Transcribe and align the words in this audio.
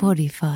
Podify. 0.00 0.46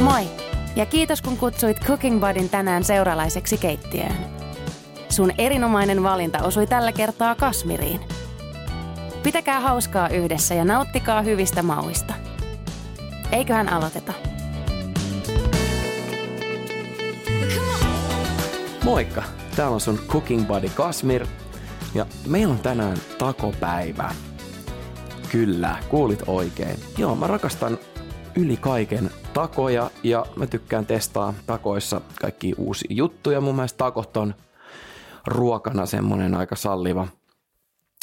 Moi 0.00 0.22
ja 0.76 0.86
kiitos 0.86 1.22
kun 1.22 1.36
kutsuit 1.36 1.80
Cooking 1.80 2.20
Budin 2.20 2.48
tänään 2.48 2.84
seuralaiseksi 2.84 3.56
keittiöön. 3.58 4.16
Sun 5.08 5.32
erinomainen 5.38 6.02
valinta 6.02 6.42
osui 6.42 6.66
tällä 6.66 6.92
kertaa 6.92 7.34
Kasmiriin. 7.34 8.11
Pitäkää 9.22 9.60
hauskaa 9.60 10.08
yhdessä 10.08 10.54
ja 10.54 10.64
nauttikaa 10.64 11.22
hyvistä 11.22 11.62
mauista. 11.62 12.14
Eiköhän 13.32 13.68
aloiteta. 13.68 14.12
Moikka! 18.84 19.22
Täällä 19.56 19.74
on 19.74 19.80
sun 19.80 19.98
Cooking 20.08 20.46
Buddy 20.46 20.68
Kasmir 20.68 21.26
ja 21.94 22.06
meillä 22.26 22.52
on 22.52 22.58
tänään 22.58 22.96
takopäivä. 23.18 24.14
Kyllä, 25.32 25.76
kuulit 25.88 26.22
oikein. 26.26 26.76
Joo, 26.98 27.16
mä 27.16 27.26
rakastan 27.26 27.78
yli 28.34 28.56
kaiken 28.56 29.10
takoja 29.32 29.90
ja 30.02 30.26
mä 30.36 30.46
tykkään 30.46 30.86
testaa 30.86 31.34
takoissa 31.46 32.00
kaikki 32.20 32.54
uusia 32.58 32.94
juttuja. 32.94 33.40
Mun 33.40 33.54
mielestä 33.54 33.78
takot 33.78 34.16
on 34.16 34.34
ruokana 35.26 35.86
semmonen 35.86 36.34
aika 36.34 36.56
salliva– 36.56 37.08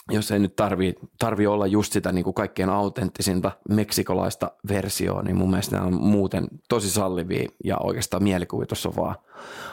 jos 0.09 0.31
ei 0.31 0.39
nyt 0.39 0.55
tarvi, 0.55 0.95
tarvi 1.19 1.47
olla 1.47 1.67
just 1.67 1.93
sitä 1.93 2.11
niin 2.11 2.23
kuin 2.23 2.33
kaikkein 2.33 2.69
autenttisinta 2.69 3.51
meksikolaista 3.69 4.51
versioa, 4.67 5.21
niin 5.21 5.35
mun 5.35 5.49
mielestä 5.49 5.75
nämä 5.75 5.87
on 5.87 6.01
muuten 6.01 6.47
tosi 6.69 6.89
sallivia 6.89 7.49
ja 7.63 7.77
oikeastaan 7.77 8.23
mielikuvitus 8.23 8.85
on 8.85 8.95
vaan 8.95 9.15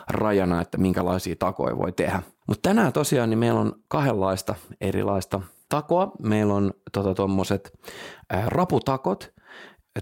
rajana, 0.08 0.60
että 0.60 0.78
minkälaisia 0.78 1.36
takoja 1.38 1.78
voi 1.78 1.92
tehdä. 1.92 2.22
Mutta 2.46 2.68
tänään 2.68 2.92
tosiaan 2.92 3.30
niin 3.30 3.38
meillä 3.38 3.60
on 3.60 3.72
kahdenlaista 3.88 4.54
erilaista 4.80 5.40
takoa. 5.68 6.12
Meillä 6.22 6.54
on 6.54 6.72
tuommoiset 7.16 7.72
tota, 8.28 8.42
raputakot, 8.46 9.34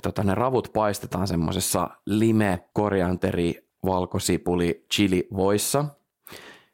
tota, 0.02 0.24
ne 0.24 0.34
ravut 0.34 0.70
paistetaan 0.72 1.28
semmoisessa 1.28 1.90
lime, 2.06 2.64
korianteri, 2.72 3.68
valkosipuli, 3.84 4.86
chili 4.94 5.28
voissa. 5.36 5.84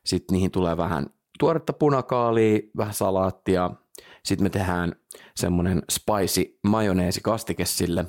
Sitten 0.05 0.35
niihin 0.35 0.51
tulee 0.51 0.77
vähän 0.77 1.07
tuoretta 1.41 1.73
punakaalia, 1.73 2.61
vähän 2.77 2.95
salaattia, 2.95 3.71
sitten 4.25 4.45
me 4.45 4.51
tehdään 4.51 4.93
semmoinen 5.37 5.83
spicy 5.91 6.59
majoneesi 6.67 7.21
kastike 7.21 7.65
sille. 7.65 8.05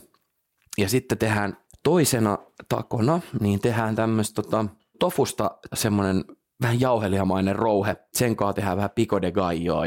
Ja 0.77 0.89
sitten 0.89 1.17
tehdään 1.17 1.57
toisena 1.83 2.37
takona, 2.69 3.21
niin 3.39 3.59
tehdään 3.59 3.95
tämmöistä 3.95 4.41
tota, 4.41 4.65
tofusta 4.99 5.51
semmoinen 5.73 6.25
vähän 6.61 6.79
jauheliamainen 6.79 7.55
rouhe. 7.55 7.97
Sen 8.13 8.35
kanssa 8.35 8.53
tehdään 8.53 8.77
vähän 8.77 8.89
pico 8.95 9.21
de 9.21 9.33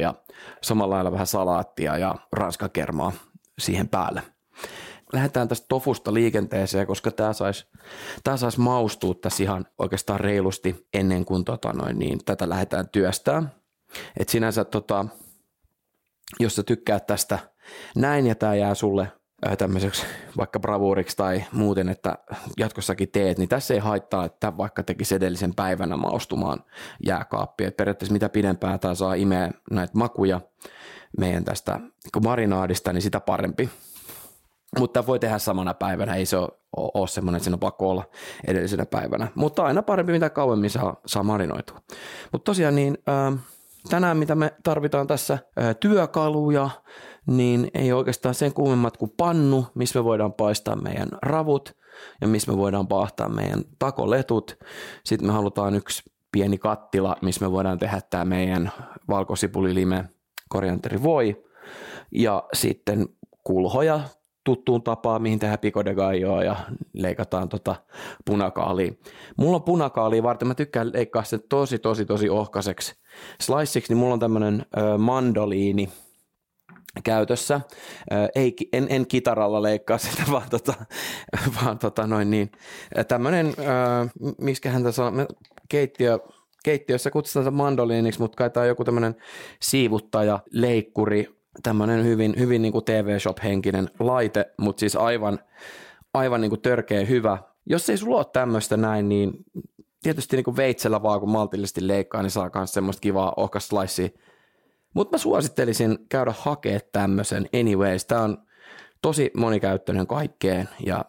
ja 0.00 0.14
samalla 0.62 0.94
lailla 0.94 1.12
vähän 1.12 1.26
salaattia 1.26 1.98
ja 1.98 2.14
ranskakermaa 2.32 3.12
siihen 3.58 3.88
päälle 3.88 4.22
lähdetään 5.14 5.48
tästä 5.48 5.66
tofusta 5.68 6.14
liikenteeseen, 6.14 6.86
koska 6.86 7.10
tämä 7.10 7.32
saisi 7.32 7.66
tää 8.24 8.36
sais 8.36 8.58
maustua 8.58 9.14
tässä 9.14 9.42
ihan 9.42 9.66
oikeastaan 9.78 10.20
reilusti 10.20 10.86
ennen 10.94 11.24
kuin 11.24 11.44
tota 11.44 11.72
noin, 11.72 11.98
niin 11.98 12.18
tätä 12.24 12.48
lähdetään 12.48 12.88
työstää. 12.88 13.42
Et 14.16 14.28
sinänsä 14.28 14.64
tota, 14.64 15.06
jos 16.40 16.56
sä 16.56 16.62
tykkäät 16.62 17.06
tästä 17.06 17.38
näin 17.96 18.26
ja 18.26 18.34
tämä 18.34 18.54
jää 18.54 18.74
sulle 18.74 19.12
äh, 19.46 19.56
tämmöiseksi 19.56 20.06
vaikka 20.36 20.60
bravuuriksi 20.60 21.16
tai 21.16 21.44
muuten, 21.52 21.88
että 21.88 22.18
jatkossakin 22.58 23.08
teet, 23.08 23.38
niin 23.38 23.48
tässä 23.48 23.74
ei 23.74 23.80
haittaa, 23.80 24.24
että 24.24 24.56
vaikka 24.56 24.82
tekisi 24.82 25.14
edellisen 25.14 25.54
päivänä 25.54 25.96
maustumaan 25.96 26.64
jääkaappia. 27.06 27.68
Et 27.68 27.76
periaatteessa 27.76 28.12
mitä 28.12 28.28
pidempään 28.28 28.80
tämä 28.80 28.94
saa 28.94 29.14
imeä 29.14 29.50
näitä 29.70 29.98
makuja 29.98 30.40
meidän 31.18 31.44
tästä 31.44 31.80
marinaadista, 32.22 32.92
niin 32.92 33.02
sitä 33.02 33.20
parempi. 33.20 33.70
Mutta 34.78 35.06
voi 35.06 35.18
tehdä 35.18 35.38
samana 35.38 35.74
päivänä, 35.74 36.14
ei 36.14 36.26
se 36.26 36.36
ole, 36.36 36.48
ole 36.76 37.08
semmoinen, 37.08 37.36
että 37.36 37.44
siinä 37.44 37.54
on 37.54 37.60
pakko 37.60 37.90
olla 37.90 38.04
edellisenä 38.46 38.86
päivänä. 38.86 39.28
Mutta 39.34 39.64
aina 39.64 39.82
parempi, 39.82 40.12
mitä 40.12 40.30
kauemmin 40.30 40.70
saa, 40.70 40.96
saa 41.06 41.22
marinoitua. 41.22 41.80
Mutta 42.32 42.44
tosiaan 42.44 42.74
niin, 42.74 42.98
ää, 43.06 43.32
tänään 43.90 44.16
mitä 44.16 44.34
me 44.34 44.54
tarvitaan 44.62 45.06
tässä 45.06 45.38
ää, 45.56 45.74
työkaluja, 45.74 46.70
niin 47.26 47.70
ei 47.74 47.92
oikeastaan 47.92 48.34
sen 48.34 48.54
kummemmat 48.54 48.96
kuin 48.96 49.12
pannu, 49.16 49.66
missä 49.74 49.98
me 49.98 50.04
voidaan 50.04 50.32
paistaa 50.32 50.76
meidän 50.76 51.08
ravut 51.22 51.76
ja 52.20 52.28
missä 52.28 52.52
me 52.52 52.58
voidaan 52.58 52.88
paahtaa 52.88 53.28
meidän 53.28 53.64
takoletut. 53.78 54.58
Sitten 55.04 55.28
me 55.28 55.32
halutaan 55.32 55.74
yksi 55.74 56.02
pieni 56.32 56.58
kattila, 56.58 57.16
missä 57.22 57.44
me 57.44 57.52
voidaan 57.52 57.78
tehdä 57.78 58.00
tämä 58.10 58.24
meidän 58.24 58.72
valkosipulilime 59.08 60.04
korianteri 60.48 61.02
voi 61.02 61.44
ja 62.12 62.44
sitten 62.52 63.08
kulhoja 63.44 64.00
tuttuun 64.44 64.82
tapaan, 64.82 65.22
mihin 65.22 65.38
tehdään 65.38 65.58
pico 65.58 65.84
de 65.84 65.94
gallo 65.94 66.42
ja 66.42 66.56
leikataan 66.92 67.48
tota 67.48 67.76
punakaalia. 68.24 68.92
Mulla 69.36 69.56
on 69.56 69.62
punakaalia 69.62 70.22
varten, 70.22 70.48
mä 70.48 70.54
tykkään 70.54 70.90
leikkaa 70.92 71.24
sen 71.24 71.42
tosi, 71.48 71.78
tosi, 71.78 72.04
tosi 72.04 72.28
ohkaiseksi 72.28 72.94
sliceiksi, 73.40 73.92
niin 73.92 73.98
mulla 73.98 74.14
on 74.14 74.20
tämmönen 74.20 74.66
ö, 74.76 74.98
mandoliini 74.98 75.88
käytössä. 77.04 77.60
Ö, 78.12 78.28
ei, 78.34 78.54
en, 78.72 78.86
en 78.90 79.06
kitaralla 79.06 79.62
leikkaa 79.62 79.98
sitä, 79.98 80.22
vaan, 80.32 80.50
tota, 80.50 80.74
vaan 81.62 81.78
tota 81.78 82.06
noin 82.06 82.30
niin. 82.30 82.50
Tämmönen, 83.08 83.54
miskähän 84.40 84.82
tässä 84.82 85.04
on, 85.04 85.26
keittiö, 85.68 86.18
keittiössä 86.64 87.10
kutsutaan 87.10 87.54
mandoliiniksi, 87.54 88.20
mutta 88.20 88.36
kai 88.36 88.50
tämä 88.50 88.62
on 88.62 88.68
joku 88.68 88.84
tämmöinen 88.84 89.16
siivuttaja, 89.62 90.40
leikkuri, 90.52 91.43
tämmöinen 91.62 92.04
hyvin, 92.04 92.34
hyvin 92.38 92.62
niin 92.62 92.72
kuin 92.72 92.84
TV-shop-henkinen 92.84 93.90
laite, 93.98 94.52
mutta 94.58 94.80
siis 94.80 94.96
aivan, 94.96 95.38
aivan 96.14 96.40
niin 96.40 96.50
kuin 96.50 96.60
törkeä 96.60 97.04
hyvä. 97.04 97.38
Jos 97.66 97.90
ei 97.90 97.98
sulla 97.98 98.16
ole 98.16 98.26
tämmöistä 98.32 98.76
näin, 98.76 99.08
niin 99.08 99.32
tietysti 100.02 100.36
niin 100.36 100.44
kuin 100.44 100.56
veitsellä 100.56 101.02
vaan 101.02 101.20
kun 101.20 101.30
maltillisesti 101.30 101.88
leikkaa, 101.88 102.22
niin 102.22 102.30
saa 102.30 102.50
myös 102.54 102.72
semmoista 102.72 103.00
kivaa 103.00 103.32
ohkaslaisia. 103.36 104.08
Mutta 104.94 105.14
mä 105.14 105.18
suosittelisin 105.18 105.98
käydä 106.08 106.34
hakea 106.38 106.80
tämmöisen 106.92 107.48
anyways. 107.60 108.04
Tämä 108.04 108.20
on 108.20 108.38
tosi 109.02 109.30
monikäyttöinen 109.36 110.06
kaikkeen 110.06 110.68
ja 110.86 111.04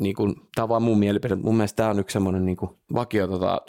niin 0.00 0.14
kuin, 0.14 0.34
tämä 0.54 0.62
on 0.62 0.68
vaan 0.68 0.82
mun 0.82 0.98
mielipide. 0.98 1.34
Mun 1.34 1.56
mielestä 1.56 1.76
tämä 1.76 1.90
on 1.90 1.98
yksi 1.98 2.12
semmoinen 2.12 2.44
niin 2.44 2.56
vakio 2.94 3.26
tota, 3.26 3.62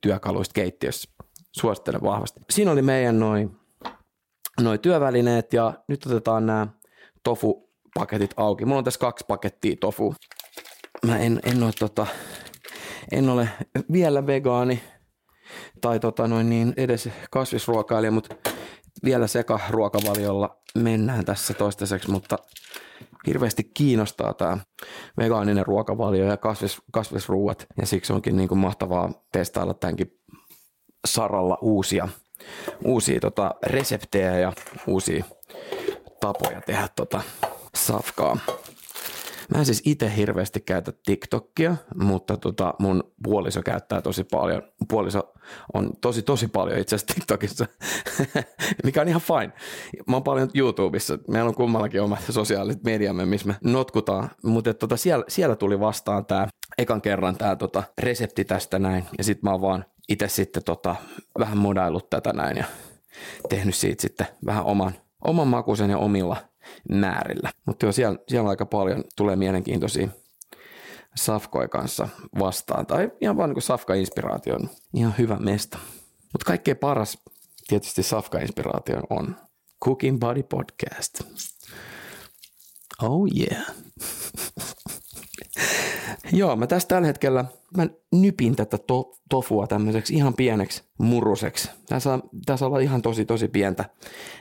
työkaluista 0.00 0.52
keittiössä. 0.52 1.10
Suosittelen 1.52 2.02
vahvasti. 2.02 2.40
Siinä 2.50 2.70
oli 2.70 2.82
meidän 2.82 3.20
noin 3.20 3.56
noi 4.60 4.78
työvälineet 4.78 5.52
ja 5.52 5.74
nyt 5.88 6.06
otetaan 6.06 6.46
nämä 6.46 6.66
tofu-paketit 7.22 8.30
auki. 8.36 8.64
Mulla 8.64 8.78
on 8.78 8.84
tässä 8.84 9.00
kaksi 9.00 9.24
pakettia 9.28 9.76
tofu. 9.80 10.14
Mä 11.06 11.18
en, 11.18 11.40
en, 11.44 11.62
ole, 11.62 11.72
tota, 11.78 12.06
en 13.12 13.28
ole 13.28 13.48
vielä 13.92 14.26
vegaani 14.26 14.82
tai 15.80 16.00
tota 16.00 16.28
noin 16.28 16.50
niin 16.50 16.74
edes 16.76 17.08
kasvisruokailija, 17.30 18.10
mutta 18.10 18.34
vielä 19.04 19.26
ruokavaliolla 19.70 20.56
mennään 20.74 21.24
tässä 21.24 21.54
toistaiseksi, 21.54 22.10
mutta 22.10 22.38
hirveästi 23.26 23.64
kiinnostaa 23.64 24.34
tämä 24.34 24.58
vegaaninen 25.16 25.66
ruokavalio 25.66 26.24
ja 26.24 26.36
kasvis, 26.36 26.78
kasvisruuat 26.92 27.66
ja 27.80 27.86
siksi 27.86 28.12
onkin 28.12 28.36
niin 28.36 28.48
kuin 28.48 28.58
mahtavaa 28.58 29.12
testailla 29.32 29.74
tämänkin 29.74 30.18
saralla 31.06 31.58
uusia 31.60 32.08
uusia 32.84 33.20
tota, 33.20 33.54
reseptejä 33.66 34.38
ja 34.38 34.52
uusia 34.86 35.24
tapoja 36.20 36.60
tehdä 36.60 36.88
tota 36.96 37.22
safkaa. 37.74 38.38
Mä 39.54 39.58
en 39.58 39.66
siis 39.66 39.82
itse 39.84 40.16
hirveästi 40.16 40.60
käytä 40.60 40.92
TikTokia, 41.06 41.76
mutta 41.94 42.36
tota 42.36 42.74
mun 42.78 43.12
puoliso 43.22 43.62
käyttää 43.62 44.02
tosi 44.02 44.24
paljon. 44.24 44.62
Puoliso 44.88 45.32
on 45.74 45.90
tosi 46.00 46.22
tosi 46.22 46.48
paljon 46.48 46.78
itse 46.78 46.96
asiassa 46.96 47.14
TikTokissa, 47.14 47.66
mikä 48.84 49.00
on 49.00 49.08
ihan 49.08 49.20
fine. 49.20 49.52
Mä 50.06 50.16
oon 50.16 50.22
paljon 50.22 50.50
YouTubessa. 50.54 51.18
Meillä 51.28 51.48
on 51.48 51.54
kummallakin 51.54 52.02
omat 52.02 52.20
sosiaaliset 52.30 52.84
mediamme, 52.84 53.26
missä 53.26 53.48
me 53.48 53.56
notkutaan. 53.64 54.30
Mutta 54.42 54.74
tota, 54.74 54.96
siellä, 54.96 55.24
siellä, 55.28 55.56
tuli 55.56 55.80
vastaan 55.80 56.26
tämä 56.26 56.46
ekan 56.78 57.02
kerran 57.02 57.36
tämä 57.36 57.56
tota, 57.56 57.82
resepti 57.98 58.44
tästä 58.44 58.78
näin. 58.78 59.04
Ja 59.18 59.24
sitten 59.24 59.48
mä 59.48 59.52
oon 59.52 59.60
vaan 59.60 59.84
itse 60.08 60.28
sitten 60.28 60.64
tota, 60.64 60.96
vähän 61.38 61.58
modaillut 61.58 62.10
tätä 62.10 62.32
näin 62.32 62.56
ja 62.56 62.64
tehnyt 63.48 63.74
siitä 63.74 64.02
sitten 64.02 64.26
vähän 64.46 64.64
oman, 64.64 64.94
oman 65.24 65.48
makuisen 65.48 65.90
ja 65.90 65.98
omilla 65.98 66.36
määrillä. 66.90 67.50
Mutta 67.66 67.86
joo, 67.86 67.92
siellä, 67.92 68.18
siellä 68.28 68.50
aika 68.50 68.66
paljon 68.66 69.04
tulee 69.16 69.36
mielenkiintoisia 69.36 70.08
safkoja 71.14 71.68
kanssa 71.68 72.08
vastaan. 72.38 72.86
Tai 72.86 73.10
ihan 73.20 73.36
vaan 73.36 73.50
niin 73.50 73.62
safka-inspiraatio 73.62 74.54
on 74.54 74.70
ihan 74.94 75.14
hyvä 75.18 75.36
mesta. 75.36 75.78
Mutta 76.32 76.44
kaikkein 76.46 76.76
paras 76.76 77.18
tietysti 77.68 78.02
safka-inspiraatio 78.02 79.00
on 79.10 79.36
Cooking 79.84 80.18
Body 80.18 80.42
Podcast. 80.42 81.20
Oh 83.02 83.28
yeah. 83.38 83.66
Joo, 86.32 86.56
mä 86.56 86.66
tässä 86.66 86.88
tällä 86.88 87.06
hetkellä, 87.06 87.44
mä 87.76 87.86
nypin 88.12 88.56
tätä 88.56 88.78
to, 88.78 89.12
tofua 89.28 89.66
tämmöiseksi 89.66 90.14
ihan 90.14 90.34
pieneksi 90.34 90.84
muruseksi. 90.98 91.70
Tässä 91.88 92.12
on, 92.12 92.22
tässä 92.46 92.66
olla 92.66 92.78
ihan 92.78 93.02
tosi 93.02 93.24
tosi 93.24 93.48
pientä. 93.48 93.84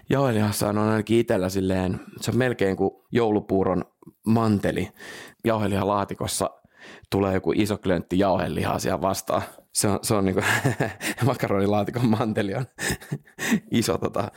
Jauhelihassa 0.10 0.70
on 0.70 0.78
ainakin 0.78 1.20
itsellä 1.20 1.50
silleen, 1.50 2.00
se 2.22 2.32
on 2.32 2.38
melkein 2.38 2.78
kuin 2.78 2.92
joulupuuron 3.12 3.86
manteli. 4.26 4.90
Jauhelihalaatikossa 5.44 6.50
tulee 7.10 7.34
joku 7.34 7.54
iso 7.56 7.78
klöntti 7.78 8.20
jauhelihaa 8.20 8.80
siellä 8.80 9.02
vastaan. 9.02 9.42
Se 9.74 9.88
on, 9.88 10.00
se 10.02 10.14
on 10.14 10.26
niin 10.26 10.36
makaronilaatikon 11.26 12.06
manteli 12.06 12.56
on 12.56 12.66
iso 13.72 13.98
tota, 13.98 14.32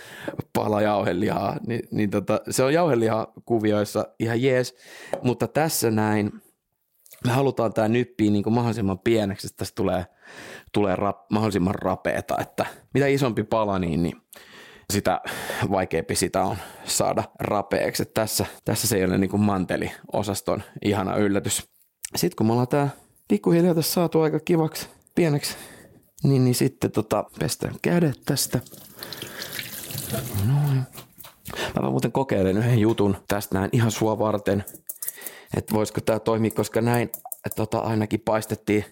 pala 0.53 0.83
jauhelihaa. 0.83 1.57
Ni, 1.67 1.81
niin 1.91 2.11
tota, 2.11 2.41
se 2.51 2.63
on 2.63 2.75
jauhelihakuvioissa 2.75 4.07
ihan 4.19 4.43
jees, 4.43 4.75
mutta 5.23 5.49
tässä 5.49 5.91
näin– 5.91 6.33
me 7.27 7.33
halutaan 7.33 7.73
tämä 7.73 7.89
nyppiä 7.89 8.31
niin 8.31 8.53
mahdollisimman 8.53 8.99
pieneksi, 8.99 9.47
että 9.47 9.57
tästä 9.57 9.75
tulee, 9.75 10.07
tulee 10.73 10.97
rap, 10.97 11.31
mahdollisimman 11.31 11.75
rapeeta, 11.75 12.39
että 12.41 12.67
mitä 12.95 13.07
isompi 13.07 13.45
pala, 13.45 13.79
niin, 13.79 14.03
niin 14.03 14.17
sitä 14.93 15.21
vaikeampi 15.71 16.15
sitä 16.15 16.45
on 16.45 16.57
saada 16.85 17.25
rapeaksi. 17.41 18.03
Että 18.03 18.21
tässä, 18.21 18.47
tässä 18.65 18.89
se 18.89 18.97
ei 18.97 19.05
ole 19.05 19.19
niin 19.19 19.41
manteliosaston 19.41 20.63
ihana 20.85 21.17
yllätys. 21.17 21.69
Sitten 22.17 22.37
kun 22.37 22.47
me 22.47 22.53
ollaan 22.53 22.69
tämä 22.69 22.89
pikkuhiljaa 23.29 23.75
tässä 23.75 23.93
saatu 23.93 24.21
aika 24.21 24.41
kivaksi 24.41 24.89
pieneksi, 25.15 25.57
niin, 26.23 26.45
niin 26.45 26.55
sitten 26.55 26.91
tota, 26.91 27.25
pestään 27.39 27.75
kädet 27.83 28.21
tästä. 28.25 28.61
Noin. 30.47 30.83
Mä 31.83 31.91
muuten 31.91 32.13
kokeilen 32.13 32.59
yhden 32.59 32.79
jutun 32.79 33.17
tästä 33.29 33.59
näin 33.59 33.71
ihan 33.73 33.91
sua 33.91 34.19
varten 34.19 34.65
että 35.57 35.75
voisiko 35.75 36.01
tämä 36.01 36.19
toimia, 36.19 36.51
koska 36.51 36.81
näin 36.81 37.11
tota, 37.57 37.79
ainakin 37.79 38.21
paistettiin 38.21 38.85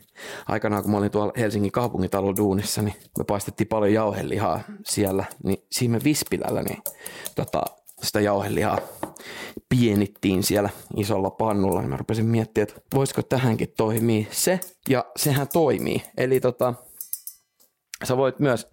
aikanaan, 0.46 0.82
kun 0.82 0.92
mä 0.92 0.98
olin 0.98 1.10
tuolla 1.10 1.32
Helsingin 1.36 1.72
kaupungitalon 1.72 2.36
duunissa, 2.36 2.82
niin 2.82 2.94
me 3.18 3.24
paistettiin 3.24 3.68
paljon 3.68 3.92
jauhelihaa 3.92 4.60
siellä, 4.86 5.24
niin 5.44 5.58
siinä 5.72 6.00
vispilällä 6.04 6.62
niin 6.62 6.82
tota, 7.34 7.62
sitä 8.02 8.20
jauhelihaa 8.20 8.78
pienittiin 9.68 10.42
siellä 10.42 10.70
isolla 10.96 11.30
pannulla, 11.30 11.80
niin 11.80 11.90
mä 11.90 11.96
rupesin 11.96 12.26
miettimään, 12.26 12.68
että 12.68 12.80
voisiko 12.94 13.22
tähänkin 13.22 13.72
toimia 13.76 14.26
se, 14.30 14.60
ja 14.88 15.04
sehän 15.16 15.48
toimii. 15.52 16.02
Eli 16.16 16.40
tota, 16.40 16.74
sä 18.04 18.16
voit 18.16 18.38
myös 18.38 18.68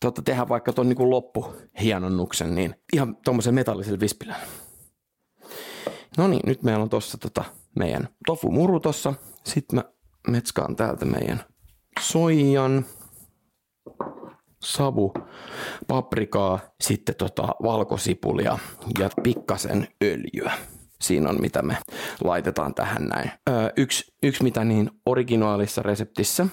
tota, 0.00 0.22
tehdä 0.22 0.48
vaikka 0.48 0.72
tuon 0.72 0.88
niin 0.88 1.10
loppuhienonnuksen, 1.10 2.54
niin 2.54 2.74
ihan 2.92 3.16
tuommoisen 3.24 3.54
metallisella 3.54 4.00
vispilällä. 4.00 4.65
No 6.16 6.28
niin, 6.28 6.42
nyt 6.46 6.62
meillä 6.62 6.82
on 6.82 6.90
tuossa 6.90 7.18
tota 7.18 7.44
meidän 7.74 8.08
tofu 8.26 8.50
muru 8.50 8.80
tossa. 8.80 9.14
Sitten 9.44 9.76
mä 9.76 9.84
metskaan 10.28 10.76
täältä 10.76 11.04
meidän 11.04 11.44
soijan, 12.00 12.84
savu, 14.62 15.12
paprikaa, 15.88 16.58
sitten 16.80 17.14
tota 17.14 17.48
valkosipulia 17.62 18.58
ja 18.98 19.10
pikkasen 19.22 19.88
öljyä. 20.04 20.52
Siinä 21.00 21.30
on 21.30 21.40
mitä 21.40 21.62
me 21.62 21.78
laitetaan 22.24 22.74
tähän 22.74 23.06
näin. 23.06 23.30
Öö, 23.50 23.70
yksi, 23.76 24.14
yksi 24.22 24.42
mitä 24.42 24.64
niin 24.64 24.90
originaalissa 25.06 25.82
reseptissä 25.82 26.46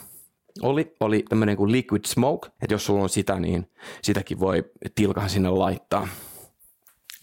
oli, 0.61 0.95
oli 0.99 1.25
tämmöinen 1.29 1.57
kuin 1.57 1.71
liquid 1.71 2.05
smoke, 2.05 2.47
että 2.47 2.73
jos 2.73 2.85
sulla 2.85 3.03
on 3.03 3.09
sitä, 3.09 3.39
niin 3.39 3.71
sitäkin 4.01 4.39
voi 4.39 4.63
tilkan 4.95 5.29
sinne 5.29 5.49
laittaa. 5.49 6.07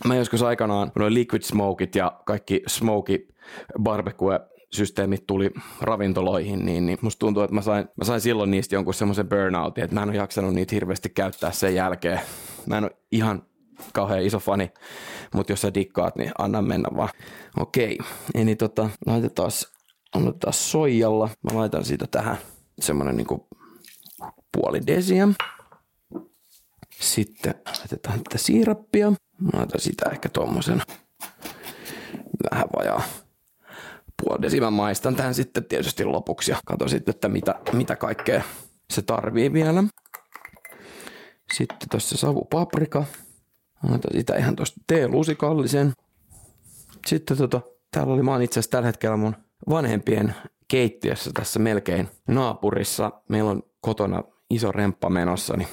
Mä 0.04 0.16
joskus 0.16 0.42
aikanaan, 0.42 0.92
kun 0.92 1.00
noin 1.00 1.14
liquid 1.14 1.42
smokeit 1.42 1.94
ja 1.94 2.20
kaikki 2.24 2.62
smoky 2.66 3.28
barbecue 3.82 4.40
systeemit 4.72 5.26
tuli 5.26 5.50
ravintoloihin, 5.80 6.64
niin, 6.66 6.86
niin 6.86 6.98
musta 7.02 7.18
tuntuu, 7.18 7.42
että 7.42 7.54
mä 7.54 7.62
sain, 7.62 7.88
mä 7.96 8.04
sain 8.04 8.20
silloin 8.20 8.50
niistä 8.50 8.74
jonkun 8.74 8.94
semmoisen 8.94 9.28
burnoutin, 9.28 9.84
että 9.84 9.94
mä 9.94 10.02
en 10.02 10.08
ole 10.08 10.16
jaksanut 10.16 10.54
niitä 10.54 10.74
hirveästi 10.74 11.08
käyttää 11.08 11.52
sen 11.52 11.74
jälkeen. 11.74 12.20
Mä 12.66 12.78
en 12.78 12.84
ole 12.84 12.96
ihan 13.12 13.42
kauhean 13.92 14.22
iso 14.22 14.38
fani, 14.38 14.70
mutta 15.34 15.52
jos 15.52 15.60
sä 15.60 15.74
dikkaat, 15.74 16.16
niin 16.16 16.32
anna 16.38 16.62
mennä 16.62 16.88
vaan. 16.96 17.08
Okei, 17.58 17.98
eli 18.34 18.56
tota, 18.56 18.90
laitetaan, 19.06 19.50
annetaan 20.14 20.52
soijalla. 20.52 21.28
Mä 21.42 21.58
laitan 21.58 21.84
siitä 21.84 22.06
tähän 22.10 22.36
semmonen 22.80 23.16
niinku 23.16 23.48
puoli 24.52 24.80
desiä. 24.86 25.28
Sitten 27.00 27.54
laitetaan 27.78 28.20
tätä 28.24 28.38
siirappia. 28.38 29.10
Mä 29.10 29.50
laitan 29.52 29.80
sitä 29.80 30.10
ehkä 30.10 30.28
tuommoisen 30.28 30.82
vähän 32.50 32.66
vajaa 32.76 33.02
puoli 34.22 34.60
Mä 34.60 34.70
maistan 34.70 35.16
tähän 35.16 35.34
sitten 35.34 35.64
tietysti 35.64 36.04
lopuksi 36.04 36.50
ja 36.50 36.56
katso 36.64 36.88
sitten, 36.88 37.14
että 37.14 37.28
mitä, 37.28 37.54
mitä 37.72 37.96
kaikkea 37.96 38.42
se 38.90 39.02
tarvii 39.02 39.52
vielä. 39.52 39.84
Sitten 41.52 41.88
tuossa 41.90 42.16
savu 42.16 42.44
paprika. 42.44 43.04
Laitan 43.88 44.10
sitä 44.16 44.36
ihan 44.36 44.56
tuosta 44.56 44.80
teelusikallisen. 44.86 45.92
Sitten 47.06 47.36
tota, 47.36 47.60
täällä 47.90 48.12
oli, 48.12 48.22
mä 48.22 48.32
oon 48.32 48.42
itse 48.42 48.60
asiassa 48.60 48.70
tällä 48.70 48.86
hetkellä 48.86 49.16
mun 49.16 49.36
vanhempien 49.68 50.34
keittiössä 50.68 51.30
tässä 51.34 51.58
melkein 51.58 52.08
naapurissa. 52.28 53.12
Meillä 53.28 53.50
on 53.50 53.62
kotona 53.80 54.22
iso 54.50 54.72
remppa 54.72 55.10
menossa, 55.10 55.56
niin 55.56 55.68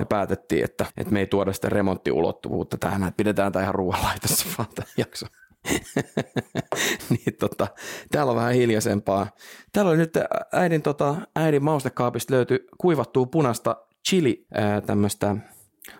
me 0.00 0.06
päätettiin, 0.06 0.64
että, 0.64 0.86
että 0.96 1.12
me 1.12 1.20
ei 1.20 1.26
tuoda 1.26 1.52
sitä 1.52 1.68
remonttiulottuvuutta 1.68 2.76
tähän, 2.78 3.02
että 3.02 3.16
pidetään 3.16 3.52
tämä 3.52 3.62
ihan 3.62 3.74
ruoanlaitossa 3.74 4.46
vaan 4.58 4.68
tämä 4.74 4.86
jakso. 4.96 5.26
niin 7.10 7.36
tota, 7.40 7.66
täällä 8.10 8.30
on 8.30 8.36
vähän 8.36 8.54
hiljaisempaa. 8.54 9.26
Täällä 9.72 9.90
oli 9.90 9.98
nyt 9.98 10.14
äidin, 10.52 10.82
tota, 10.82 11.16
äidin 11.36 11.64
maustekaapista 11.64 12.34
löytyi 12.34 12.66
kuivattua 12.78 13.26
punasta 13.26 13.76
chili, 14.08 14.46
ää, 14.54 14.80
tämmöistä, 14.80 15.36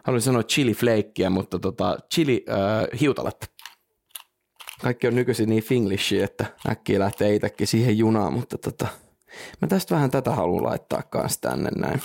haluaisin 0.03 0.27
sanoa 0.27 0.43
chili 0.43 0.75
flakeia, 0.75 1.31
mutta 1.31 1.59
tota, 1.59 1.99
chili 2.15 2.45
ää, 2.49 2.87
hiutaletta. 3.01 3.47
Kaikki 4.83 5.07
on 5.07 5.15
nykyisin 5.15 5.49
niin 5.49 5.63
finglishia, 5.63 6.25
että 6.25 6.47
äkkiä 6.69 6.99
lähtee 6.99 7.35
itsekin 7.35 7.67
siihen 7.67 7.99
junaan, 7.99 8.33
mutta 8.33 8.59
tota, 8.59 8.89
Mä 9.63 9.69
tästä 9.69 9.95
vähän 9.95 10.11
tätä 10.11 10.31
haluan 10.31 10.65
laittaa 10.65 11.03
kanssa 11.03 11.41
tänne 11.41 11.71
näin. 11.77 12.03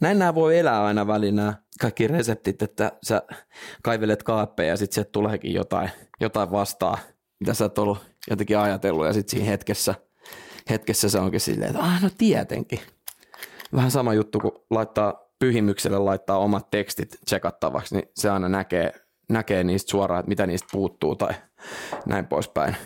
Näin 0.00 0.18
nämä 0.18 0.34
voi 0.34 0.58
elää 0.58 0.84
aina 0.84 1.06
välinä 1.06 1.54
kaikki 1.80 2.06
reseptit, 2.08 2.62
että 2.62 2.92
sä 3.02 3.22
kaivelet 3.82 4.22
kaappeja 4.22 4.68
ja 4.68 4.76
sitten 4.76 4.94
sieltä 4.94 5.10
tuleekin 5.12 5.54
jotain, 5.54 5.90
jotain 6.20 6.50
vastaa, 6.50 6.98
mitä 7.40 7.54
sä 7.54 7.64
oot 7.64 7.78
ollut 7.78 7.98
jotenkin 8.30 8.58
ajatellut 8.58 9.06
ja 9.06 9.12
sitten 9.12 9.30
siinä 9.30 9.50
hetkessä, 9.50 9.94
hetkessä 10.70 11.08
se 11.08 11.18
onkin 11.18 11.40
silleen, 11.40 11.70
että 11.70 11.82
ah, 11.82 12.02
no 12.02 12.10
tietenkin. 12.18 12.80
Vähän 13.74 13.90
sama 13.90 14.14
juttu, 14.14 14.40
kun 14.40 14.64
laittaa 14.70 15.28
pyhimykselle 15.38 15.98
laittaa 15.98 16.38
omat 16.38 16.70
tekstit 16.70 17.16
tsekattavaksi, 17.24 17.94
niin 17.94 18.08
se 18.14 18.30
aina 18.30 18.48
näkee, 18.48 18.92
näkee 19.28 19.64
niistä 19.64 19.90
suoraan, 19.90 20.20
että 20.20 20.28
mitä 20.28 20.46
niistä 20.46 20.68
puuttuu 20.72 21.16
tai 21.16 21.34
näin 22.06 22.26
poispäin 22.26 22.76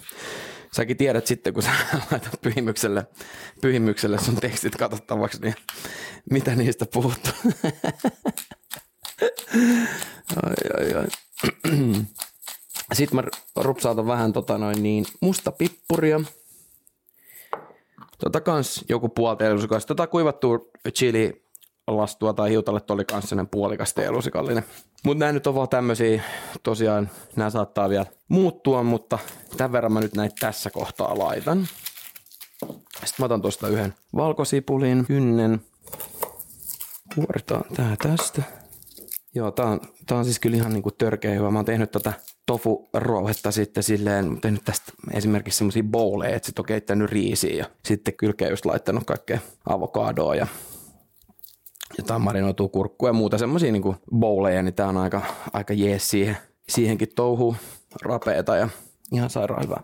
säkin 0.77 0.97
tiedät 0.97 1.27
sitten, 1.27 1.55
kun 1.55 1.63
sä 1.63 1.71
laitat 2.11 2.41
pyhimykselle, 2.41 3.07
pyhimykselle 3.61 4.19
sun 4.19 4.37
tekstit 4.37 4.77
katsottavaksi, 4.77 5.41
niin 5.43 5.55
mitä 6.31 6.55
niistä 6.55 6.87
puuttuu. 6.87 7.33
ai, 10.43 10.55
ai, 10.79 10.95
ai. 10.95 11.07
Sitten 12.93 13.17
mä 13.17 13.23
rupsautan 13.57 14.07
vähän 14.07 14.33
tota 14.33 14.59
noin 14.59 14.83
niin 14.83 15.05
musta 15.21 15.53
pippuria. 15.53 16.21
Tota 18.19 18.41
kans 18.41 18.85
joku 18.89 19.09
puolta 19.09 19.45
elusikallista. 19.45 19.95
Tota 19.95 20.07
kuivattua 20.07 20.59
chili 20.93 21.45
lastua 21.87 22.33
tai 22.33 22.51
hiutalle 22.51 22.81
oli 22.89 23.05
kans 23.05 23.29
sellainen 23.29 23.51
puolikas 23.51 23.95
teelusikallinen. 23.95 24.65
Mutta 25.05 25.19
nämä 25.19 25.33
nyt 25.33 25.47
on 25.47 25.55
vaan 25.55 25.69
tämmöisiä, 25.69 26.23
tosiaan 26.63 27.11
nämä 27.37 27.51
saattaa 27.51 27.89
vielä 27.89 28.07
muuttua, 28.29 28.83
mutta 28.83 29.19
tämän 29.57 29.73
verran 29.73 29.93
mä 29.93 30.01
nyt 30.01 30.15
näitä 30.15 30.35
tässä 30.41 30.71
kohtaa 30.71 31.19
laitan. 31.19 31.69
Sitten 32.93 33.15
mä 33.19 33.25
otan 33.25 33.43
tuosta 33.43 33.69
yhden 33.69 33.95
valkosipulin, 34.17 35.07
kynnen. 35.07 35.61
Kuoritaan 37.15 37.65
tää 37.75 37.97
tästä. 38.03 38.43
Joo, 39.35 39.51
tää 39.51 39.67
on, 39.67 39.81
tää 40.07 40.19
on 40.19 40.25
siis 40.25 40.39
kyllä 40.39 40.57
ihan 40.57 40.73
niinku 40.73 40.91
törkeä 40.91 41.35
hyvä. 41.35 41.51
Mä 41.51 41.59
oon 41.59 41.65
tehnyt 41.65 41.91
tätä 41.91 42.13
tofu 42.47 42.89
rouhetta 42.95 43.51
sitten 43.51 43.83
silleen, 43.83 44.33
mä 44.33 44.39
tehnyt 44.41 44.65
tästä 44.65 44.93
esimerkiksi 45.13 45.59
semmosia 45.59 45.83
bowleja, 45.83 46.37
että 46.37 46.47
sit 46.47 46.59
on 46.59 46.65
keittänyt 46.65 47.11
riisiä 47.11 47.57
ja 47.57 47.65
sitten 47.85 48.15
kylkeä 48.15 48.49
just 48.49 48.65
laittanut 48.65 49.05
kaikkea 49.05 49.39
avokadoa 49.69 50.35
ja 50.35 50.47
jotain 51.99 52.23
marinoitua 52.23 52.69
kurkkua 52.69 53.09
ja 53.09 53.13
muuta 53.13 53.39
semmoisia 53.39 53.73
niin 53.73 53.97
bowleja, 54.17 54.63
niin 54.63 54.75
tää 54.75 54.89
on 54.89 54.97
aika, 54.97 55.23
aika 55.53 55.73
jees 55.73 56.11
siihen, 56.11 56.37
siihenkin 56.69 57.09
touhuu 57.17 57.57
rapeeta 58.03 58.57
ja 58.57 58.69
ihan 59.13 59.31
sairaan 59.31 59.65
hyvä. 59.65 59.77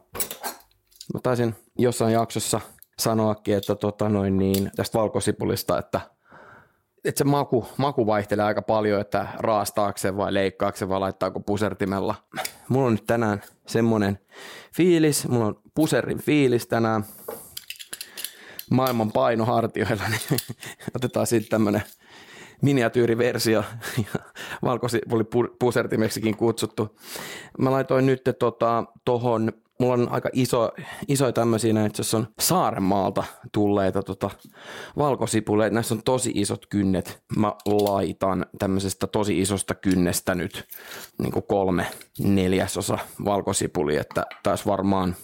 Mä 1.14 1.20
taisin 1.22 1.54
jossain 1.78 2.12
jaksossa 2.12 2.60
sanoakin, 2.98 3.56
että 3.56 3.74
tota 3.74 4.08
noin 4.08 4.38
niin, 4.38 4.70
tästä 4.76 4.98
valkosipulista, 4.98 5.78
että, 5.78 6.00
että 7.04 7.18
se 7.18 7.24
maku, 7.24 7.66
maku 7.76 8.06
vaihtelee 8.06 8.44
aika 8.44 8.62
paljon, 8.62 9.00
että 9.00 9.26
raastaakse 9.38 10.16
vai 10.16 10.34
leikkaakse 10.34 10.88
vai 10.88 11.00
laittaako 11.00 11.40
pusertimella. 11.40 12.14
Mulla 12.68 12.86
on 12.86 12.92
nyt 12.92 13.06
tänään 13.06 13.42
semmonen 13.66 14.18
fiilis, 14.76 15.28
mulla 15.28 15.46
on 15.46 15.60
puserin 15.74 16.18
fiilis 16.18 16.66
tänään 16.66 17.04
maailman 18.70 19.12
painohartioilla, 19.12 20.08
niin 20.08 20.40
otetaan 20.96 21.26
sitten 21.26 21.50
tämmöinen 21.50 21.82
miniatyyriversio, 22.62 23.64
valkosipuli 24.62 25.24
pusertimeksikin 25.58 26.36
kutsuttu. 26.36 26.98
Mä 27.58 27.70
laitoin 27.70 28.06
nyt 28.06 28.22
tota, 28.38 28.84
tohon, 29.04 29.52
mulla 29.80 29.94
on 29.94 30.08
aika 30.10 30.28
iso, 30.32 30.70
iso 31.08 31.32
tämmöisiä, 31.32 31.72
näitä, 31.72 32.00
jos 32.00 32.14
on 32.14 32.26
Saarenmaalta 32.40 33.24
tulleita 33.52 34.02
tota, 34.02 34.30
valkosipuleita, 34.96 35.74
näissä 35.74 35.94
on 35.94 36.02
tosi 36.02 36.32
isot 36.34 36.66
kynnet. 36.66 37.22
Mä 37.36 37.52
laitan 37.66 38.46
tämmöisestä 38.58 39.06
tosi 39.06 39.40
isosta 39.40 39.74
kynnestä 39.74 40.34
nyt 40.34 40.64
niin 41.18 41.32
kolme 41.48 41.86
neljäsosa 42.18 42.98
valkosipuli, 43.24 43.96
että 43.96 44.26
taas 44.42 44.66
varmaan 44.66 45.16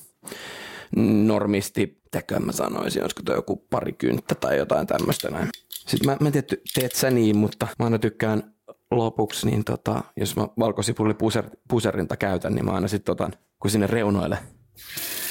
normisti, 1.26 2.02
tekö 2.10 2.40
mä 2.40 2.52
sanoisin, 2.52 3.02
olisiko 3.02 3.22
toi 3.22 3.36
joku 3.36 3.56
pari 3.70 3.92
kynttä 3.92 4.34
tai 4.34 4.56
jotain 4.56 4.86
tämmöistä 4.86 5.30
näin. 5.30 5.48
Sitten 5.70 6.10
mä, 6.10 6.16
mä 6.20 6.30
tiedän, 6.30 6.48
teet 6.74 6.94
sä 6.94 7.10
niin, 7.10 7.36
mutta 7.36 7.66
mä 7.78 7.84
aina 7.84 7.98
tykkään 7.98 8.54
lopuksi, 8.90 9.46
niin 9.46 9.64
tota, 9.64 10.04
jos 10.16 10.36
mä 10.36 10.48
valkosipuli 10.58 11.14
puser, 11.14 11.44
puserinta 11.68 12.16
käytän, 12.16 12.54
niin 12.54 12.64
mä 12.64 12.70
aina 12.72 12.88
sitten 12.88 13.12
otan, 13.12 13.32
kun 13.60 13.70
sinne 13.70 13.86
reunoille 13.86 14.38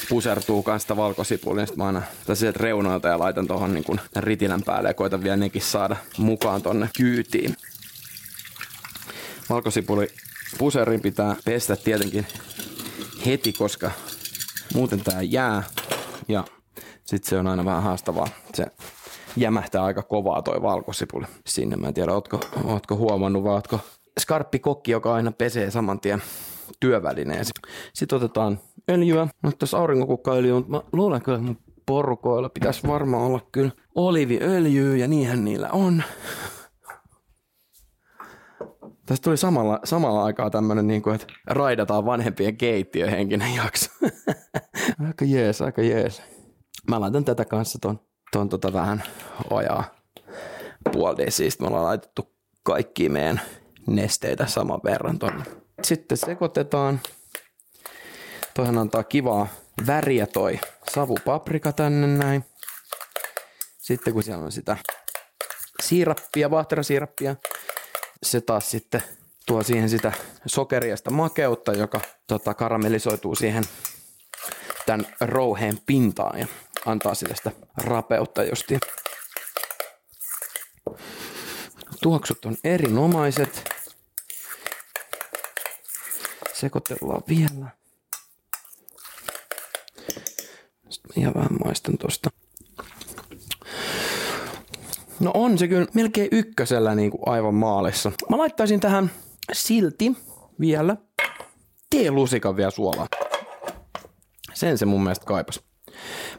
pusertuu 0.10 0.63
kanssa 0.63 0.83
sitä 0.83 0.98
valkosipulia, 0.98 1.65
niin 1.65 1.77
mä 1.77 1.86
aina 1.86 2.01
sieltä 2.33 2.60
reunoilta 2.63 3.07
ja 3.07 3.19
laitan 3.19 3.48
tuohon 3.48 3.74
niin 3.74 4.00
ritilän 4.15 4.62
päälle 4.65 4.89
ja 4.89 4.93
koitan 4.93 5.24
vielä 5.24 5.38
nekin 5.38 5.62
saada 5.62 5.95
mukaan 6.17 6.62
tonne 6.62 6.89
kyytiin. 6.98 7.55
Valkosipuli 9.50 10.07
puserin 10.57 11.01
pitää 11.01 11.36
pestä 11.45 11.75
tietenkin 11.75 12.27
heti, 13.25 13.53
koska 13.53 13.91
muuten 14.74 15.01
tää 15.03 15.22
jää 15.22 15.63
ja 16.27 16.44
sitten 17.06 17.30
se 17.30 17.38
on 17.38 17.48
aina 17.48 17.65
vähän 17.65 17.84
haastavaa. 17.84 18.27
Se 18.53 18.65
jämähtää 19.38 19.84
aika 19.84 20.03
kovaa 20.03 20.42
toi 20.42 20.62
valkosipuli 20.62 21.25
sinne. 21.48 21.75
Mä 21.75 21.88
en 21.88 21.94
tiedä, 21.94 22.13
ootko, 22.13 22.39
ootko 22.63 22.96
huomannut, 22.96 23.44
vai 23.44 23.53
ootko 23.53 23.80
skarppi 24.20 24.60
kokki, 24.60 24.92
joka 24.92 25.13
aina 25.13 25.32
pesee 25.32 25.72
saman 25.72 26.00
tien 26.00 26.22
työvälineen. 26.80 27.46
Sitten 27.94 28.15
otetaan 28.18 28.60
öljyä. 28.92 29.27
No 29.44 29.51
tuossa 29.51 29.77
aurinkonkukkaöljy, 29.77 30.53
mutta 30.53 30.72
mä 30.72 30.82
luulen 30.94 31.22
kyllä, 31.22 31.36
että 31.36 31.48
mun 31.48 31.58
porukoilla 31.86 32.50
pitäisi 32.50 32.88
varmaan 32.88 33.24
olla 33.24 33.39
kyllä 33.51 33.72
oliviöljyä 33.96 34.98
ja 34.98 35.08
niinhän 35.08 35.46
niillä 35.46 35.70
on. 35.72 36.03
Tästä 39.05 39.24
tuli 39.24 39.38
samalla, 39.38 39.79
samalla 39.83 40.24
aikaa 40.24 40.50
tämmönen, 40.50 40.88
niin 40.88 41.01
kuin, 41.01 41.15
että 41.15 41.27
raidataan 41.48 42.05
vanhempien 42.05 42.57
keittiöhenkinen 42.57 43.55
jakso. 43.55 43.91
aika 45.07 45.25
jees, 45.25 45.62
aika 45.62 45.81
jees. 45.81 46.22
Mä 46.89 47.00
laitan 47.00 47.25
tätä 47.25 47.45
kanssa 47.45 47.79
ton, 47.81 48.00
ton 48.31 48.50
tota 48.50 48.74
vähän 48.74 49.03
ojaa 49.50 49.95
puoli 50.91 51.17
desistä. 51.17 51.63
Me 51.63 51.67
ollaan 51.67 51.86
laitettu 51.86 52.33
kaikki 52.63 53.10
meidän 53.10 53.41
nesteitä 53.88 54.45
saman 54.45 54.79
verran 54.83 55.19
tonne. 55.19 55.43
Sitten 55.83 56.17
sekoitetaan. 56.17 57.00
Toihan 58.53 58.77
antaa 58.77 59.03
kivaa 59.03 59.48
väriä 59.88 60.27
toi 60.27 60.60
savupaprika 60.93 61.72
tänne 61.72 62.07
näin. 62.07 62.45
Sitten 63.77 64.13
kun 64.13 64.24
siellä 64.24 64.45
on 64.45 64.51
sitä 64.51 64.77
siirappia, 65.81 66.51
vaahterasiirappia, 66.51 67.36
se 68.24 68.42
taas 68.42 68.72
sitten 68.72 69.03
tuo 69.46 69.63
siihen 69.63 69.89
sitä 69.89 70.12
sokeria 70.46 70.98
sitä 70.98 71.10
makeutta, 71.10 71.72
joka 71.72 72.01
tota, 72.27 72.53
karamellisoituu 72.53 73.36
siihen 73.36 73.63
tämän 74.86 75.06
rouheen 75.22 75.80
pintaan 75.86 76.39
ja 76.39 76.48
antaa 76.86 77.15
sille 77.15 77.36
sitä 77.36 77.51
rapeutta 77.77 78.44
justiin. 78.44 78.80
Tuoksut 82.01 82.46
on 82.46 82.58
erinomaiset. 82.63 83.70
Sekoitellaan 86.53 87.24
vielä. 87.27 87.70
Sitten 90.89 91.12
ihan 91.15 91.34
vähän 91.34 91.58
maistan 91.65 91.98
tosta. 91.98 92.30
No 95.20 95.32
on 95.34 95.58
se 95.58 95.67
kyllä 95.67 95.88
melkein 95.93 96.27
ykkösellä 96.32 96.96
niin 96.96 97.12
kuin 97.12 97.22
aivan 97.25 97.55
maalissa. 97.55 98.12
Mä 98.29 98.38
laittaisin 98.38 98.79
tähän 98.79 99.12
silti 99.51 100.17
vielä 100.60 100.98
teelusikan 101.89 102.58
vielä 102.58 102.72
suolaa. 102.72 103.08
Sen 104.53 104.77
se 104.77 104.86
mun 104.86 105.03
mielestä 105.03 105.25
kaipas. 105.25 105.62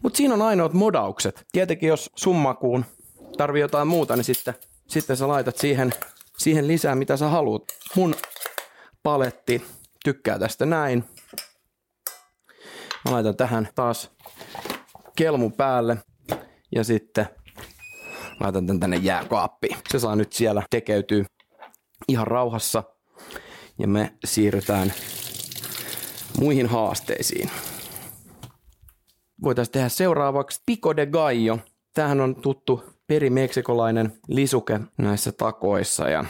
Mutta 0.03 0.17
siinä 0.17 0.35
on 0.35 0.43
ainoat 0.43 0.73
modaukset. 0.73 1.47
Tietenkin 1.53 1.89
jos 1.89 2.11
summakuun 2.17 2.85
tarvii 3.37 3.61
jotain 3.61 3.89
muuta, 3.89 4.17
niin 4.17 4.25
sitten, 4.25 4.55
sitten 4.89 5.17
sä 5.17 5.29
laitat 5.29 5.57
siihen, 5.57 5.95
siihen 6.39 6.69
lisää, 6.69 6.95
mitä 6.95 7.17
sä 7.17 7.29
haluat. 7.29 7.63
Mun 7.97 8.15
paletti 9.03 9.65
tykkää 10.05 10.39
tästä 10.39 10.67
näin. 10.67 11.05
Mä 13.05 13.13
laitan 13.13 13.37
tähän 13.37 13.69
taas 13.75 14.11
kelmun 15.17 15.53
päälle 15.53 15.97
ja 16.75 16.85
sitten 16.85 17.29
laitan 18.41 18.67
tän 18.67 18.81
tänne 18.81 18.97
jääkaappiin. 18.97 19.77
Se 19.89 19.99
saa 19.99 20.17
nyt 20.17 20.33
siellä 20.33 20.63
tekeytyä 20.71 21.25
ihan 22.09 22.27
rauhassa 22.27 22.83
ja 23.79 23.89
me 23.89 24.15
siirrytään 24.25 24.93
muihin 26.41 26.67
haasteisiin. 26.67 27.51
Voitaisiin 29.43 29.73
tehdä 29.73 29.89
seuraavaksi 29.89 30.63
Pico 30.67 30.97
de 30.97 31.07
Gallo. 31.07 31.59
Tämähän 31.95 32.21
on 32.21 32.35
tuttu 32.35 32.85
perimeksikolainen 33.07 34.21
lisuke 34.29 34.81
näissä 34.99 35.33
takoissa 35.33 36.09
ja 36.09 36.25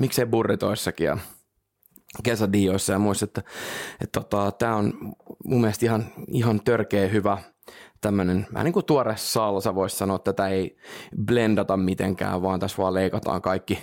miksei 0.00 0.26
burritoissakin 0.26 1.06
ja 1.06 1.18
kesadioissa 2.22 2.92
ja 2.92 2.98
muissa, 2.98 3.24
että, 3.24 3.42
että 4.00 4.20
tota, 4.20 4.52
tämä 4.52 4.76
on 4.76 4.92
mun 5.44 5.60
mielestä 5.60 5.86
ihan, 5.86 6.06
ihan 6.28 6.60
törkeä 6.64 7.08
hyvä 7.08 7.38
tämmöinen, 8.04 8.46
vähän 8.52 8.64
niin 8.64 8.72
kuin 8.72 8.86
tuore 8.86 9.14
salsa 9.16 9.74
voisi 9.74 9.96
sanoa, 9.96 10.16
että 10.16 10.32
tätä 10.32 10.48
ei 10.48 10.76
blendata 11.24 11.76
mitenkään, 11.76 12.42
vaan 12.42 12.60
tässä 12.60 12.82
vaan 12.82 12.94
leikataan 12.94 13.42
kaikki, 13.42 13.78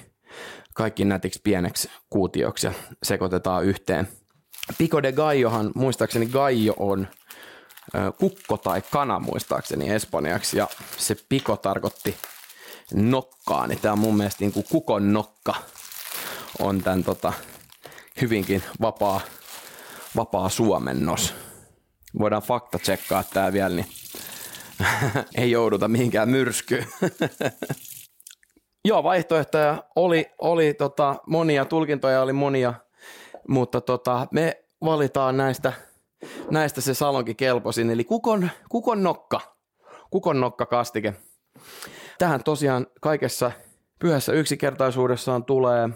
kaikki 0.73 1.05
nätiksi 1.05 1.41
pieneksi 1.43 1.89
kuutioksi 2.09 2.67
ja 2.67 2.73
sekoitetaan 3.03 3.65
yhteen. 3.65 4.07
Pico 4.77 5.03
de 5.03 5.11
Gallohan, 5.11 5.71
muistaakseni 5.75 6.25
Gallo 6.25 6.73
on 6.79 7.07
kukko 8.19 8.57
tai 8.57 8.81
kana 8.91 9.19
muistaakseni 9.19 9.89
espanjaksi 9.89 10.57
ja 10.57 10.67
se 10.97 11.15
piko 11.29 11.57
tarkoitti 11.57 12.15
nokkaa, 12.93 13.67
niin 13.67 13.79
tämä 13.79 13.91
on 13.91 13.99
mun 13.99 14.17
mielestä 14.17 14.43
niin 14.43 14.53
kuin 14.53 14.65
kukon 14.69 15.13
nokka 15.13 15.55
on 16.59 16.81
tämän 16.83 17.03
tota, 17.03 17.33
hyvinkin 18.21 18.63
vapaa, 18.81 19.21
vapaa 20.15 20.49
suomennos. 20.49 21.33
Voidaan 22.19 22.41
fakta 22.41 22.79
tsekkaa 22.79 23.23
tää 23.23 23.53
vielä, 23.53 23.75
niin 23.75 23.87
ei 25.37 25.51
jouduta 25.51 25.87
mihinkään 25.87 26.29
myrskyyn. 26.29 26.87
Joo, 28.85 29.03
vaihtoehtoja 29.03 29.83
oli, 29.95 30.25
oli 30.41 30.73
tota, 30.73 31.15
monia, 31.27 31.65
tulkintoja 31.65 32.21
oli 32.21 32.33
monia, 32.33 32.73
mutta 33.47 33.81
tota, 33.81 34.27
me 34.31 34.63
valitaan 34.85 35.37
näistä, 35.37 35.73
näistä 36.51 36.81
se 36.81 36.93
salonkin 36.93 37.35
kelpoisin, 37.35 37.89
eli 37.89 38.03
kukon, 38.03 38.49
kukon 38.69 39.03
nokka, 39.03 39.41
kukon 40.09 40.39
nokka 40.39 40.65
kastike. 40.65 41.13
Tähän 42.17 42.43
tosiaan 42.43 42.87
kaikessa 43.01 43.51
pyhässä 43.99 44.33
yksinkertaisuudessaan 44.33 45.45
tulee 45.45 45.89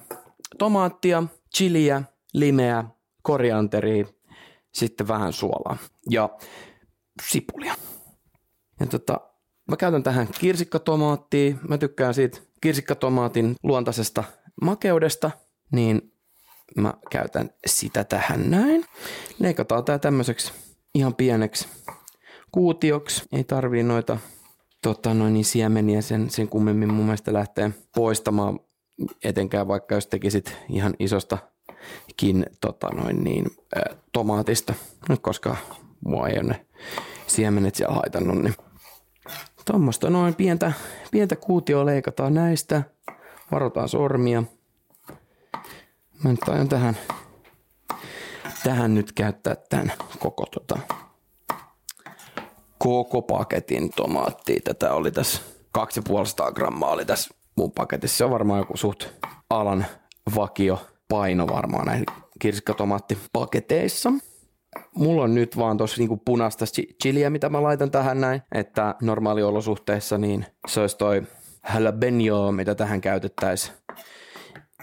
tomaattia, 0.58 1.24
chiliä, 1.56 2.02
limeä, 2.34 2.84
korianteria, 3.22 4.06
sitten 4.76 5.08
vähän 5.08 5.34
suolaa 5.34 5.78
ja 6.10 6.30
sipulia. 7.32 7.76
Ja 8.80 8.86
tota, 8.86 9.20
mä 9.70 9.78
käytän 9.78 10.04
tähän 10.04 10.28
kirsikkatomaattia. 10.40 11.56
Mä 11.70 11.78
tykkään 11.78 12.14
siitä 12.14 12.40
kirsikkatomaatin 12.62 13.56
luontaisesta 13.64 14.24
makeudesta, 14.62 15.32
niin 15.72 16.14
mä 16.78 16.94
käytän 17.12 17.50
sitä 17.66 18.04
tähän 18.04 18.52
näin. 18.52 18.86
Leikataan 19.40 19.86
tää 19.86 20.00
tämmöiseksi 20.00 20.54
ihan 20.96 21.16
pieneksi 21.16 21.68
kuutioksi. 22.52 23.24
Ei 23.32 23.44
tarvii 23.44 23.84
noita 23.84 24.18
tota, 24.82 25.14
noin 25.14 25.34
niin 25.34 25.46
siemeniä 25.46 26.02
sen, 26.02 26.30
sen 26.30 26.50
kummemmin 26.50 26.94
mun 26.94 27.06
mielestä 27.06 27.34
lähteä 27.34 27.72
poistamaan, 27.96 28.60
etenkään 29.24 29.68
vaikka 29.68 29.96
jos 29.96 30.08
tekisit 30.08 30.58
ihan 30.70 30.94
isostakin 31.00 31.55
tota, 32.62 32.88
noin 32.88 33.24
niin, 33.24 33.46
ä, 33.78 33.82
tomaatista, 34.12 34.74
koska 35.22 35.56
mua 36.06 36.28
ei 36.28 36.40
ole 36.40 36.44
ne 36.44 36.66
siemenet 37.28 37.76
siellä 37.76 37.96
haitannut, 37.96 38.44
niin 38.44 38.56
Tuommoista 39.66 40.10
noin 40.10 40.36
pientä, 40.36 40.72
pientä 41.12 41.36
kuutioa 41.36 41.86
leikataan 41.86 42.34
näistä. 42.34 42.84
Varotaan 43.52 43.90
sormia. 43.90 44.44
Mä 46.24 46.32
nyt 46.32 46.50
aion 46.50 46.70
tähän, 46.70 46.98
tähän 48.64 48.96
nyt 48.96 49.12
käyttää 49.12 49.56
tämän 49.70 49.94
koko 50.20 50.46
tota 50.46 50.80
koko 52.78 53.22
paketin 53.22 53.90
tomaattia. 53.90 54.60
Tätä 54.64 54.94
oli 54.94 55.12
tässä 55.12 55.42
250 55.72 56.52
grammaa 56.56 56.92
oli 56.92 57.06
tässä 57.06 57.30
mun 57.56 57.72
paketissa. 57.72 58.18
Se 58.18 58.26
on 58.26 58.32
varmaan 58.32 58.60
joku 58.60 58.78
suht 58.78 59.06
alan 59.50 59.86
vakio 60.36 60.88
paino 61.10 61.48
varmaan 61.48 61.86
näihin 61.86 62.06
kirsikkatomaattipaketeissa. 62.40 64.12
Mulla 64.96 65.24
on 65.24 65.36
nyt 65.36 65.58
vaan 65.58 65.78
tossa 65.78 66.02
niinku 66.02 66.18
punaista 66.18 66.66
chiliä, 67.04 67.30
mitä 67.30 67.50
mä 67.50 67.64
laitan 67.64 67.92
tähän 67.92 68.22
näin, 68.22 68.42
että 68.52 68.96
normaaliolosuhteissa 69.02 70.18
niin 70.18 70.46
se 70.68 70.82
olisi 70.82 70.98
toi 70.98 71.22
jalapeno, 71.74 72.52
mitä 72.52 72.76
tähän 72.76 73.02
käytettäisiin. 73.02 73.76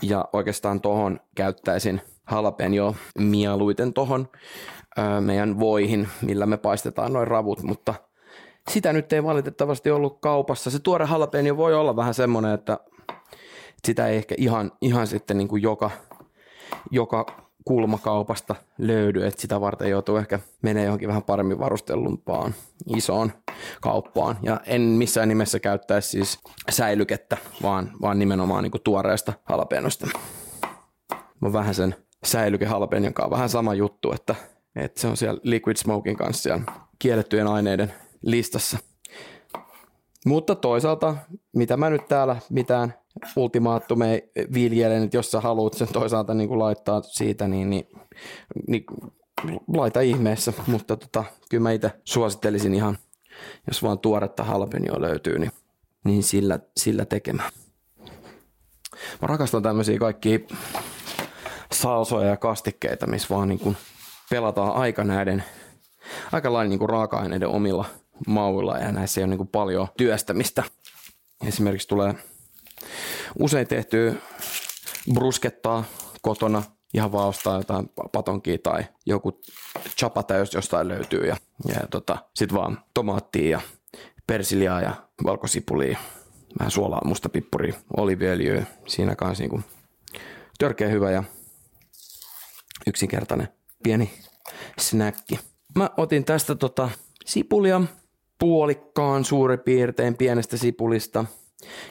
Ja 0.02 0.25
oikeastaan 0.33 0.81
tohon 0.81 1.21
käyttäisin 1.35 2.00
jalapeno 2.31 2.95
mieluiten 3.19 3.93
tohon 3.93 4.29
ö, 4.99 5.21
meidän 5.21 5.61
voihin, 5.61 6.09
millä 6.23 6.47
me 6.47 6.57
paistetaan 6.57 7.12
noin 7.12 7.29
ravut, 7.29 7.62
mutta 7.62 7.95
sitä 8.71 8.93
nyt 8.93 9.12
ei 9.12 9.25
valitettavasti 9.25 9.91
ollut 9.91 10.21
kaupassa. 10.21 10.71
Se 10.71 10.79
tuore 10.79 11.09
jalapeno 11.11 11.57
voi 11.57 11.75
olla 11.75 11.97
vähän 11.97 12.14
semmoinen, 12.14 12.52
että 12.55 12.79
sitä 13.85 14.07
ei 14.07 14.17
ehkä 14.17 14.35
ihan, 14.38 14.73
ihan 14.81 15.07
sitten 15.07 15.38
niin 15.38 15.49
kuin 15.49 15.62
joka, 15.62 15.91
joka 16.91 17.26
kulmakaupasta 17.64 18.55
löydy, 18.79 19.26
että 19.26 19.41
sitä 19.41 19.61
varten 19.61 19.91
joutuu 19.91 20.17
ehkä 20.17 20.41
menee 20.62 20.85
johonkin 20.85 21.09
vähän 21.09 21.23
paremmin 21.23 21.59
varustellumpaan 21.59 22.55
isoon 22.97 23.33
kauppaan. 23.81 24.38
Ja 24.43 24.61
en 24.67 24.81
missään 24.81 25.29
nimessä 25.29 25.61
käyttäisi 25.61 26.09
siis 26.11 26.38
säilykettä, 26.71 27.37
vaan, 27.62 27.91
vaan 28.00 28.19
nimenomaan 28.19 28.62
niin 28.64 28.83
tuoreesta 28.85 29.33
halapenosta. 29.45 30.07
Mä 31.41 31.52
vähän 31.52 31.75
sen 31.75 31.95
säilyke 32.25 32.67
halapenjon 32.67 33.14
kanssa 33.14 33.31
vähän 33.31 33.49
sama 33.49 33.75
juttu, 33.75 34.12
että, 34.12 34.35
että 34.76 35.00
se 35.00 35.07
on 35.07 35.17
siellä 35.17 35.41
liquid 35.43 35.76
smoking 35.76 36.19
kanssa 36.19 36.43
siellä 36.43 36.62
kiellettyjen 36.99 37.47
aineiden 37.47 37.93
listassa. 38.23 38.79
Mutta 40.26 40.55
toisaalta, 40.55 41.17
mitä 41.57 41.76
mä 41.76 41.91
nyt 41.91 42.09
täällä 42.09 42.37
mitään 42.50 42.95
ultimaattumeja 43.37 44.21
viljelen, 44.54 45.02
että 45.02 45.16
jos 45.16 45.31
sä 45.31 45.40
haluat 45.40 45.75
sen 45.75 45.88
toisaalta 45.92 46.35
niin 46.35 46.49
kuin 46.49 46.59
laittaa 46.59 47.02
siitä, 47.02 47.49
niin, 47.49 47.71
niin, 47.71 47.88
niin 48.69 48.85
laita 49.69 50.00
ihmeessä, 50.00 50.52
mutta 50.66 50.97
tota, 50.97 51.25
kyllä 51.50 51.62
mä 51.62 51.73
itse 51.73 51.90
suosittelisin 52.04 52.75
ihan, 52.75 52.99
jos 53.66 53.83
vaan 53.83 53.99
tuoretta 53.99 54.45
halpenioa 54.45 55.00
löytyy, 55.00 55.38
niin, 55.38 55.52
niin 56.04 56.23
sillä, 56.23 56.59
sillä 56.76 57.04
tekemään. 57.04 57.50
Mä 59.23 59.26
rakastan 59.26 59.62
tämmöisiä 59.62 59.99
kaikki 59.99 60.47
salsoja 61.73 62.28
ja 62.28 62.37
kastikkeita, 62.37 63.07
missä 63.07 63.35
vaan 63.35 63.49
niin 63.49 63.59
kuin 63.59 63.76
pelataan 64.31 64.73
aika 64.73 65.04
näiden, 65.04 65.45
aika 66.33 66.52
lailla 66.52 66.69
niin 66.69 66.78
kuin 66.78 66.88
raaka-aineiden 66.88 67.49
omilla 67.49 67.85
mauilla 68.26 68.78
ja 68.78 68.92
näissä 68.92 69.21
ei 69.21 69.23
ole 69.23 69.31
niin 69.31 69.38
kuin 69.38 69.49
paljon 69.49 69.88
työstämistä. 69.97 70.62
Esimerkiksi 71.47 71.88
tulee 71.88 72.14
usein 73.38 73.68
tehtyä 73.68 74.14
bruskettaa 75.14 75.84
kotona 76.22 76.62
ihan 76.94 77.12
vaan 77.12 77.28
ostaa 77.28 77.56
jotain 77.56 77.90
patonkia 78.12 78.58
tai 78.62 78.84
joku 79.06 79.40
chapata, 79.99 80.34
jos 80.34 80.54
jostain 80.54 80.88
löytyy 80.88 81.26
ja, 81.26 81.37
ja 81.68 81.87
tota, 81.90 82.18
sit 82.34 82.54
vaan 82.54 82.84
tomaattia 82.94 83.49
ja 83.50 83.61
persiliaa 84.26 84.80
ja 84.80 84.94
valkosipulia, 85.25 85.99
vähän 86.58 86.70
suolaa, 86.70 87.04
musta 87.04 87.28
pippuri, 87.28 87.75
oliviöljyä, 87.96 88.66
siinä 88.87 89.16
kanssa 89.16 89.42
niinku 89.42 89.61
törkeä 90.58 90.88
hyvä 90.88 91.11
ja 91.11 91.25
yksinkertainen 92.87 93.49
pieni 93.82 94.12
snäkki. 94.78 95.38
Mä 95.76 95.90
otin 95.96 96.25
tästä 96.25 96.54
tota 96.54 96.90
sipulia, 97.25 97.80
puolikkaan 98.38 99.25
suurin 99.25 99.60
piirtein 99.60 100.17
pienestä 100.17 100.56
sipulista. 100.56 101.25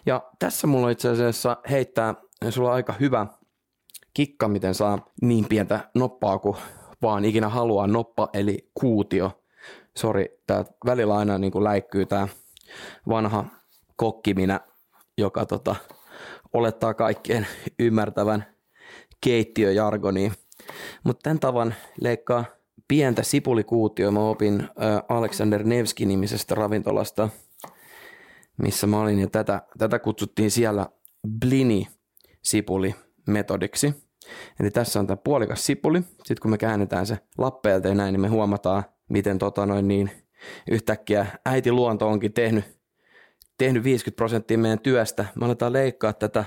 Ja 0.06 0.24
tässä 0.40 0.68
mulla 0.68 0.90
itse 0.90 1.10
asiassa 1.10 1.58
heittää, 1.70 2.16
sulla 2.50 2.74
aika 2.74 2.94
hyvä 3.00 3.28
kikka, 4.14 4.48
miten 4.48 4.76
saa 4.76 5.06
niin 5.22 5.46
pientä 5.50 5.90
noppaa 5.96 6.40
kuin 6.40 6.58
vaan 7.02 7.26
ikinä 7.26 7.50
haluaa 7.50 7.88
noppa, 7.88 8.30
eli 8.34 8.70
kuutio. 8.74 9.32
Sori, 9.98 10.42
tää 10.48 10.66
välillä 10.86 11.18
aina 11.18 11.38
niin 11.38 11.52
kuin 11.52 11.64
läikkyy 11.64 12.06
tää 12.06 12.28
vanha 13.10 13.46
kokkiminä, 13.96 14.60
joka 15.18 15.46
tota, 15.46 15.76
olettaa 16.54 16.94
kaikkien 16.94 17.48
ymmärtävän 17.80 18.46
keittiöjargoniin. 19.22 20.32
Mutta 21.04 21.24
tämän 21.24 21.40
tavan 21.40 21.76
leikkaa 22.02 22.46
pientä 22.88 23.24
sipulikuutioa. 23.24 24.12
Mä 24.12 24.20
opin 24.20 24.68
Alexander 25.10 25.64
Nevski-nimisestä 25.64 26.56
ravintolasta, 26.56 27.30
missä 28.62 28.88
mä 28.88 29.00
olin, 29.02 29.20
ja 29.20 29.28
tätä, 29.28 29.62
tätä 29.78 30.00
kutsuttiin 30.00 30.52
siellä 30.52 30.88
blini 31.40 31.88
sipuli 32.44 32.96
metodiksi. 33.28 33.94
Eli 34.60 34.72
tässä 34.72 35.00
on 35.00 35.08
tämä 35.08 35.18
puolikas 35.18 35.66
sipuli. 35.66 36.02
Sitten 36.02 36.42
kun 36.42 36.52
me 36.52 36.58
käännetään 36.58 37.06
se 37.06 37.18
lappeelta 37.38 37.88
ja 37.88 37.96
näin, 37.96 38.14
niin 38.14 38.22
me 38.22 38.28
huomataan, 38.28 38.84
miten 39.10 39.40
tota 39.40 39.66
noin 39.66 39.88
niin 39.88 40.12
yhtäkkiä 40.72 41.26
äiti 41.46 41.72
luonto 41.72 42.08
onkin 42.08 42.34
tehnyt, 42.34 42.66
tehnyt 43.58 43.84
50 43.84 44.16
prosenttia 44.16 44.58
meidän 44.58 44.80
työstä. 44.80 45.26
Me 45.36 45.46
aletaan 45.46 45.74
leikkaa 45.74 46.14
tätä 46.14 46.46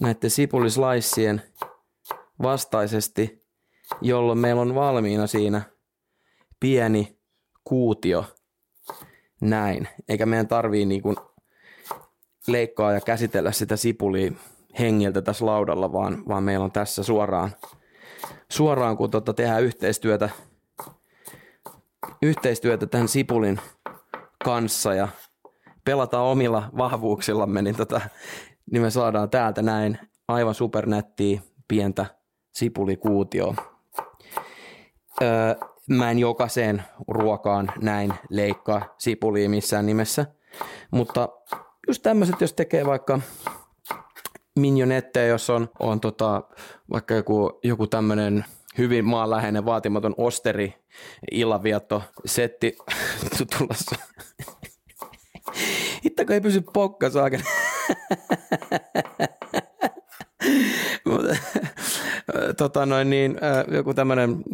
näiden 0.00 0.30
sipulislaissien 0.30 1.42
vastaisesti, 2.42 3.46
jolloin 4.00 4.38
meillä 4.38 4.62
on 4.62 4.74
valmiina 4.74 5.26
siinä 5.26 5.62
pieni 6.60 7.18
kuutio 7.64 8.24
näin. 9.40 9.88
Eikä 10.08 10.26
meidän 10.26 10.48
tarvii 10.48 10.86
niin 10.86 11.02
kuin 11.02 11.16
leikkaa 12.46 12.92
ja 12.92 13.00
käsitellä 13.00 13.52
sitä 13.52 13.76
sipulia 13.76 14.32
hengiltä 14.78 15.22
tässä 15.22 15.46
laudalla, 15.46 15.92
vaan, 15.92 16.22
vaan 16.28 16.42
meillä 16.42 16.64
on 16.64 16.72
tässä 16.72 17.02
suoraan, 17.02 17.50
suoraan 18.48 18.96
kun 18.96 19.10
tota 19.10 19.34
tehdään 19.34 19.62
yhteistyötä, 19.62 20.30
yhteistyötä 22.22 22.86
tämän 22.86 23.08
sipulin 23.08 23.60
kanssa 24.44 24.94
ja 24.94 25.08
pelataan 25.84 26.24
omilla 26.24 26.70
vahvuuksillamme, 26.76 27.62
niin, 27.62 27.76
tota, 27.76 28.00
niin 28.72 28.82
me 28.82 28.90
saadaan 28.90 29.30
täältä 29.30 29.62
näin 29.62 29.98
aivan 30.28 30.54
supernättiä 30.54 31.40
pientä 31.68 32.06
sipulikuutio. 32.54 33.54
Öö, 35.22 35.54
mä 35.90 36.10
en 36.10 36.18
jokaiseen 36.18 36.82
ruokaan 37.08 37.72
näin 37.82 38.14
leikkaa 38.28 38.94
sipulia 38.98 39.48
missään 39.48 39.86
nimessä, 39.86 40.26
mutta 40.90 41.28
just 41.88 42.02
tämmöiset, 42.02 42.40
jos 42.40 42.52
tekee 42.52 42.86
vaikka 42.86 43.20
minionetteja, 44.58 45.26
jos 45.26 45.50
on, 45.50 45.68
on 45.78 46.00
tota, 46.00 46.42
vaikka 46.90 47.14
joku, 47.14 47.58
joku 47.64 47.86
tämmöinen 47.86 48.44
hyvin 48.78 49.04
maanläheinen 49.04 49.64
vaatimaton 49.64 50.14
osteri 50.16 50.74
illanvietto 51.30 52.02
setti 52.24 52.76
tulossa. 53.58 53.96
Hittako 56.04 56.32
ei 56.32 56.40
pysy 56.40 56.62
pokka 56.72 57.10
saakeli. 57.10 57.42
tota 62.56 62.86
noin 62.86 63.10
niin, 63.10 63.36
joku 63.74 63.94
tämmöinen, 63.94 64.44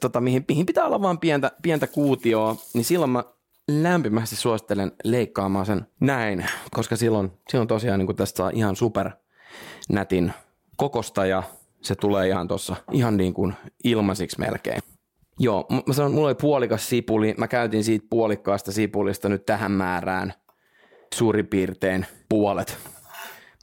tota, 0.00 0.20
mihin, 0.20 0.44
mihin 0.48 0.66
pitää 0.66 0.84
olla 0.84 1.02
vain 1.02 1.18
pientä, 1.18 1.52
pientä 1.62 1.86
kuutioa, 1.86 2.56
niin 2.74 2.84
silloin 2.84 3.10
mä 3.10 3.24
lämpimästi 3.68 4.36
suosittelen 4.36 4.92
leikkaamaan 5.04 5.66
sen 5.66 5.86
näin, 6.00 6.46
koska 6.70 6.96
silloin, 6.96 7.32
silloin 7.50 7.68
tosiaan 7.68 7.98
niin 7.98 8.16
tästä 8.16 8.36
saa 8.36 8.50
ihan 8.50 8.76
super 8.76 9.10
nätin 9.88 10.32
kokosta 10.76 11.26
ja 11.26 11.42
se 11.82 11.94
tulee 11.94 12.28
ihan 12.28 12.48
tuossa 12.48 12.76
ihan 12.92 13.16
niin 13.16 13.34
kuin 13.34 13.54
ilmaisiksi 13.84 14.38
melkein. 14.38 14.80
Joo, 15.38 15.66
mä 15.86 15.92
sanon, 15.92 16.12
mulla 16.12 16.26
oli 16.26 16.34
puolikas 16.34 16.88
sipuli. 16.88 17.34
Mä 17.38 17.48
käytin 17.48 17.84
siitä 17.84 18.06
puolikkaasta 18.10 18.72
sipulista 18.72 19.28
nyt 19.28 19.46
tähän 19.46 19.72
määrään 19.72 20.34
suurin 21.14 21.46
piirtein 21.46 22.06
puolet. 22.28 22.78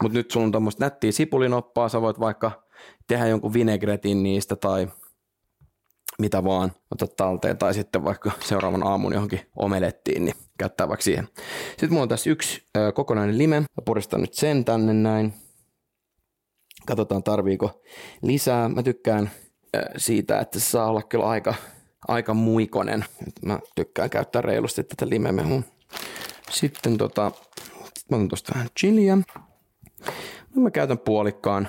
Mutta 0.04 0.18
nyt 0.18 0.32
sulla 0.32 0.46
on 0.46 0.52
tuommoista 0.52 0.86
nättiä 0.86 1.12
sipulinoppaa, 1.12 1.90
sä 1.90 2.02
voit 2.02 2.20
vaikka 2.20 2.65
tehdä 3.08 3.28
jonkun 3.28 3.54
vinegretin 3.54 4.24
niistä 4.24 4.56
tai 4.56 4.88
mitä 6.20 6.44
vaan, 6.44 6.72
ota 6.92 7.08
talteen 7.08 7.58
tai 7.58 7.74
sitten 7.74 8.04
vaikka 8.04 8.32
seuraavan 8.48 8.88
aamun 8.88 9.14
johonkin 9.14 9.42
omelettiin, 9.56 10.26
niin 10.26 10.36
käyttää 10.58 10.88
vaikka 10.88 11.04
siihen. 11.04 11.28
Sitten 11.70 11.90
mulla 11.90 12.04
on 12.04 12.10
tässä 12.10 12.30
yksi 12.30 12.68
ö, 12.78 12.92
kokonainen 12.92 13.38
lime, 13.38 13.60
mä 13.60 13.82
puristan 13.86 14.22
nyt 14.22 14.34
sen 14.34 14.66
tänne 14.66 14.94
näin. 14.94 15.34
Katsotaan 16.88 17.24
tarviiko 17.24 17.82
lisää. 18.22 18.70
Mä 18.70 18.84
tykkään 18.84 19.32
ö, 19.76 19.80
siitä, 19.98 20.40
että 20.40 20.60
se 20.60 20.66
saa 20.66 20.90
olla 20.90 21.02
kyllä 21.04 21.26
aika, 21.26 21.56
aika 22.08 22.34
muikonen. 22.34 23.06
Mä 23.46 23.60
tykkään 23.76 24.10
käyttää 24.10 24.42
reilusti 24.42 24.84
tätä 24.84 25.10
limemehun. 25.10 25.66
Sitten 26.50 26.98
tota, 26.98 27.32
mä 28.12 28.18
otan 28.18 28.28
tosta 28.28 28.54
vähän 28.54 28.70
chiliä. 28.80 29.18
Mä 30.56 30.72
käytän 30.72 30.98
puolikkaan 30.98 31.68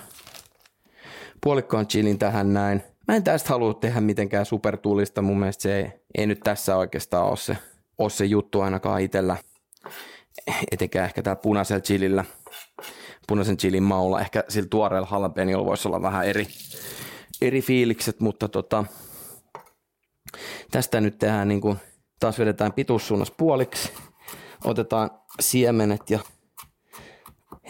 puolikkaan 1.46 1.86
chilin 1.86 2.18
tähän 2.18 2.52
näin. 2.52 2.82
Mä 3.08 3.16
en 3.16 3.24
tästä 3.24 3.48
halua 3.48 3.74
tehdä 3.74 4.00
mitenkään 4.00 4.46
supertuulista, 4.46 5.22
mun 5.22 5.38
mielestä 5.38 5.62
se 5.62 5.78
ei, 5.78 5.90
ei 6.18 6.26
nyt 6.26 6.40
tässä 6.40 6.76
oikeastaan 6.76 7.28
ole 7.28 7.36
se 7.36 7.56
ole 7.98 8.10
se 8.10 8.24
juttu 8.24 8.60
ainakaan 8.60 9.00
itsellä, 9.00 9.36
etenkään 10.72 11.04
ehkä 11.04 11.22
täällä 11.22 11.42
punaisella 11.42 11.80
chilillä, 11.80 12.24
punaisen 13.28 13.56
chilin 13.56 13.82
maulla. 13.82 14.20
Ehkä 14.20 14.44
sillä 14.48 14.68
tuoreella 14.68 15.08
jalapeniolla 15.12 15.66
voisi 15.66 15.88
olla 15.88 16.02
vähän 16.02 16.26
eri, 16.26 16.46
eri 17.40 17.62
fiilikset, 17.62 18.20
mutta 18.20 18.48
tota, 18.48 18.84
tästä 20.70 21.00
nyt 21.00 21.18
tehdään 21.18 21.48
niin 21.48 21.60
kuin, 21.60 21.78
taas 22.20 22.38
vedetään 22.38 22.72
pituussuunnassa 22.72 23.34
puoliksi, 23.38 23.92
otetaan 24.64 25.10
siemenet 25.40 26.10
ja 26.10 26.18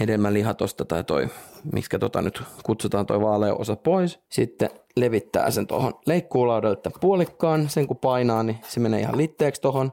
hedelmäliha 0.01 0.55
tosta 0.55 0.85
tai 0.85 1.05
toi, 1.05 1.29
miksi 1.73 1.99
tota 1.99 2.23
nyt 2.23 2.43
kutsutaan 2.63 3.07
toi 3.07 3.21
vaalea 3.21 3.55
osa 3.55 3.77
pois. 3.77 4.19
Sitten 4.29 4.71
levittää 4.97 5.51
sen 5.51 5.67
tuohon 5.67 5.95
leikkuulaudalle 6.07 6.77
puolikkaan, 7.01 7.69
sen 7.69 7.87
kun 7.87 7.97
painaa, 7.97 8.43
niin 8.43 8.59
se 8.69 8.81
menee 8.81 9.01
ihan 9.01 9.17
litteeksi 9.17 9.61
tuohon. 9.61 9.93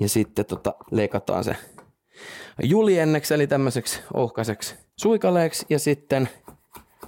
Ja 0.00 0.08
sitten 0.08 0.46
tota, 0.46 0.74
leikataan 0.90 1.44
se 1.44 1.56
julienneksi, 2.62 3.34
eli 3.34 3.46
tämmöiseksi 3.46 4.00
ohkaiseksi 4.14 4.74
suikaleeksi, 4.96 5.66
ja 5.70 5.78
sitten 5.78 6.28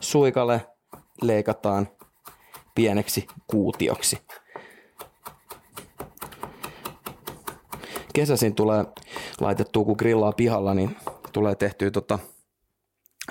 suikale 0.01 0.67
leikataan 1.23 1.89
pieneksi 2.75 3.27
kuutioksi. 3.47 4.19
Kesäisin 8.15 8.55
tulee 8.55 8.85
laitettua, 9.41 9.85
kun 9.85 9.97
grillaa 9.99 10.33
pihalla, 10.33 10.75
niin 10.75 10.97
tulee 11.33 11.55
tehtyä 11.55 11.91
tota, 11.91 12.19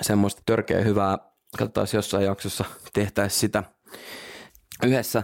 semmoista 0.02 0.42
törkeä 0.46 0.80
hyvää, 0.80 1.18
katsotaan 1.58 1.86
jossain 1.92 2.24
jaksossa 2.24 2.64
tehtäisiin 2.92 3.40
sitä 3.40 3.62
yhdessä, 4.86 5.22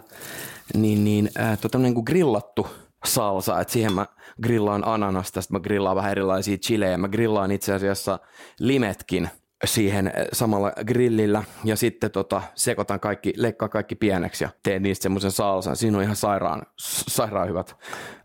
niin, 0.74 1.04
niin 1.04 1.30
äh, 1.40 1.58
tota, 1.58 1.78
niin 1.78 1.94
kuin 1.94 2.04
grillattu 2.06 2.66
salsa, 3.04 3.60
että 3.60 3.72
siihen 3.72 3.92
mä 3.92 4.06
grillaan 4.42 4.86
ananasta, 4.86 5.42
sitten 5.42 5.56
mä 5.56 5.62
grillaan 5.62 5.96
vähän 5.96 6.10
erilaisia 6.10 6.56
chilejä, 6.56 6.98
mä 6.98 7.08
grillaan 7.08 7.50
itse 7.50 7.74
asiassa 7.74 8.18
limetkin 8.60 9.30
siihen 9.64 10.12
samalla 10.32 10.72
grillillä 10.86 11.44
ja 11.64 11.76
sitten 11.76 12.10
tota, 12.10 12.42
sekoitan 12.54 13.00
kaikki, 13.00 13.32
leikkaan 13.36 13.70
kaikki 13.70 13.94
pieneksi 13.94 14.44
ja 14.44 14.50
teen 14.62 14.82
niistä 14.82 15.02
semmoisen 15.02 15.30
salsan. 15.30 15.76
Siinä 15.76 15.98
on 15.98 16.04
ihan 16.04 16.16
sairaan, 16.16 16.62
sairaan 17.08 17.48
hyvät 17.48 17.76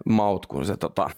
maut, 0.05 0.45
kun 0.45 0.65
se 0.65 0.77
tota, 0.77 1.09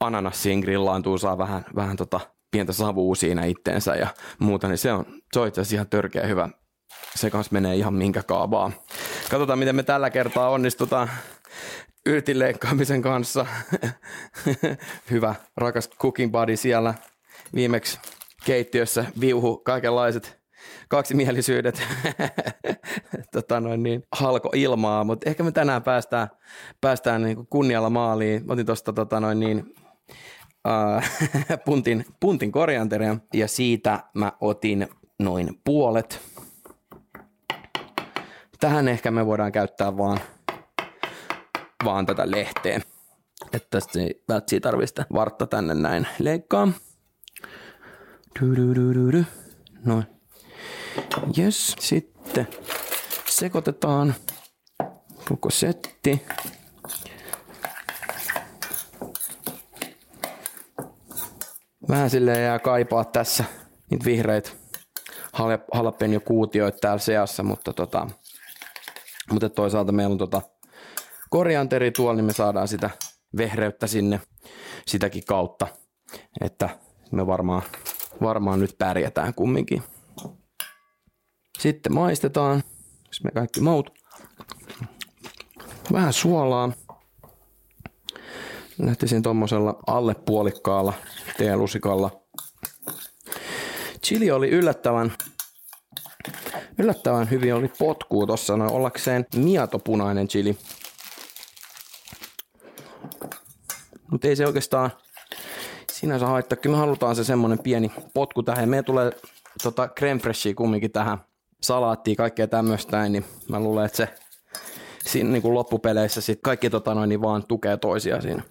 ananassiin 0.00 0.60
grillaantuu, 0.60 1.18
saa 1.18 1.38
vähän, 1.38 1.64
vähän 1.76 1.96
tota, 1.96 2.20
pientä 2.50 2.72
savua 2.72 3.14
siinä 3.14 3.44
itteensä 3.44 3.94
ja 3.94 4.06
muuta, 4.38 4.68
niin 4.68 4.78
se 4.78 4.92
on, 4.92 5.04
se 5.32 5.40
on 5.40 5.48
itse 5.48 5.60
asiassa 5.60 5.76
ihan 5.76 5.88
törkeä 5.88 6.26
hyvä. 6.26 6.48
Se 7.14 7.30
kanssa 7.30 7.52
menee 7.52 7.76
ihan 7.76 7.94
minkä 7.94 8.22
kaavaa. 8.22 8.72
Katsotaan, 9.30 9.58
miten 9.58 9.76
me 9.76 9.82
tällä 9.82 10.10
kertaa 10.10 10.50
onnistutaan 10.50 11.10
yrtin 12.06 12.38
leikkaamisen 12.38 13.02
kanssa. 13.02 13.46
hyvä, 15.10 15.34
rakas 15.56 15.90
cooking 15.90 16.32
buddy 16.32 16.56
siellä 16.56 16.94
viimeksi 17.54 17.98
keittiössä 18.44 19.04
viuhu 19.20 19.58
kaikenlaiset 19.58 20.40
kaksimielisyydet 20.88 21.82
tota 23.32 23.60
noin 23.60 23.82
niin, 23.82 24.02
halko 24.12 24.50
ilmaa, 24.54 25.04
mutta 25.04 25.30
ehkä 25.30 25.42
me 25.42 25.52
tänään 25.52 25.82
päästään, 25.82 26.28
päästään 26.80 27.22
niin 27.22 27.46
kunnialla 27.46 27.90
maaliin. 27.90 28.44
Otin 28.48 28.66
tuosta 28.66 28.92
tota 28.92 29.20
noin 29.20 29.40
niin, 29.40 29.74
äh, 30.68 31.10
puntin, 31.64 32.04
puntin 32.20 32.52
korianteria 32.52 33.16
ja 33.34 33.48
siitä 33.48 34.04
mä 34.14 34.32
otin 34.40 34.88
noin 35.18 35.60
puolet. 35.64 36.20
Tähän 38.60 38.88
ehkä 38.88 39.10
me 39.10 39.26
voidaan 39.26 39.52
käyttää 39.52 39.96
vaan, 39.96 40.18
vaan 41.84 42.06
tätä 42.06 42.30
lehteen. 42.30 42.82
Että 43.52 43.66
tästä 43.70 43.98
ei 44.52 44.60
tarvista 44.60 45.04
vartta 45.12 45.46
tänne 45.46 45.74
näin 45.74 46.06
leikkaa. 46.18 46.68
Noin. 49.84 50.04
Yes, 51.38 51.76
sitten 51.80 52.48
sekoitetaan 53.26 54.14
koko 55.28 55.50
setti. 55.50 56.22
Vähän 61.90 62.10
silleen 62.10 62.42
jää 62.42 62.58
kaipaa 62.58 63.04
tässä 63.04 63.44
niitä 63.90 64.04
vihreitä 64.04 64.50
jo 66.12 66.20
kuutioita 66.20 66.78
täällä 66.78 66.98
seassa, 66.98 67.42
mutta, 67.42 67.72
tota, 67.72 68.06
mutta 69.32 69.48
toisaalta 69.48 69.92
meillä 69.92 70.12
on 70.12 70.18
tota 70.18 70.42
korianteri 71.30 71.90
tuolla, 71.90 72.14
niin 72.14 72.24
me 72.24 72.32
saadaan 72.32 72.68
sitä 72.68 72.90
vehreyttä 73.36 73.86
sinne 73.86 74.20
sitäkin 74.86 75.22
kautta, 75.26 75.66
että 76.40 76.68
me 77.12 77.26
varmaan, 77.26 77.62
varmaan 78.22 78.60
nyt 78.60 78.74
pärjätään 78.78 79.34
kumminkin. 79.34 79.82
Sitten 81.58 81.94
maistetaan, 81.94 82.62
jos 83.06 83.24
me 83.24 83.30
kaikki 83.30 83.60
maut. 83.60 83.90
Vähän 85.92 86.12
suolaa. 86.12 86.72
Lähtisin 88.78 89.22
tuommoisella 89.22 89.78
alle 89.86 90.14
puolikkaalla 90.14 90.92
teelusikalla. 91.40 92.10
Chili 94.06 94.30
oli 94.30 94.48
yllättävän, 94.48 95.12
yllättävän 96.78 97.30
hyvin, 97.30 97.54
oli 97.54 97.70
potkuu 97.78 98.26
tuossa 98.26 98.56
noin 98.56 98.70
ollakseen 98.70 99.26
miatopunainen 99.36 100.28
chili. 100.28 100.56
Mutta 104.10 104.28
ei 104.28 104.36
se 104.36 104.46
oikeastaan 104.46 104.90
sinänsä 105.92 106.26
haittaa. 106.26 106.56
Kyllä 106.56 106.76
me 106.76 106.80
halutaan 106.80 107.16
se 107.16 107.24
semmonen 107.24 107.58
pieni 107.58 107.92
potku 108.14 108.42
tähän. 108.42 108.68
Meidän 108.68 108.84
tulee 108.84 109.12
tota 109.62 109.88
creme 109.88 110.20
freshia 110.20 110.54
kumminkin 110.54 110.92
tähän 110.92 111.18
salaattia, 111.62 112.14
kaikkea 112.16 112.46
tämmöistä 112.46 113.08
niin 113.08 113.24
mä 113.48 113.60
luulen, 113.60 113.86
että 113.86 113.96
se 113.96 114.08
siinä 115.06 115.30
niin 115.30 115.42
kuin 115.42 115.54
loppupeleissä 115.54 116.20
sit 116.20 116.38
kaikki 116.42 116.70
tota 116.70 116.94
noin, 116.94 117.08
niin 117.08 117.22
vaan 117.22 117.46
tukee 117.46 117.76
toisiaan 117.76 118.22
siinä. 118.22 118.42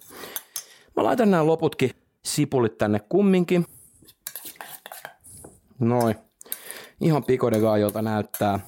Mä 0.96 1.04
laitan 1.04 1.30
nämä 1.30 1.46
loputkin 1.46 1.99
sipulit 2.24 2.78
tänne 2.78 3.00
kumminkin. 3.08 3.66
Noin. 5.78 6.14
Ihan 7.00 7.24
pico 7.24 7.50
de 7.50 7.58
näyttää. 8.02 8.60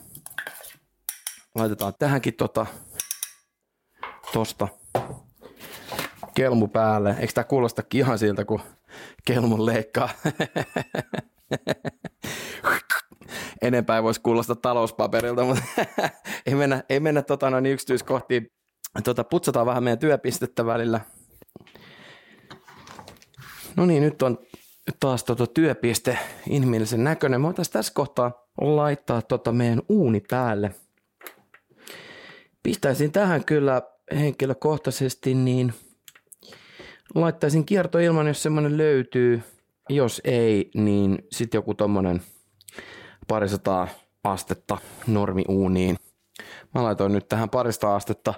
Laitetaan 1.54 1.92
tähänkin 1.98 2.34
tota, 2.34 2.66
tosta 4.32 4.68
kelmu 6.34 6.68
päälle. 6.68 7.16
Eikö 7.18 7.32
tää 7.32 7.44
kuulosta 7.44 7.82
ihan 7.94 8.18
siltä, 8.18 8.44
kun 8.44 8.60
kelmun 9.24 9.66
leikkaa? 9.66 10.08
Enempää 13.62 14.02
voisi 14.02 14.20
kuulostaa 14.20 14.56
talouspaperilta, 14.56 15.44
mutta 15.44 15.62
ei 16.46 16.54
mennä, 16.54 16.84
ei 16.88 17.00
mennä 17.00 17.22
tota 17.22 17.50
noin 17.50 17.66
yksityiskohtiin. 17.66 18.52
Tota, 19.04 19.24
putsataan 19.24 19.66
vähän 19.66 19.84
meidän 19.84 19.98
työpistettä 19.98 20.66
välillä. 20.66 21.00
No 23.76 23.86
niin, 23.86 24.02
nyt 24.02 24.22
on 24.22 24.38
taas 25.00 25.24
tota 25.24 25.46
työpiste 25.46 26.18
inhimillisen 26.48 27.04
näköinen. 27.04 27.40
Me 27.40 27.46
voitaisiin 27.46 27.72
tässä 27.72 27.94
kohtaa 27.94 28.32
laittaa 28.60 29.22
tota 29.22 29.52
meidän 29.52 29.82
uuni 29.88 30.22
päälle. 30.30 30.74
Pistäisin 32.62 33.12
tähän 33.12 33.44
kyllä 33.44 33.82
henkilökohtaisesti, 34.14 35.34
niin 35.34 35.74
laittaisin 37.14 37.64
kiertoilman, 37.64 38.26
jos 38.26 38.42
semmoinen 38.42 38.76
löytyy. 38.76 39.42
Jos 39.88 40.20
ei, 40.24 40.70
niin 40.74 41.18
sitten 41.32 41.58
joku 41.58 41.74
tommonen 41.74 42.22
parisataa 43.28 43.88
astetta 44.24 44.78
normiuuniin. 45.06 45.96
Mä 46.74 46.82
laitoin 46.82 47.12
nyt 47.12 47.28
tähän 47.28 47.50
parista 47.50 47.96
astetta 47.96 48.34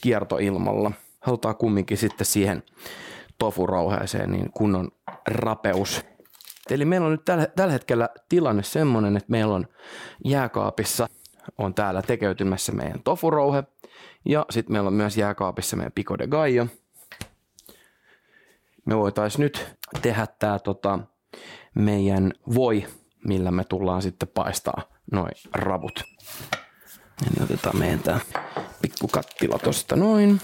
kiertoilmalla. 0.00 0.92
Halutaan 1.20 1.56
kumminkin 1.56 1.96
sitten 1.96 2.26
siihen 2.26 2.62
tofurouheeseen 3.38 4.32
niin 4.32 4.50
kunnon 4.52 4.88
rapeus. 5.28 6.04
Eli 6.70 6.84
meillä 6.84 7.06
on 7.06 7.12
nyt 7.12 7.24
tällä, 7.24 7.46
tällä 7.46 7.72
hetkellä 7.72 8.08
tilanne 8.28 8.62
semmoinen, 8.62 9.16
että 9.16 9.30
meillä 9.30 9.54
on 9.54 9.66
jääkaapissa 10.24 11.08
on 11.58 11.74
täällä 11.74 12.02
tekeytymässä 12.02 12.72
meidän 12.72 13.02
tofurouhe 13.04 13.64
ja 14.24 14.46
sitten 14.50 14.72
meillä 14.72 14.86
on 14.86 14.94
myös 14.94 15.16
jääkaapissa 15.16 15.76
meidän 15.76 15.92
pico 15.92 16.18
de 16.18 16.26
gallo. 16.26 16.66
Me 18.86 18.96
voitaisiin 18.96 19.42
nyt 19.42 19.76
tehdä 20.02 20.26
tämä 20.38 20.58
tota, 20.58 20.98
meidän 21.74 22.32
voi, 22.54 22.86
millä 23.24 23.50
me 23.50 23.64
tullaan 23.64 24.02
sitten 24.02 24.28
paistaa 24.28 24.82
noin 25.12 25.32
ravut. 25.54 26.04
Eli 27.26 27.44
otetaan 27.44 27.78
meidän 27.78 27.98
tämä 27.98 28.20
pikku 28.82 29.08
kattila 29.08 29.58
tosta 29.58 29.96
noin. 29.96 30.40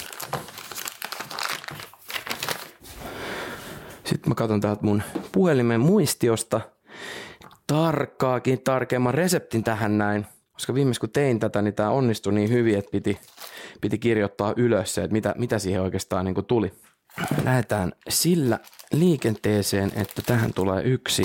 Sitten 4.04 4.30
mä 4.30 4.34
katson 4.34 4.60
täältä 4.60 4.82
mun 4.82 5.02
puhelimen 5.32 5.80
muistiosta 5.80 6.60
tarkkaakin 7.66 8.62
tarkemman 8.62 9.14
reseptin 9.14 9.64
tähän 9.64 9.98
näin. 9.98 10.26
Koska 10.52 10.74
viimeis 10.74 10.98
kun 10.98 11.10
tein 11.10 11.40
tätä, 11.40 11.62
niin 11.62 11.74
tämä 11.74 11.90
onnistui 11.90 12.32
niin 12.32 12.50
hyvin, 12.50 12.78
että 12.78 12.90
piti, 12.90 13.18
piti 13.80 13.98
kirjoittaa 13.98 14.54
ylös 14.56 14.94
se, 14.94 15.02
että 15.02 15.12
mitä, 15.12 15.34
mitä 15.38 15.58
siihen 15.58 15.82
oikeastaan 15.82 16.24
niin 16.24 16.44
tuli. 16.46 16.72
Lähdetään 17.44 17.92
sillä 18.08 18.58
liikenteeseen, 18.92 19.92
että 19.96 20.22
tähän 20.26 20.52
tulee 20.54 20.82
yksi 20.82 21.22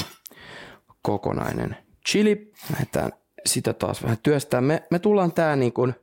kokonainen 1.01 1.77
chili. 2.09 2.51
Lähdetään 2.71 3.11
sitä 3.45 3.73
taas 3.73 4.03
vähän 4.03 4.17
työstää. 4.23 4.61
Me, 4.61 4.83
me 4.91 4.99
tullaan 4.99 5.31
tää 5.31 5.55
niin 5.55 5.73
kuin 5.73 5.95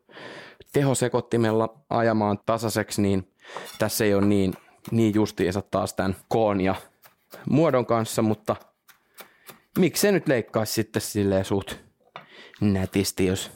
tehosekottimella 0.73 1.81
ajamaan 1.91 2.39
tasaiseksi, 2.47 3.03
niin 3.03 3.33
tässä 3.79 4.05
ei 4.05 4.15
ole 4.15 4.27
niin, 4.27 4.55
niin 4.90 5.14
justiinsa 5.14 5.62
taas 5.62 5.94
tämän 5.94 6.16
koon 6.29 6.61
ja 6.61 6.75
muodon 7.51 7.87
kanssa, 7.87 8.22
mutta 8.22 8.57
miksi 9.79 10.01
se 10.01 10.12
nyt 10.12 10.29
leikkaisi 10.29 10.72
sitten 10.72 11.03
silleen 11.03 11.44
suht 11.44 11.72
nätisti, 12.61 13.27
jos 13.27 13.51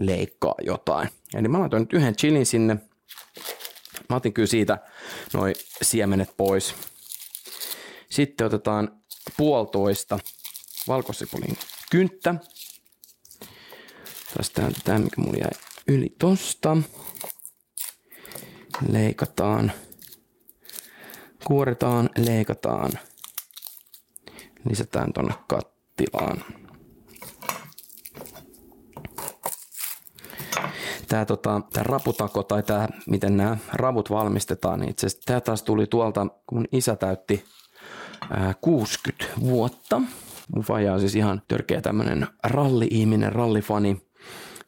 leikkaa 0.00 0.54
jotain. 0.62 1.08
Eli 1.34 1.48
mä 1.48 1.60
laitoin 1.60 1.80
nyt 1.80 1.92
yhden 1.92 2.16
chilin 2.16 2.46
sinne. 2.46 2.76
Mä 4.08 4.16
otin 4.16 4.32
kyllä 4.32 4.46
siitä 4.46 4.78
noin 5.32 5.54
siemenet 5.82 6.36
pois. 6.36 6.74
Sitten 8.10 8.46
otetaan 8.46 9.00
puolitoista 9.36 10.18
valkosipulin 10.88 11.58
kynttä. 11.90 12.34
Tästä 14.36 14.62
tämä, 14.84 14.98
mikä 14.98 15.20
mulla 15.20 15.38
jäi 15.38 15.50
yli 15.88 16.14
tosta. 16.18 16.76
Leikataan. 18.88 19.72
Kuoretaan, 21.46 22.10
leikataan. 22.16 22.92
Lisätään 24.68 25.12
tonne 25.12 25.34
kattilaan. 25.48 26.42
Tämä 31.08 31.24
tota, 31.24 31.60
tää 31.72 31.82
raputako 31.82 32.42
tai 32.42 32.62
tämä, 32.62 32.88
miten 33.06 33.36
nämä 33.36 33.56
ravut 33.72 34.10
valmistetaan, 34.10 34.80
niin 34.80 34.90
itse 34.90 35.06
tämä 35.26 35.40
taas 35.40 35.62
tuli 35.62 35.86
tuolta, 35.86 36.26
kun 36.46 36.64
isä 36.72 36.96
täytti 36.96 37.44
ää, 38.30 38.54
60 38.60 39.24
vuotta. 39.40 40.02
Mun 40.54 40.64
faija 40.64 40.92
on 40.92 41.00
siis 41.00 41.14
ihan 41.14 41.42
törkeä 41.48 41.80
tämmöinen 41.80 42.26
ralli-ihminen, 42.44 43.32
rallifani. 43.32 44.02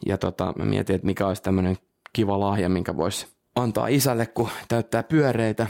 Ja 0.07 0.19
tota, 0.19 0.53
mä 0.59 0.64
mietin, 0.64 0.97
että 0.97 1.07
mikä 1.07 1.27
olisi 1.27 1.43
tämmöinen 1.43 1.77
kiva 2.12 2.41
lahja, 2.41 2.69
minkä 2.69 2.97
voisi 2.97 3.27
antaa 3.55 3.88
isälle, 3.88 4.27
kun 4.27 4.49
täyttää 4.69 5.03
pyöreitä. 5.03 5.67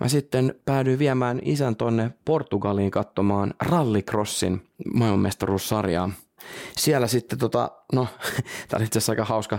Mä 0.00 0.08
sitten 0.08 0.54
päädyin 0.64 0.98
viemään 0.98 1.40
isän 1.42 1.76
tonne 1.76 2.10
Portugaliin 2.24 2.90
katsomaan 2.90 3.54
rallycrossin 3.62 4.68
maailmanmestaruussarjaa. 4.94 6.10
Siellä 6.76 7.06
sitten 7.06 7.38
tota, 7.38 7.70
no, 7.92 8.06
tää 8.68 8.78
oli 8.78 8.84
itse 8.84 8.98
asiassa 8.98 9.12
aika 9.12 9.24
hauska, 9.24 9.58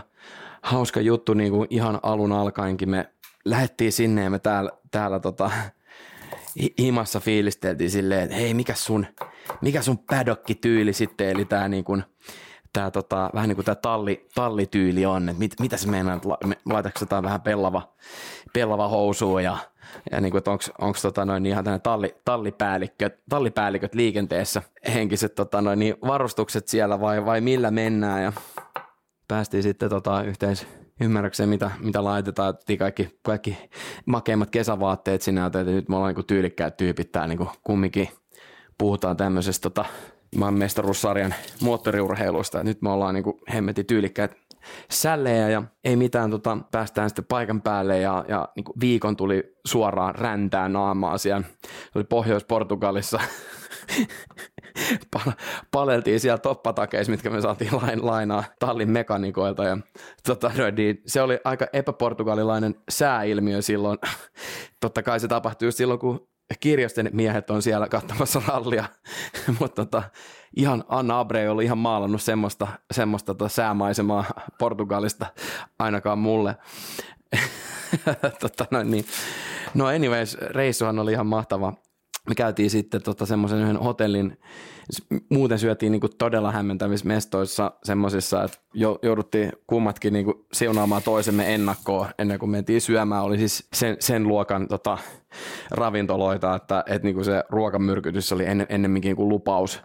hauska 0.61 1.01
juttu 1.01 1.33
niin 1.33 1.51
kuin 1.51 1.67
ihan 1.69 1.99
alun 2.03 2.31
alkaenkin. 2.31 2.89
Me 2.89 3.09
lähdettiin 3.45 3.91
sinne 3.91 4.23
ja 4.23 4.29
me 4.29 4.39
täällä, 4.39 4.71
täällä 4.91 5.19
tota, 5.19 5.51
himassa 6.79 7.19
fiilisteltiin 7.19 7.91
silleen, 7.91 8.21
että 8.21 8.35
hei, 8.35 8.53
mikä 8.53 8.73
sun, 8.73 9.05
mikä 9.61 9.81
sun 9.81 9.97
paddock-tyyli 9.97 10.93
sitten, 10.93 11.29
eli 11.29 11.45
tää 11.45 11.67
niin 11.67 11.83
kuin, 11.83 12.03
tää 12.73 12.91
tota, 12.91 13.29
vähän 13.33 13.49
niin 13.49 13.55
kuin 13.55 13.65
tää 13.65 13.75
talli, 13.75 14.27
tallityyli 14.35 15.05
on, 15.05 15.29
että 15.29 15.39
mit, 15.39 15.51
mitä 15.59 15.77
se 15.77 15.87
meinaa, 15.87 16.15
että 16.15 16.29
laitatko 16.65 16.99
jotain 16.99 17.23
vähän 17.23 17.41
pellava, 17.41 17.93
pellava 18.53 18.87
housuun 18.87 19.43
ja, 19.43 19.57
ja 20.11 20.21
niin 20.21 20.31
kuin, 20.31 20.43
onko 20.81 20.99
tota 21.01 21.25
noin 21.25 21.45
ihan 21.45 21.63
tänne 21.63 21.79
talli, 21.79 22.15
tallipäälliköt, 22.25 23.19
tallipäälliköt 23.29 23.95
liikenteessä, 23.95 24.61
henkiset 24.93 25.35
tota 25.35 25.61
noin, 25.61 25.79
niin 25.79 25.95
varustukset 26.07 26.67
siellä 26.67 26.99
vai, 26.99 27.25
vai 27.25 27.41
millä 27.41 27.71
mennään 27.71 28.23
ja 28.23 28.33
päästiin 29.27 29.63
sitten 29.63 29.89
tota 29.89 30.23
yhteis, 30.23 30.67
ymmärrykseen, 31.01 31.49
mitä, 31.49 31.71
mitä 31.79 32.03
laitetaan, 32.03 32.49
että 32.49 32.77
kaikki, 32.77 33.19
kaikki 33.21 33.57
makeimmat 34.05 34.49
kesävaatteet 34.49 35.21
sinä, 35.21 35.45
että 35.45 35.63
nyt 35.63 35.89
me 35.89 35.95
ollaan 35.95 36.15
niin 36.15 36.25
tyylikkäät 36.25 36.77
tyypit 36.77 37.11
täällä 37.11 37.35
niin 37.35 37.49
kumminkin 37.63 38.09
puhutaan 38.77 39.17
tämmöisestä 39.17 39.69
tota, 39.69 39.85
maailmanmestaruussarjan 40.35 41.33
moottoriurheilusta. 41.61 42.63
Nyt 42.63 42.81
me 42.81 42.89
ollaan 42.89 43.15
niin 43.15 43.25
hemmetin 43.53 43.85
tyylikkäät 43.85 44.35
sällejä 44.91 45.49
ja 45.49 45.63
ei 45.83 45.95
mitään, 45.95 46.31
tota, 46.31 46.57
päästään 46.71 47.09
sitten 47.09 47.25
paikan 47.25 47.61
päälle 47.61 47.99
ja, 47.99 48.25
ja 48.27 48.49
niin 48.55 48.65
viikon 48.79 49.17
tuli 49.17 49.55
suoraan 49.65 50.15
räntää 50.15 50.69
naamaa 50.69 51.17
siellä. 51.17 51.43
Se 51.63 51.91
oli 51.95 52.03
Pohjois-Portugalissa. 52.03 53.19
paleltiin 55.71 56.19
siellä 56.19 56.37
toppatakeissa, 56.37 57.11
mitkä 57.11 57.29
me 57.29 57.41
saatiin 57.41 57.71
lain, 57.81 58.05
lainaa 58.05 58.43
tallin 58.59 58.91
mekanikoilta. 58.91 59.63
Ja, 59.63 59.77
tota, 60.27 60.51
niin, 60.77 61.01
se 61.05 61.21
oli 61.21 61.39
aika 61.43 61.67
epäportugalilainen 61.73 62.75
sääilmiö 62.89 63.61
silloin. 63.61 63.97
Totta 64.81 65.03
kai 65.03 65.19
se 65.19 65.27
tapahtui 65.27 65.67
just 65.67 65.77
silloin, 65.77 65.99
kun 65.99 66.27
kirjasten 66.59 67.09
miehet 67.13 67.49
on 67.49 67.61
siellä 67.61 67.87
katsomassa 67.87 68.41
rallia, 68.47 68.85
mutta 69.59 69.85
tota, 69.85 70.03
ihan 70.55 70.83
Anna 70.87 71.19
Abreu 71.19 71.51
oli 71.51 71.65
ihan 71.65 71.77
maalannut 71.77 72.21
semmoista, 72.21 72.67
semmoista 72.91 73.33
tota 73.33 73.49
säämaisemaa 73.49 74.25
Portugalista 74.59 75.25
ainakaan 75.79 76.19
mulle. 76.19 76.55
tota, 78.41 78.65
no, 78.71 78.83
niin. 78.83 79.05
no 79.73 79.85
anyways, 79.85 80.37
reissuhan 80.41 80.99
oli 80.99 81.11
ihan 81.11 81.27
mahtava. 81.27 81.73
Me 82.27 82.35
käytiin 82.35 82.69
sitten 82.69 83.01
tota 83.01 83.25
semmoisen 83.25 83.59
yhden 83.59 83.77
hotellin, 83.77 84.37
muuten 85.29 85.59
syötiin 85.59 85.91
niinku 85.91 86.09
todella 86.09 86.51
hämmentävissä 86.51 87.07
mestoissa 87.07 87.71
semmoisissa, 87.83 88.43
että 88.43 88.57
jouduttiin 89.03 89.51
kummatkin 89.67 90.13
niinku 90.13 90.45
siunaamaan 90.53 91.03
toisemme 91.03 91.53
ennakkoon 91.53 92.07
ennen 92.19 92.39
kuin 92.39 92.49
mentiin 92.49 92.81
syömään. 92.81 93.23
Oli 93.23 93.37
siis 93.37 93.67
sen, 93.73 93.97
sen 93.99 94.27
luokan 94.27 94.67
tota, 94.67 94.97
ravintoloita, 95.71 96.55
että 96.55 96.83
et 96.87 97.03
niinku 97.03 97.23
se 97.23 97.43
ruokamyrkytys 97.49 98.31
oli 98.31 98.45
en, 98.45 98.65
ennemminkin 98.69 99.15
kuin 99.15 99.29
lupaus, 99.29 99.81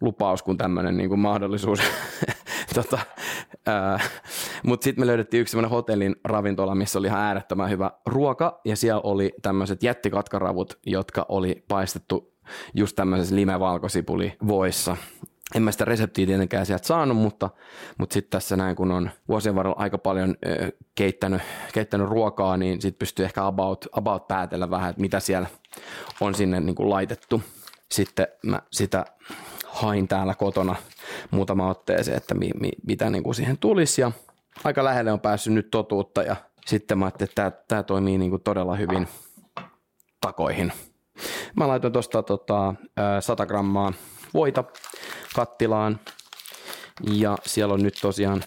lupaus 0.00 0.42
kuin 0.42 0.58
tämmöinen 0.58 0.96
niinku 0.96 1.16
mahdollisuus. 1.16 1.80
tota, 2.74 2.98
Mutta 4.62 4.84
sitten 4.84 5.02
me 5.02 5.06
löydettiin 5.06 5.40
yksi 5.40 5.50
semmoinen 5.50 5.70
hotellin 5.70 6.16
ravintola, 6.24 6.74
missä 6.74 6.98
oli 6.98 7.06
ihan 7.06 7.20
äärettömän 7.20 7.70
hyvä 7.70 7.90
ruoka 8.06 8.60
ja 8.64 8.76
siellä 8.76 9.00
oli 9.00 9.32
tämmöiset 9.42 9.82
jättikatkaravut, 9.82 10.78
jotka 10.86 11.26
oli 11.28 11.64
paistettu 11.68 12.32
just 12.74 12.96
tämmöisessä 12.96 13.34
limevalkosipuli 13.34 14.36
voissa. 14.46 14.96
En 15.54 15.62
mä 15.62 15.72
sitä 15.72 15.84
reseptiä 15.84 16.26
tietenkään 16.26 16.66
sieltä 16.66 16.86
saanut, 16.86 17.16
mutta, 17.16 17.50
mutta 17.98 18.14
sitten 18.14 18.30
tässä 18.30 18.56
näin, 18.56 18.76
kun 18.76 18.92
on 18.92 19.10
vuosien 19.28 19.54
varrella 19.54 19.76
aika 19.78 19.98
paljon 19.98 20.36
ö, 20.46 20.72
keittänyt, 20.94 21.42
keittänyt 21.74 22.08
ruokaa, 22.08 22.56
niin 22.56 22.80
sitten 22.80 22.98
pystyy 22.98 23.24
ehkä 23.24 23.46
about, 23.46 23.86
about 23.92 24.28
päätellä 24.28 24.70
vähän, 24.70 24.90
että 24.90 25.00
mitä 25.00 25.20
siellä 25.20 25.48
on 26.20 26.34
sinne 26.34 26.60
niin 26.60 26.74
kuin 26.74 26.90
laitettu. 26.90 27.42
Sitten 27.90 28.26
mä 28.42 28.62
sitä 28.72 29.04
hain 29.78 30.08
täällä 30.08 30.34
kotona 30.34 30.76
muutama 31.30 31.70
otteeseen, 31.70 32.16
että 32.16 32.34
mi, 32.34 32.50
mi, 32.60 32.70
mitä 32.86 33.10
niin 33.10 33.22
kuin 33.22 33.34
siihen 33.34 33.58
tulisi 33.58 34.00
ja 34.00 34.12
aika 34.64 34.84
lähelle 34.84 35.12
on 35.12 35.20
päässyt 35.20 35.52
nyt 35.52 35.70
totuutta 35.70 36.22
ja 36.22 36.36
sitten 36.66 36.98
mä 36.98 37.04
ajattelin, 37.04 37.30
että 37.30 37.34
tämä, 37.34 37.64
tämä 37.68 37.82
toimii 37.82 38.18
niin 38.18 38.30
kuin 38.30 38.42
todella 38.42 38.76
hyvin 38.76 39.08
takoihin. 40.20 40.72
Mä 41.56 41.68
laitoin 41.68 41.92
tuosta 41.92 42.22
tota, 42.22 42.74
100 43.20 43.46
grammaa 43.46 43.92
voita 44.34 44.64
kattilaan 45.34 46.00
ja 47.12 47.36
siellä 47.46 47.74
on 47.74 47.82
nyt 47.82 47.98
tosiaan 48.02 48.42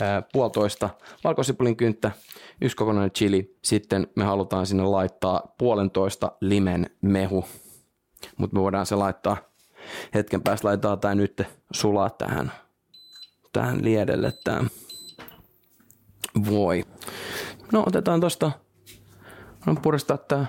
ää, 0.00 0.22
puolitoista 0.32 0.90
valkosipulin 1.24 1.76
kynttä, 1.76 2.10
yksi 2.60 2.76
kokonainen 2.76 3.10
chili, 3.10 3.56
sitten 3.64 4.08
me 4.16 4.24
halutaan 4.24 4.66
sinne 4.66 4.82
laittaa 4.82 5.54
puolentoista 5.58 6.32
limen 6.40 6.90
mehu, 7.02 7.44
mutta 8.36 8.56
me 8.56 8.62
voidaan 8.62 8.86
se 8.86 8.94
laittaa 8.94 9.47
hetken 10.14 10.42
päästä 10.42 10.68
laitetaan 10.68 11.00
tämä 11.00 11.14
nyt 11.14 11.42
sulaa 11.72 12.10
tähän, 12.10 12.52
tähän 13.52 13.84
liedelle 13.84 14.32
tämä 14.44 14.64
voi. 16.50 16.84
No 17.72 17.84
otetaan 17.86 18.20
tosta, 18.20 18.52
no 19.66 19.74
puristaa 19.82 20.18
tämä 20.18 20.46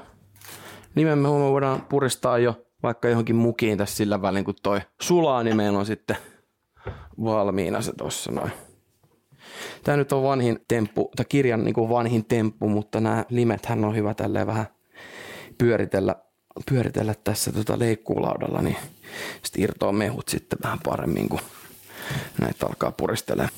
nimemme 0.95 1.29
me 1.29 1.29
voidaan 1.29 1.81
puristaa 1.81 2.37
jo 2.37 2.65
vaikka 2.83 3.09
johonkin 3.09 3.35
mukiin 3.35 3.77
tässä 3.77 3.95
sillä 3.95 4.21
välin, 4.21 4.45
kun 4.45 4.55
toi 4.63 4.81
sulaa, 5.01 5.43
niin 5.43 5.57
meillä 5.57 5.79
on 5.79 5.85
sitten 5.85 6.17
valmiina 7.23 7.81
se 7.81 7.93
tossa 7.97 8.31
noin. 8.31 8.51
Tämä 9.83 9.97
nyt 9.97 10.11
on 10.11 10.23
vanhin 10.23 10.59
temppu, 10.67 11.11
tai 11.15 11.25
kirjan 11.29 11.63
niin 11.63 11.73
kuin 11.73 11.89
vanhin 11.89 12.25
temppu, 12.25 12.69
mutta 12.69 12.99
nämä 12.99 13.25
limethän 13.29 13.85
on 13.85 13.95
hyvä 13.95 14.13
tälleen 14.13 14.47
vähän 14.47 14.65
pyöritellä, 15.57 16.15
pyöritellä 16.69 17.13
tässä 17.23 17.51
tota 17.51 17.79
leikkuulaudalla, 17.79 18.61
niin 18.61 18.77
sitten 19.43 19.63
irtoaa 19.63 19.91
mehut 19.91 20.29
sitten 20.29 20.59
vähän 20.63 20.79
paremmin, 20.85 21.29
kun 21.29 21.39
näitä 22.41 22.65
alkaa 22.65 22.91
puristelemaan. 22.91 23.53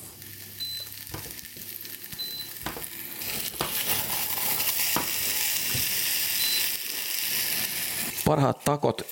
Parhaat 8.24 8.64
takot, 8.64 9.02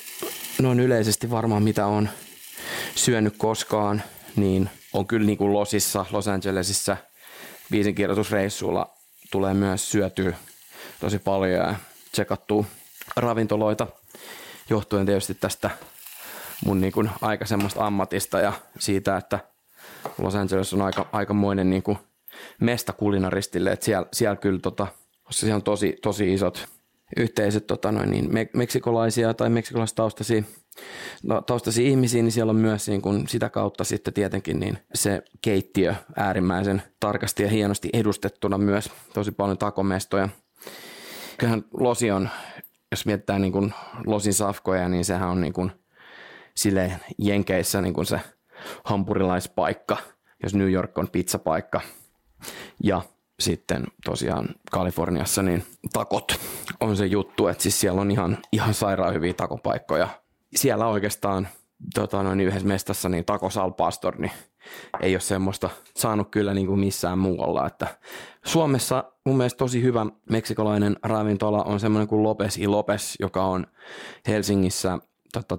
noin 0.58 0.80
yleisesti 0.80 1.30
varmaan 1.30 1.62
mitä 1.62 1.86
on 1.86 2.08
syönyt 2.94 3.34
koskaan, 3.36 4.02
niin 4.36 4.70
on 4.92 5.06
kyllä 5.06 5.26
niin 5.26 5.38
kuin 5.38 5.52
Losissa, 5.52 6.06
Los 6.10 6.28
Angelesissa 6.28 6.96
viisinkirjoitusreissuilla 7.70 8.94
tulee 9.30 9.54
myös 9.54 9.90
syötyä 9.90 10.36
tosi 11.00 11.18
paljon 11.18 11.52
ja 11.52 11.74
tsekattua 12.12 12.64
ravintoloita 13.16 13.86
johtuen 14.70 15.06
tietysti 15.06 15.34
tästä 15.34 15.70
mun 16.64 16.80
niin 16.80 16.92
kuin 16.92 17.10
aikaisemmasta 17.20 17.86
ammatista 17.86 18.40
ja 18.40 18.52
siitä, 18.78 19.16
että 19.16 19.38
Los 20.18 20.34
Angeles 20.34 20.74
on 20.74 20.82
aika, 20.82 21.06
aikamoinen 21.12 21.70
niin 21.70 21.82
kuin 21.82 21.98
mesta 22.60 22.92
kulinaristille, 22.92 23.72
että 23.72 23.84
siellä, 23.84 24.06
siellä 24.12 24.36
kyllä 24.36 24.58
tota, 24.58 24.86
siellä 25.30 25.56
on 25.56 25.62
tosi, 25.62 25.98
tosi 26.02 26.34
isot 26.34 26.68
yhteisöt 27.16 27.66
tota 27.66 27.92
noin, 27.92 28.10
niin 28.10 28.32
me, 28.32 28.48
meksikolaisia 28.52 29.34
tai 29.34 29.50
meksikolaistaustasi 29.50 30.44
no, 31.22 31.40
taustasi 31.42 31.88
ihmisiä, 31.88 32.22
niin 32.22 32.32
siellä 32.32 32.50
on 32.50 32.56
myös 32.56 32.88
niin 32.88 33.02
kuin 33.02 33.28
sitä 33.28 33.48
kautta 33.48 33.84
sitten 33.84 34.14
tietenkin 34.14 34.60
niin 34.60 34.78
se 34.94 35.22
keittiö 35.42 35.94
äärimmäisen 36.16 36.82
tarkasti 37.00 37.42
ja 37.42 37.48
hienosti 37.48 37.88
edustettuna 37.92 38.58
myös. 38.58 38.90
Tosi 39.14 39.32
paljon 39.32 39.58
takomestoja. 39.58 40.28
Kyllähän 41.38 41.64
Losi 41.72 42.10
on, 42.10 42.28
jos 42.90 43.06
mietitään 43.06 43.42
niin 43.42 43.52
kuin 43.52 43.74
Losin 44.06 44.34
safkoja, 44.34 44.88
niin 44.88 45.04
sehän 45.04 45.28
on 45.28 45.40
niin 45.40 45.52
kuin 45.52 45.72
sille 46.54 47.00
Jenkeissä 47.18 47.80
niin 47.80 47.94
kuin 47.94 48.06
se 48.06 48.20
hampurilaispaikka, 48.84 49.96
jos 50.42 50.54
New 50.54 50.72
York 50.72 50.98
on 50.98 51.08
pizzapaikka. 51.08 51.80
Ja 52.84 53.02
sitten 53.40 53.84
tosiaan 54.04 54.48
Kaliforniassa 54.70 55.42
niin 55.42 55.64
takot 55.92 56.40
on 56.80 56.96
se 56.96 57.06
juttu, 57.06 57.48
että 57.48 57.62
siis 57.62 57.80
siellä 57.80 58.00
on 58.00 58.10
ihan, 58.10 58.38
ihan 58.52 58.74
sairaan 58.74 59.14
hyviä 59.14 59.32
takopaikkoja. 59.32 60.08
Siellä 60.56 60.86
oikeastaan 60.86 61.48
tota, 61.94 62.22
noin 62.22 62.40
yhdessä 62.40 62.68
mestassa 62.68 63.08
niin 63.08 63.24
Taco 63.24 63.50
Sal 63.50 63.70
Pastor, 63.70 64.18
niin 64.18 64.32
ei 65.00 65.14
ole 65.14 65.20
semmoista 65.20 65.70
saanut 65.96 66.30
kyllä 66.30 66.54
niin 66.54 66.66
kuin 66.66 66.80
missään 66.80 67.18
muualla. 67.18 67.66
Että 67.66 67.86
Suomessa 68.44 69.04
mun 69.26 69.36
mielestä 69.36 69.58
tosi 69.58 69.82
hyvä 69.82 70.06
meksikolainen 70.30 70.96
ravintola 71.02 71.62
on 71.62 71.80
semmoinen 71.80 72.08
kuin 72.08 72.22
Lopes 72.22 72.58
y 72.58 72.66
Lopes, 72.66 73.16
joka 73.20 73.44
on 73.44 73.66
Helsingissä 74.28 74.98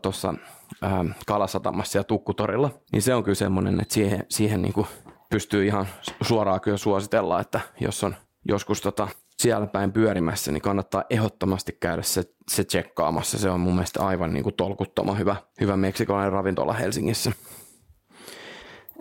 tuossa 0.02 0.28
tota, 0.28 0.36
äh, 0.84 1.16
Kalasatamassa 1.28 1.98
ja 1.98 2.04
Tukkutorilla. 2.04 2.70
Niin 2.92 3.02
se 3.02 3.16
on 3.16 3.24
kyllä 3.24 3.36
semmoinen, 3.36 3.82
että 3.82 3.94
siihen, 3.94 4.26
siihen 4.30 4.62
niin 4.62 4.74
kuin 4.74 4.88
pystyy 5.30 5.66
ihan 5.66 5.88
suoraan 6.22 6.62
kyllä 6.62 6.78
suositella, 6.78 7.40
että 7.40 7.60
jos 7.80 8.04
on 8.04 8.16
joskus 8.48 8.82
tota 8.82 9.08
siellä 9.40 9.68
päin 9.68 9.92
pyörimässä, 9.92 10.52
niin 10.52 10.62
kannattaa 10.62 11.04
ehdottomasti 11.10 11.78
käydä 11.80 12.02
se, 12.02 12.24
se 12.52 12.64
tsekkaamassa. 12.64 13.38
Se 13.38 13.50
on 13.50 13.60
mun 13.60 13.74
mielestä 13.74 14.06
aivan 14.06 14.34
niin 14.34 14.44
kuin 14.44 14.56
tolkuttoman 14.56 15.18
hyvä, 15.18 15.36
hyvä 15.62 15.78
meksikolainen 15.78 16.32
ravintola 16.32 16.74
Helsingissä. 16.74 17.32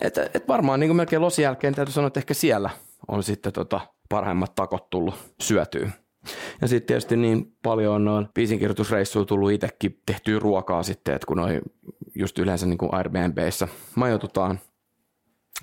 Et, 0.01 0.19
et 0.19 0.49
varmaan 0.49 0.81
niin 0.81 0.89
kuin 0.89 0.97
melkein 0.97 1.23
losin 1.23 1.43
jälkeen 1.43 1.75
täytyy 1.75 1.93
sanoa, 1.93 2.07
että 2.07 2.21
ehkä 2.21 2.35
siellä 2.35 2.71
on 3.09 3.23
sitten 3.23 3.53
tota 3.53 3.81
parhaimmat 4.09 4.55
takot 4.55 4.91
tullut 4.91 5.15
syötyä. 5.41 5.91
Ja 6.61 6.69
sitten 6.69 6.87
tietysti 6.87 7.17
niin 7.17 7.57
paljon 7.63 8.09
on 8.09 8.29
biisinkirjoitusreissuilla 8.35 9.27
tullut 9.27 9.53
itsekin 9.53 10.01
tehtyä 10.07 10.39
ruokaa 10.39 10.83
sitten, 10.83 11.15
että 11.15 11.27
kun 11.27 11.37
noi 11.37 11.61
just 12.15 12.39
yleensä 12.39 12.67
niin 12.67 12.79
kuin 12.79 12.95
Airbnbissä 12.95 13.69
majoitutaan, 13.95 14.61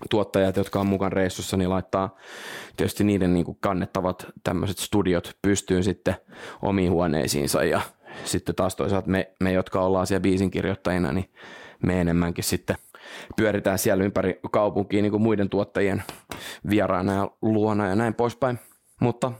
tuottajat, 0.09 0.57
jotka 0.57 0.79
on 0.79 0.87
mukaan 0.87 1.11
reissussa, 1.11 1.57
niin 1.57 1.69
laittaa 1.69 2.15
tietysti 2.77 3.03
niiden 3.03 3.33
niin 3.33 3.45
kuin 3.45 3.57
kannettavat 3.61 4.27
tämmöiset 4.43 4.77
studiot 4.77 5.37
pystyyn 5.41 5.83
sitten 5.83 6.15
omiin 6.61 6.91
huoneisiinsa 6.91 7.63
ja 7.63 7.81
sitten 8.23 8.55
taas 8.55 8.75
toisaalta 8.75 9.09
me, 9.09 9.31
me 9.43 9.51
jotka 9.51 9.81
ollaan 9.81 10.07
siellä 10.07 10.21
biisin 10.21 10.51
kirjoittajina, 10.51 11.11
niin 11.11 11.31
me 11.83 12.01
enemmänkin 12.01 12.43
sitten 12.43 12.75
pyöritään 13.35 13.79
siellä 13.79 14.03
ympäri 14.03 14.39
kaupunkiin 14.51 15.03
niin 15.03 15.11
kuin 15.11 15.21
muiden 15.21 15.49
tuottajien 15.49 16.03
vieraana 16.69 17.13
ja 17.13 17.31
luona 17.41 17.87
ja 17.87 17.95
näin 17.95 18.13
poispäin. 18.13 18.59
Mutta 19.01 19.31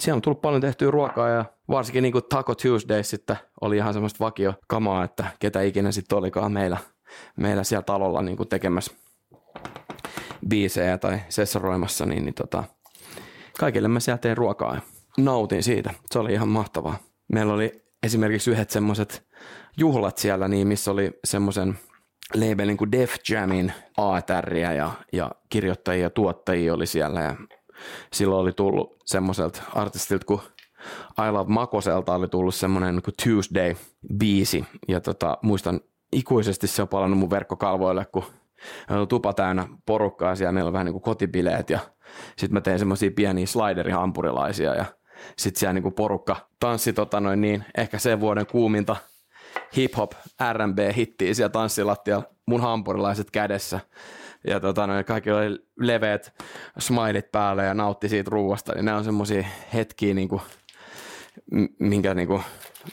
siellä 0.00 0.16
on 0.16 0.22
tullut 0.22 0.40
paljon 0.40 0.60
tehtyä 0.60 0.90
ruokaa 0.90 1.28
ja 1.28 1.44
varsinkin 1.68 2.02
niin 2.02 2.12
kuin 2.12 2.24
Taco 2.28 2.54
Tuesdays 2.54 3.10
sitten 3.10 3.36
oli 3.60 3.76
ihan 3.76 3.92
semmoista 3.92 4.24
vakio 4.24 4.54
kamaa, 4.66 5.04
että 5.04 5.24
ketä 5.38 5.62
ikinä 5.62 5.92
sitten 5.92 6.18
olikaan 6.18 6.52
meillä, 6.52 6.76
meillä 7.36 7.64
siellä 7.64 7.82
talolla 7.82 8.22
niin 8.22 8.36
kuin 8.36 8.48
tekemässä 8.48 8.92
biisejä 10.48 10.98
tai 10.98 11.20
sessaroimassa, 11.28 12.06
niin, 12.06 12.24
niin 12.24 12.34
tota, 12.34 12.64
kaikille 13.58 13.88
mä 13.88 14.00
siellä 14.00 14.18
tein 14.18 14.36
ruokaa 14.36 14.74
ja 14.74 14.80
nautin 15.18 15.62
siitä. 15.62 15.94
Se 16.10 16.18
oli 16.18 16.32
ihan 16.32 16.48
mahtavaa. 16.48 16.96
Meillä 17.32 17.52
oli 17.52 17.84
esimerkiksi 18.02 18.50
yhdet 18.50 18.70
semmoiset 18.70 19.26
juhlat 19.76 20.18
siellä, 20.18 20.48
niin 20.48 20.68
missä 20.68 20.90
oli 20.90 21.18
semmoisen 21.24 21.78
labelin 22.34 22.76
kuin 22.76 22.92
Def 22.92 23.14
Jamin 23.30 23.72
ATRiä 23.96 24.72
ja, 24.72 24.90
ja 25.12 25.30
kirjoittajia 25.48 26.02
ja 26.02 26.10
tuottajia 26.10 26.74
oli 26.74 26.86
siellä. 26.86 27.20
Ja 27.20 27.36
silloin 28.12 28.42
oli 28.42 28.52
tullut 28.52 28.96
semmoiselta 29.04 29.62
artistilta 29.74 30.26
kuin 30.26 30.40
I 31.28 31.30
Love 31.30 31.52
Makoselta 31.52 32.14
oli 32.14 32.28
tullut 32.28 32.54
semmoinen 32.54 33.02
kuin 33.02 33.14
Tuesday-biisi 33.22 34.64
ja 34.88 35.00
tota, 35.00 35.38
muistan 35.42 35.80
ikuisesti 36.12 36.66
se 36.66 36.82
on 36.82 36.88
palannut 36.88 37.18
mun 37.18 37.30
verkkokalvoille, 37.30 38.04
kun 38.04 38.24
tupa 39.08 39.32
täynnä 39.32 39.68
porukkaa 39.86 40.36
siellä, 40.36 40.52
meillä 40.52 40.68
on 40.68 40.72
vähän 40.72 40.84
niin 40.84 40.92
kuin 40.92 41.02
kotibileet. 41.02 41.70
Ja 41.70 41.78
sitten 42.36 42.54
mä 42.54 42.60
tein 42.60 42.78
semmoisia 42.78 43.10
pieniä 43.16 43.46
sliderihampurilaisia 43.46 44.74
ja 44.74 44.84
sitten 45.38 45.60
siellä 45.60 45.72
niin 45.72 45.82
kuin 45.82 45.94
porukka 45.94 46.36
tanssi 46.60 46.92
tota 46.92 47.20
noin 47.20 47.40
niin, 47.40 47.64
ehkä 47.76 47.98
sen 47.98 48.20
vuoden 48.20 48.46
kuuminta 48.46 48.96
hip-hop 49.76 50.12
R&B-hittiä 50.52 51.34
siellä 51.34 51.52
tanssilattialla 51.52 52.24
mun 52.46 52.60
hampurilaiset 52.60 53.30
kädessä. 53.30 53.80
Ja 54.46 54.60
tota, 54.60 54.86
noin, 54.86 55.04
kaikki 55.04 55.30
oli 55.30 55.66
leveät 55.80 56.34
smileit 56.78 57.32
päällä 57.32 57.62
ja 57.62 57.74
nautti 57.74 58.08
siitä 58.08 58.30
ruuasta. 58.30 58.72
Niin 58.72 58.84
nämä 58.84 58.98
on 58.98 59.04
semmoisia 59.04 59.44
hetkiä, 59.74 60.14
niin 60.14 60.28
kuin, 60.28 60.42
minkä 61.78 62.14
niin 62.14 62.28
kuin, 62.28 62.42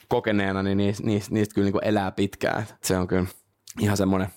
kokeneena, 0.08 0.64
niin 0.64 0.78
niistä, 0.78 1.04
niistä, 1.06 1.34
niistä 1.34 1.56
kyllä 1.56 1.66
niin 1.66 1.74
kuin 1.74 1.88
elää 1.88 2.12
pitkään. 2.12 2.66
Se 2.84 2.98
on 2.98 3.08
kyllä 3.08 3.26
ihan 3.80 3.98
semmoinen 3.98 4.28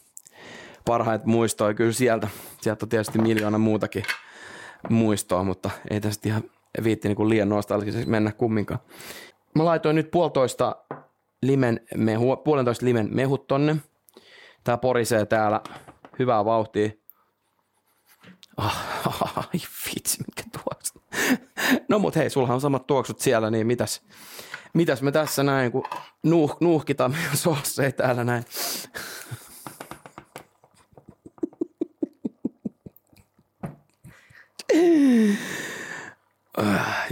parhaita 0.84 1.26
muistoja 1.26 1.74
kyllä 1.74 1.92
sieltä. 1.92 2.28
Sieltä 2.60 2.84
on 2.84 2.88
tietysti 2.88 3.18
miljoona 3.18 3.58
muutakin 3.58 4.02
muistoa, 4.90 5.44
mutta 5.44 5.70
ei 5.90 6.00
tästä 6.00 6.28
ihan 6.28 6.42
viitti 6.84 7.08
niin 7.08 7.16
kuin 7.16 7.28
liian 7.28 7.48
nostalgiseksi 7.48 8.08
mennä 8.08 8.32
kumminkaan. 8.32 8.80
Mä 9.54 9.64
laitoin 9.64 9.96
nyt 9.96 10.10
puolitoista 10.10 10.76
limen 11.46 11.80
mehu, 11.96 12.36
puolentoista 12.36 12.86
limen 12.86 13.08
mehut 13.12 13.46
tonne. 13.46 13.76
Tää 14.64 14.76
porisee 14.76 15.26
täällä 15.26 15.60
hyvää 16.18 16.44
vauhtia. 16.44 16.90
Ah, 18.56 19.36
ai 19.36 19.60
vitsi, 19.86 20.18
mikä 20.18 20.42
tuoksu. 20.52 20.94
No 21.88 21.98
mut 21.98 22.16
hei, 22.16 22.30
sulla 22.30 22.54
on 22.54 22.60
samat 22.60 22.86
tuoksut 22.86 23.20
siellä, 23.20 23.50
niin 23.50 23.66
mitäs, 23.66 24.02
mitäs 24.74 25.02
me 25.02 25.12
tässä 25.12 25.42
näin, 25.42 25.72
kun 25.72 25.84
nuuh, 26.22 26.56
nuuhkitaan 26.60 27.10
meidän 27.10 27.36
sosseja 27.46 27.92
täällä 27.92 28.24
näin. 28.24 28.44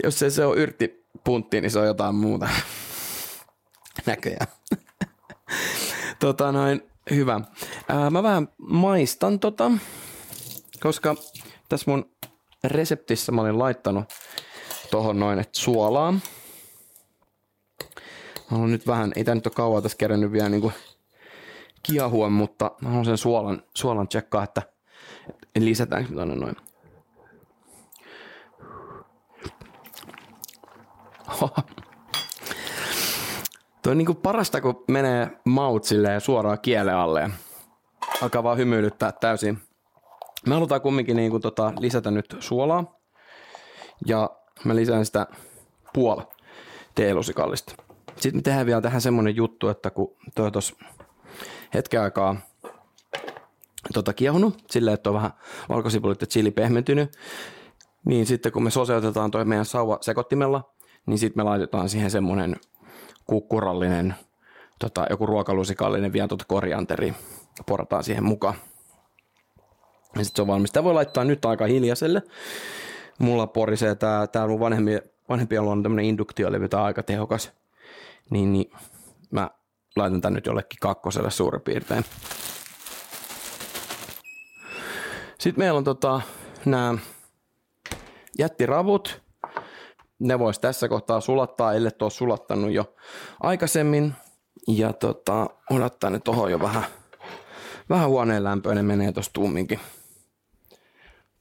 Jos 0.05 0.23
ei 0.23 0.31
se 0.31 0.45
ole 0.45 0.57
yrttipuntti, 0.57 1.61
niin 1.61 1.71
se 1.71 1.79
on 1.79 1.87
jotain 1.87 2.15
muuta. 2.15 2.49
Näköjään. 4.07 4.47
tota 6.21 6.53
noin, 6.53 6.83
hyvä. 7.11 7.41
Ää, 7.89 8.11
mä 8.11 8.23
vähän 8.23 8.49
maistan 8.59 9.41
tota, 9.41 9.71
koska 10.81 11.15
tässä 11.69 11.91
mun 11.91 12.11
reseptissä 12.65 13.33
mä 13.33 13.41
olin 13.41 13.59
laittanut 13.59 14.05
tohon 14.91 15.21
noin, 15.21 15.39
että 15.39 15.59
suolaa. 15.59 16.13
Mä 16.13 16.19
haluan 18.51 18.71
nyt 18.71 18.87
vähän, 18.87 19.13
ei 19.17 19.25
tää 19.25 19.35
nyt 19.35 19.47
ole 19.47 19.55
kauan 19.55 19.83
tässä 19.83 19.99
kerännyt 19.99 20.33
vielä 20.33 20.49
niinku 20.49 20.73
kiahua, 21.83 22.31
mutta 22.31 22.71
mä 22.81 22.89
haluan 22.89 23.05
sen 23.05 23.19
suolan, 23.19 23.63
suolan 23.77 24.09
tsekkaa, 24.09 24.45
että 24.45 24.63
lisätäänkö 25.59 26.15
tonne 26.15 26.35
noin 26.35 26.57
Tuo 33.83 33.91
on 33.91 33.99
niinku 33.99 34.15
parasta, 34.15 34.61
kun 34.61 34.85
menee 34.89 35.31
maut 35.45 35.85
suoraan 36.19 36.61
kielen 36.63 36.97
alle 36.97 37.31
alkaa 38.23 38.43
vaan 38.43 38.59
hymyilyttää 38.59 39.13
täysin. 39.13 39.59
Me 40.47 40.55
halutaan 40.55 40.81
kumminkin 40.81 41.17
niinku 41.17 41.41
tota 41.41 41.73
lisätä 41.79 42.11
nyt 42.11 42.37
suolaa 42.41 43.01
ja 44.07 44.31
mä 44.65 44.77
lisään 44.77 45.07
sitä 45.07 45.27
puoli 45.93 46.23
teelusikallista. 46.95 47.75
Sitten 48.17 48.37
me 48.39 48.43
tehdään 48.43 48.67
vielä 48.67 48.81
tähän 48.81 49.01
semmonen 49.01 49.37
juttu, 49.37 49.69
että 49.69 49.91
kun 49.91 50.17
toi 50.35 50.51
tos 50.51 50.77
hetken 51.75 52.03
aikaa 52.03 52.37
tota 53.95 54.13
kiehunut 54.13 54.65
silleen, 54.71 54.95
että 54.95 55.11
on 55.11 55.15
vähän 55.15 55.31
valkosipulit 55.69 56.21
ja 56.21 56.27
chili 56.27 56.51
pehmentynyt, 56.51 57.17
niin 58.05 58.27
sitten 58.27 58.53
kun 58.53 58.63
me 58.63 58.71
soseutetaan 58.71 59.31
toi 59.31 59.45
meidän 59.45 59.65
sauva 59.65 59.99
sekottimella, 60.01 60.73
niin 61.07 61.19
sitten 61.19 61.45
me 61.45 61.49
laitetaan 61.49 61.89
siihen 61.89 62.11
semmoinen 62.11 62.57
kukkurallinen, 63.27 64.15
tota, 64.79 65.07
joku 65.11 65.27
ruokalusikallinen 65.27 66.13
vielä 66.13 66.29
tuota 66.29 66.45
korianteri, 66.49 67.15
porataan 67.67 68.05
siihen 68.05 68.25
mukaan. 68.25 68.55
Ja 70.17 70.25
sitten 70.25 70.37
se 70.37 70.43
on 70.43 70.49
valmis. 70.49 70.73
Tämä 70.73 70.85
voi 70.85 70.95
laittaa 70.95 71.25
nyt 71.25 71.45
aika 71.45 71.67
hiljaiselle, 71.67 72.23
mulla 73.19 73.47
porisee 73.47 73.95
tää, 73.95 74.27
tää 74.27 74.47
mun 74.47 74.61
vanhempi, 74.61 74.99
vanhempien 75.29 75.63
on 75.63 75.83
tämmönen 75.83 76.05
induktiolevy, 76.05 76.69
tää 76.69 76.81
on 76.81 76.87
aika 76.87 77.03
tehokas. 77.03 77.53
Niin, 78.31 78.53
niin 78.53 78.71
mä 79.31 79.51
laitan 79.97 80.21
tän 80.21 80.33
nyt 80.35 80.47
jollekin 80.47 80.79
kakkoselle 80.81 81.31
suurin 81.31 81.61
piirtein. 81.61 82.05
Sitten 85.39 85.65
meillä 85.65 85.79
on 85.79 85.85
tota, 85.85 86.21
nämä 86.65 86.95
jättiravut. 88.39 89.22
Ne 90.23 90.39
vois 90.39 90.59
tässä 90.59 90.89
kohtaa 90.89 91.21
sulattaa, 91.21 91.75
ellei 91.75 91.93
ole 92.01 92.11
sulattanut 92.11 92.73
jo 92.73 92.95
aikaisemmin. 93.41 94.13
Ja 94.69 94.93
tota, 94.93 95.51
odottaa 95.71 96.11
ne 96.11 96.19
tohon 96.19 96.51
jo 96.51 96.61
vähän, 96.61 96.85
vähän 97.89 98.09
huoneen 98.09 98.45
lämpöön, 98.45 98.77
ne 98.77 98.83
menee 98.83 99.13
tosta 99.13 99.33
tumminkin 99.33 99.81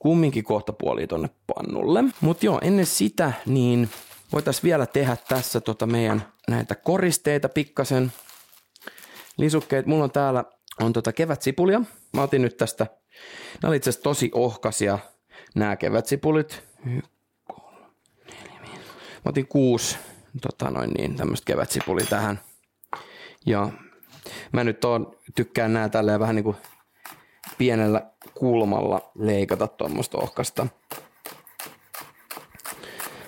kumminkin 0.02 0.44
kohta 0.44 0.72
puoli 0.72 1.06
tonne 1.06 1.30
pannulle. 1.46 2.04
Mutta 2.20 2.46
joo, 2.46 2.58
ennen 2.62 2.86
sitä 2.86 3.32
niin 3.46 3.88
voitaisiin 4.32 4.62
vielä 4.62 4.86
tehdä 4.86 5.16
tässä 5.28 5.60
tota 5.60 5.86
meidän 5.86 6.22
näitä 6.48 6.74
koristeita 6.74 7.48
pikkasen. 7.48 8.12
Lisukkeet, 9.36 9.86
mulla 9.86 10.04
on 10.04 10.10
täällä 10.10 10.44
on 10.80 10.92
tota 10.92 11.12
kevätsipulia. 11.12 11.80
Mä 12.12 12.22
otin 12.22 12.42
nyt 12.42 12.56
tästä, 12.56 12.86
nämä 13.62 13.70
oli 13.70 13.76
itse 13.76 14.00
tosi 14.00 14.30
ohkasia 14.34 14.98
nämä 15.54 15.76
kevätsipulit. 15.76 16.62
Mä 19.24 19.28
otin 19.28 19.48
kuusi 19.48 19.96
tota 20.40 20.70
noin 20.70 20.90
niin, 20.90 21.16
tämmöistä 21.16 21.44
kevätsipulia 21.46 22.06
tähän. 22.06 22.40
Ja 23.46 23.68
mä 24.52 24.64
nyt 24.64 24.84
on, 24.84 25.16
tykkään 25.34 25.72
nää 25.72 25.88
tälleen 25.88 26.20
vähän 26.20 26.36
niin 26.36 26.44
kuin 26.44 26.56
pienellä 27.58 28.10
kulmalla 28.34 29.12
leikata 29.14 29.66
tuommoista 29.66 30.18
ohkasta 30.18 30.66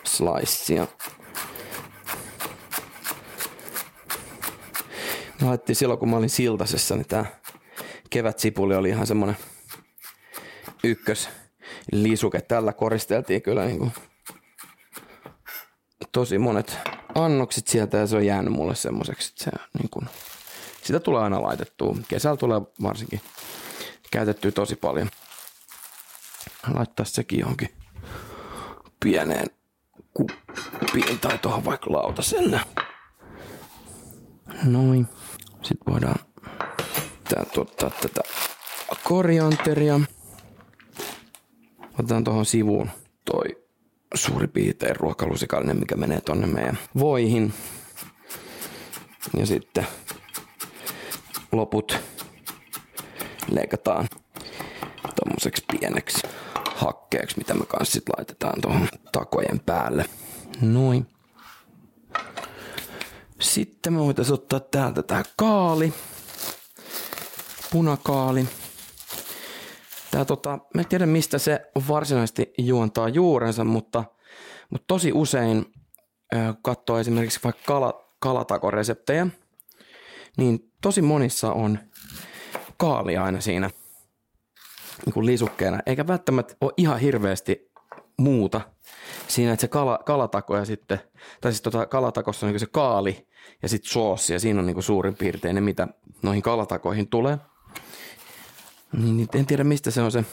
slicea. 0.04 0.86
Me 5.40 5.46
laitettiin 5.46 5.76
silloin, 5.76 5.98
kun 5.98 6.08
mä 6.08 6.16
olin 6.16 6.30
Siltasessa, 6.30 6.96
niin 6.96 7.08
tää 7.08 7.26
kevätsipuli 8.10 8.74
oli 8.74 8.88
ihan 8.88 9.06
semmonen 9.06 9.36
ykkös 10.84 11.28
lisuke. 11.92 12.40
Tällä 12.40 12.72
koristeltiin 12.72 13.42
kyllä 13.42 13.64
niin 13.64 13.78
kuin 13.78 13.92
tosi 16.14 16.38
monet 16.38 16.78
annokset 17.14 17.66
sieltä 17.68 17.96
ja 17.96 18.06
se 18.06 18.16
on 18.16 18.26
jäänyt 18.26 18.52
mulle 18.52 18.74
semmoiseksi, 18.74 19.32
että 19.32 19.44
se 19.44 19.50
niin 19.78 19.90
kuin, 19.90 20.06
sitä 20.82 21.00
tulee 21.00 21.22
aina 21.22 21.42
laitettua. 21.42 21.96
Kesällä 22.08 22.36
tulee 22.36 22.60
varsinkin 22.82 23.20
käytettyä 24.10 24.50
tosi 24.50 24.76
paljon. 24.76 25.10
Laittaa 26.74 27.06
sekin 27.06 27.38
johonkin 27.38 27.68
pieneen 29.00 29.46
kuppiin 30.14 31.18
tai 31.20 31.38
tuohon 31.38 31.64
vaikka 31.64 31.92
lautaselle. 31.92 32.60
Noin. 34.64 35.08
Sitten 35.62 35.92
voidaan 35.92 36.18
täältä 37.28 37.60
ottaa 37.60 37.90
tätä 37.90 38.20
korianteria. 39.04 40.00
Otetaan 41.98 42.24
tuohon 42.24 42.46
sivuun 42.46 42.90
suuri 44.14 44.48
piirtein 44.48 44.96
ruokalusikallinen, 44.96 45.78
mikä 45.78 45.96
menee 45.96 46.20
tonne 46.20 46.46
meidän 46.46 46.78
voihin. 46.98 47.54
Ja 49.36 49.46
sitten 49.46 49.86
loput 51.52 51.98
leikataan 53.50 54.08
tommoseksi 55.24 55.64
pieneksi 55.72 56.26
hakkeeksi, 56.74 57.38
mitä 57.38 57.54
me 57.54 57.66
kanssa 57.66 57.92
sit 57.92 58.08
laitetaan 58.16 58.60
tuohon 58.60 58.88
takojen 59.12 59.60
päälle. 59.60 60.04
Noin. 60.60 61.06
Sitten 63.40 63.92
me 63.92 63.98
voitaisiin 63.98 64.34
ottaa 64.34 64.60
täältä 64.60 65.02
tää 65.02 65.22
kaali. 65.36 65.94
Punakaali. 67.72 68.48
Tää 70.14 70.24
tota, 70.24 70.58
mä 70.74 70.80
en 70.80 70.88
tiedä 70.88 71.06
mistä 71.06 71.38
se 71.38 71.70
varsinaisesti 71.88 72.52
juontaa 72.58 73.08
juurensa, 73.08 73.64
mutta, 73.64 74.04
mutta 74.70 74.84
tosi 74.86 75.12
usein 75.12 75.64
katsoo 76.62 76.98
esimerkiksi 76.98 77.40
vaikka 77.44 77.62
kala, 77.66 78.10
kalatakoreseptejä, 78.18 79.26
niin 80.36 80.72
tosi 80.82 81.02
monissa 81.02 81.52
on 81.52 81.78
kaali 82.76 83.16
aina 83.16 83.40
siinä 83.40 83.70
niin 85.06 85.14
kuin 85.14 85.26
lisukkeena, 85.26 85.80
eikä 85.86 86.06
välttämättä 86.06 86.56
ole 86.60 86.72
ihan 86.76 87.00
hirveästi 87.00 87.70
muuta 88.18 88.60
siinä, 89.28 89.52
että 89.52 89.60
se 89.60 89.68
kala, 89.68 89.98
kalatako 90.06 90.56
ja 90.56 90.64
sitten, 90.64 91.00
tai 91.40 91.52
siis 91.52 91.62
tota 91.62 91.86
kalatakossa 91.86 92.46
on 92.46 92.52
niin 92.52 92.60
se 92.60 92.66
kaali 92.66 93.28
ja 93.62 93.68
sitten 93.68 93.92
soossi 93.92 94.32
ja 94.32 94.40
siinä 94.40 94.60
on 94.60 94.66
niin 94.66 94.74
kuin 94.74 94.84
suurin 94.84 95.16
piirtein 95.16 95.54
ne, 95.54 95.60
mitä 95.60 95.88
noihin 96.22 96.42
kalatakoihin 96.42 97.08
tulee. 97.08 97.38
Niin, 98.96 99.16
niin 99.16 99.28
en 99.34 99.46
tiedä 99.46 99.64
mistä 99.64 99.90
se 99.90 100.02
on 100.02 100.12
se, 100.12 100.24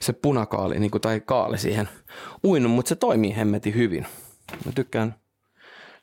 se 0.00 0.12
punakaali 0.12 0.78
niin 0.78 0.90
kuin, 0.90 1.00
tai 1.00 1.20
kaali 1.20 1.58
siihen 1.58 1.88
uinut, 2.44 2.72
mutta 2.72 2.88
se 2.88 2.94
toimii 2.94 3.36
hemmetin 3.36 3.74
hyvin. 3.74 4.06
Mä 4.64 4.72
tykkään 4.72 5.14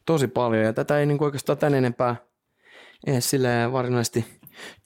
tosi 0.06 0.28
paljon 0.28 0.64
ja 0.64 0.74
tätä 0.74 1.00
ei 1.00 1.06
niin 1.06 1.18
kuin 1.18 1.26
oikeastaan 1.26 1.58
tän 1.58 1.74
enempää 1.74 2.16
edes 3.08 3.30
silleen 3.30 3.72
varsinaisesti 3.72 4.40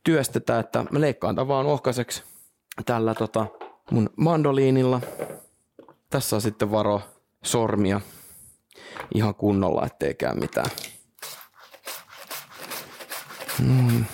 työstetä, 0.03 0.59
että 0.59 0.85
mä 0.91 1.01
leikkaan 1.01 1.35
tämän 1.35 1.47
vaan 1.47 1.65
ohkaiseksi 1.65 2.23
tällä 2.85 3.15
tota 3.15 3.47
mun 3.91 4.09
mandoliinilla. 4.15 5.01
Tässä 6.09 6.35
on 6.35 6.41
sitten 6.41 6.71
varo 6.71 7.01
sormia 7.43 8.01
ihan 9.15 9.35
kunnolla, 9.35 9.85
ettei 9.85 10.13
käy 10.13 10.35
mitään. 10.35 10.69
Mm. 13.59 14.05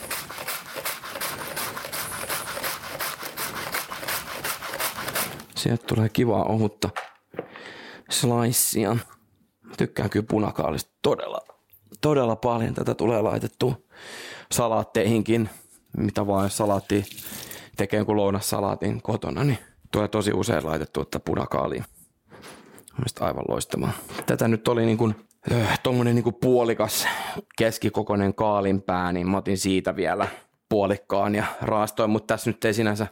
Sieltä 5.57 5.85
tulee 5.87 6.09
kivaa 6.09 6.43
ohutta 6.43 6.89
slicea. 8.09 8.97
Tykkään 9.77 10.09
kyllä 10.09 10.25
punakaalista 10.29 10.91
todella, 11.01 11.41
todella 12.01 12.35
paljon. 12.35 12.73
Tätä 12.73 12.95
tulee 12.95 13.21
laitettua 13.21 13.75
salaatteihinkin, 14.51 15.49
mitä 15.97 16.27
vaan 16.27 16.49
salaatti 16.49 17.05
tekee 17.77 17.97
jonkun 17.97 18.17
lounassalaatin 18.17 19.01
kotona, 19.01 19.43
niin 19.43 19.57
tulee 19.91 20.07
tosi 20.07 20.33
usein 20.33 20.65
laitettu 20.65 21.01
että 21.01 21.19
punakaaliin. 21.19 21.83
Mielestäni 22.97 23.27
aivan 23.27 23.45
loistavaa. 23.47 23.91
Tätä 24.25 24.47
nyt 24.47 24.67
oli 24.67 24.85
niin 24.85 24.97
kuin, 24.97 25.15
äh, 25.51 25.79
tommonen 25.83 26.15
niin 26.15 26.23
kuin 26.23 26.35
puolikas 26.41 27.07
keskikokoinen 27.57 28.33
kaalinpää, 28.33 29.11
niin 29.11 29.29
mä 29.29 29.37
otin 29.37 29.57
siitä 29.57 29.95
vielä 29.95 30.27
puolikkaan 30.69 31.35
ja 31.35 31.45
raastoin, 31.61 32.09
mutta 32.09 32.33
tässä 32.33 32.49
nyt 32.49 32.65
ei 32.65 32.73
sinänsä 32.73 33.07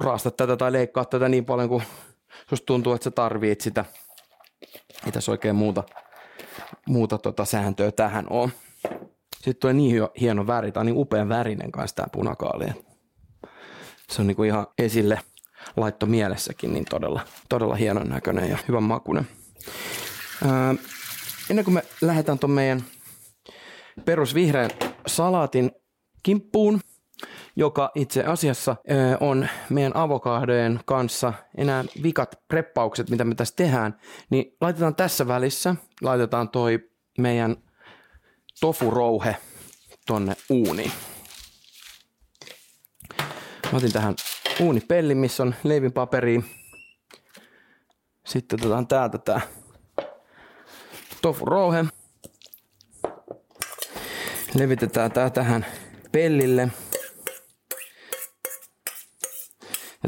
raasta 0.00 0.30
tätä 0.30 0.56
tai 0.56 0.72
leikkaa 0.72 1.04
tätä 1.04 1.28
niin 1.28 1.44
paljon 1.44 1.68
kuin 1.68 1.82
susta 2.50 2.66
tuntuu, 2.66 2.92
että 2.92 3.04
sä 3.04 3.10
tarvit 3.10 3.60
sitä. 3.60 3.84
Ei 5.06 5.12
tässä 5.12 5.32
oikein 5.32 5.56
muuta, 5.56 5.84
muuta 6.86 7.18
tota 7.18 7.44
sääntöä 7.44 7.92
tähän 7.92 8.26
on. 8.30 8.50
Sitten 9.34 9.60
tulee 9.60 9.74
niin 9.74 10.02
hieno 10.20 10.46
väri, 10.46 10.72
on 10.76 10.86
niin 10.86 10.98
upean 10.98 11.28
värinen 11.28 11.72
kanssa 11.72 11.96
tämä 11.96 12.08
punakaali. 12.12 12.66
Se 14.10 14.22
on 14.22 14.26
niin 14.26 14.36
kuin 14.36 14.46
ihan 14.48 14.66
esille 14.78 15.20
laitto 15.76 16.06
mielessäkin 16.06 16.72
niin 16.72 16.84
todella, 16.84 17.20
todella 17.48 17.74
hienon 17.74 18.08
näköinen 18.08 18.50
ja 18.50 18.58
hyvän 18.68 18.82
makuinen. 18.82 19.28
Ää, 20.46 20.74
ennen 21.50 21.64
kuin 21.64 21.74
me 21.74 21.84
lähdetään 22.00 22.38
tuon 22.38 22.50
meidän 22.50 22.84
perusvihreän 24.04 24.70
salaatin 25.06 25.70
kimppuun, 26.22 26.80
joka 27.56 27.90
itse 27.94 28.24
asiassa 28.24 28.76
on 29.20 29.48
meidän 29.70 29.96
avokadojen 29.96 30.80
kanssa 30.84 31.32
enää 31.56 31.84
vikat 32.02 32.40
preppaukset, 32.48 33.10
mitä 33.10 33.24
me 33.24 33.34
tässä 33.34 33.56
tehdään, 33.56 34.00
niin 34.30 34.56
laitetaan 34.60 34.94
tässä 34.94 35.28
välissä, 35.28 35.74
laitetaan 36.02 36.48
toi 36.48 36.90
meidän 37.18 37.56
tofurouhe 38.60 39.36
tonne 40.06 40.36
uuniin. 40.50 40.92
Mä 43.72 43.76
otin 43.78 43.92
tähän 43.92 44.14
uunipelli, 44.60 45.14
missä 45.14 45.42
on 45.42 45.54
leivinpaperi. 45.64 46.44
Sitten 48.26 48.60
otetaan 48.60 48.86
täältä 48.86 49.18
tää 49.18 49.40
tofurouhe. 51.22 51.84
Levitetään 54.54 55.12
tää 55.12 55.30
tähän 55.30 55.66
pellille. 56.12 56.68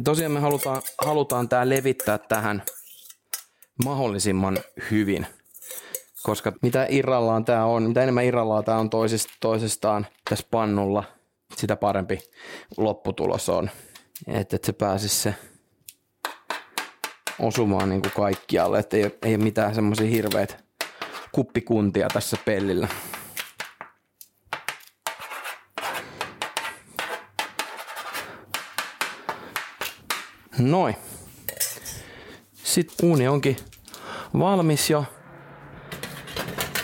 Ja 0.01 0.05
tosiaan 0.05 0.33
me 0.33 0.41
halutaan, 0.41 0.83
halutaan 1.05 1.49
tää 1.49 1.69
levittää 1.69 2.19
tähän 2.19 2.63
mahdollisimman 3.85 4.59
hyvin– 4.91 5.27
koska 6.23 6.53
mitä 6.63 6.87
irrallaan 6.89 7.45
tämä 7.45 7.65
on, 7.65 7.83
mitä 7.83 8.03
enemmän 8.03 8.25
irrallaan 8.25 8.65
tämä 8.65 8.79
on 8.79 8.91
toisist, 8.91 9.29
toisestaan 9.41 10.07
tässä 10.31 10.47
pannulla, 10.51 11.05
sitä 11.57 11.77
parempi 11.77 12.19
lopputulos 12.77 13.49
on. 13.49 13.71
Että 14.27 14.57
et 14.57 14.65
se 14.65 14.73
pääsisi 14.73 15.17
se 15.17 15.35
osumaan 17.39 17.89
niin 17.89 18.03
kuin 18.03 18.13
kaikkialle, 18.17 18.79
että 18.79 18.97
ei, 18.97 19.03
ei 19.23 19.35
ole 19.35 19.45
mitään 19.45 19.75
semmoisia 19.75 20.07
hirveitä 20.07 20.55
kuppikuntia 21.33 22.09
tässä 22.13 22.37
pellillä. 22.45 22.89
Noin. 30.61 30.97
Sitten 32.53 33.09
uuni 33.09 33.29
onkin 33.29 33.57
valmis 34.39 34.91
jo. 34.91 35.05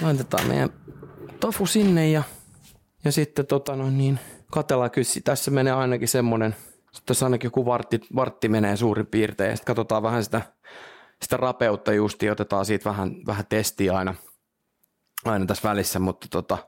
Laitetaan 0.01 0.47
meidän 0.47 0.71
tofu 1.41 1.67
sinne 1.67 2.11
ja, 2.11 2.23
ja 3.05 3.13
sitten 3.13 3.47
tota 3.47 3.77
no 3.77 3.91
niin, 3.91 4.19
katellaan 4.51 4.91
kyllä 4.91 5.09
tässä 5.25 5.51
menee 5.51 5.73
ainakin 5.73 6.09
semmonen, 6.09 6.57
tässä 7.07 7.27
ainakin 7.27 7.47
joku 7.47 7.67
vartti, 7.67 8.01
vartti 8.17 8.49
menee 8.49 8.77
suurin 8.77 9.07
piirtein 9.07 9.51
ja 9.51 9.57
sitten 9.57 9.67
katsotaan 9.67 10.03
vähän 10.03 10.25
sitä, 10.25 10.43
sitä 11.23 11.37
rapeutta 11.37 11.93
justi 11.93 12.31
otetaan 12.31 12.67
siitä 12.67 12.91
vähän, 12.91 13.11
vähän 13.27 13.45
testiä 13.49 13.97
aina, 13.97 14.15
aina 15.25 15.47
tässä 15.47 15.69
välissä, 15.69 15.99
mutta 15.99 16.27
tota, 16.31 16.59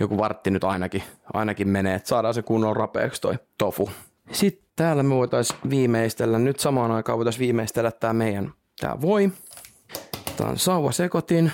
joku 0.00 0.18
vartti 0.18 0.50
nyt 0.50 0.64
ainakin, 0.64 1.02
ainakin 1.32 1.68
menee, 1.68 1.94
että 1.94 2.08
saadaan 2.08 2.34
se 2.34 2.42
kunnon 2.42 2.76
rapeaksi 2.76 3.20
toi 3.20 3.38
tofu. 3.58 3.90
Sitten 4.32 4.69
täällä 4.80 5.02
me 5.02 5.14
voitaisiin 5.14 5.58
viimeistellä, 5.70 6.38
nyt 6.38 6.60
samaan 6.60 6.90
aikaan 6.90 7.18
voitaisiin 7.18 7.40
viimeistellä 7.40 7.90
tämä 7.90 8.12
meidän 8.12 8.52
tää 8.80 9.00
voi. 9.00 9.30
Tämä 10.36 10.50
on 10.50 10.58
sauva 10.58 10.92
sekotin. 10.92 11.52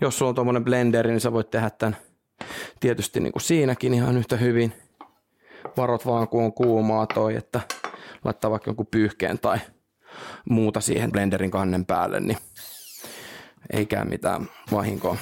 Jos 0.00 0.18
sulla 0.18 0.28
on 0.28 0.34
tuommoinen 0.34 0.64
blenderi, 0.64 1.10
niin 1.10 1.20
sä 1.20 1.32
voit 1.32 1.50
tehdä 1.50 1.70
tämän 1.70 1.96
tietysti 2.80 3.20
niin 3.20 3.32
kuin 3.32 3.42
siinäkin 3.42 3.94
ihan 3.94 4.16
yhtä 4.16 4.36
hyvin. 4.36 4.72
Varot 5.76 6.06
vaan 6.06 6.28
kun 6.28 6.44
on 6.44 6.52
kuumaa 6.52 7.06
toi, 7.06 7.36
että 7.36 7.60
laittaa 8.24 8.50
vaikka 8.50 8.68
jonkun 8.68 8.86
pyyhkeen 8.86 9.38
tai 9.38 9.58
muuta 10.50 10.80
siihen 10.80 11.12
blenderin 11.12 11.50
kannen 11.50 11.86
päälle, 11.86 12.20
niin 12.20 12.38
ei 13.72 13.86
käy 13.86 14.04
mitään 14.04 14.48
vahinkoa. 14.72 15.16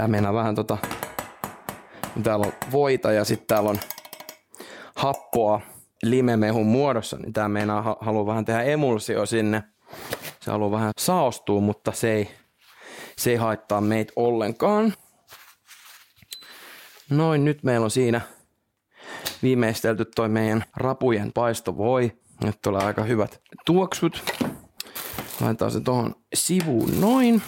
Tää 0.00 0.08
meinaa 0.08 0.34
vähän 0.34 0.54
tota, 0.54 0.78
täällä 2.22 2.46
on 2.46 2.52
voita 2.72 3.12
ja 3.12 3.24
sitten 3.24 3.46
täällä 3.46 3.70
on 3.70 3.78
happoa 4.94 5.60
limemehun 6.02 6.66
muodossa, 6.66 7.16
niin 7.16 7.32
tää 7.32 7.48
meinaa 7.48 7.82
ha- 7.82 7.96
haluaa 8.00 8.26
vähän 8.26 8.44
tehdä 8.44 8.62
emulsio 8.62 9.26
sinne. 9.26 9.62
Se 10.40 10.50
haluaa 10.50 10.70
vähän 10.70 10.92
saostua, 10.98 11.60
mutta 11.60 11.92
se 11.92 12.12
ei, 12.12 12.30
se 13.16 13.30
ei 13.30 13.36
haittaa 13.36 13.80
meitä 13.80 14.12
ollenkaan. 14.16 14.94
Noin, 17.10 17.44
nyt 17.44 17.62
meillä 17.62 17.84
on 17.84 17.90
siinä 17.90 18.20
viimeistelty 19.42 20.04
toi 20.04 20.28
meidän 20.28 20.64
rapujen 20.76 21.32
paistovoi. 21.32 22.12
Nyt 22.44 22.62
tulee 22.62 22.84
aika 22.84 23.02
hyvät 23.02 23.40
tuoksut. 23.66 24.24
Laitetaan 25.40 25.70
se 25.70 25.80
tuohon 25.80 26.14
sivuun 26.34 27.00
noin. 27.00 27.42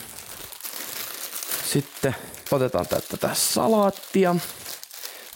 Sitten 1.64 2.14
otetaan 2.56 2.86
tätä 2.86 3.30
salaattia. 3.32 4.36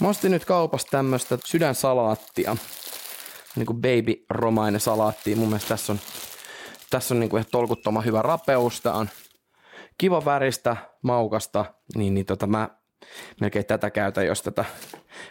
Mä 0.00 0.08
ostin 0.08 0.30
nyt 0.30 0.44
kaupasta 0.44 0.90
tämmöstä 0.90 1.38
sydänsalaattia. 1.44 2.56
Niin 3.56 3.66
kuin 3.66 3.76
baby 3.76 4.24
romainen 4.30 4.80
salaatti. 4.80 5.34
Mun 5.34 5.48
mielestä 5.48 5.68
tässä 5.68 5.92
on, 5.92 6.00
tässä 6.90 7.14
on 7.14 7.20
niin 7.20 7.30
kuin 7.30 7.38
ihan 7.38 7.50
tolkuttoman 7.50 8.04
hyvä 8.04 8.22
rapeus. 8.22 8.80
Tää 8.80 8.92
on 8.92 9.08
kiva 9.98 10.24
väristä, 10.24 10.76
maukasta. 11.02 11.64
Niin, 11.94 12.14
niin 12.14 12.26
tota 12.26 12.46
mä 12.46 12.68
melkein 13.40 13.66
tätä 13.66 13.90
käytän, 13.90 14.26
jos 14.26 14.42
tätä 14.42 14.64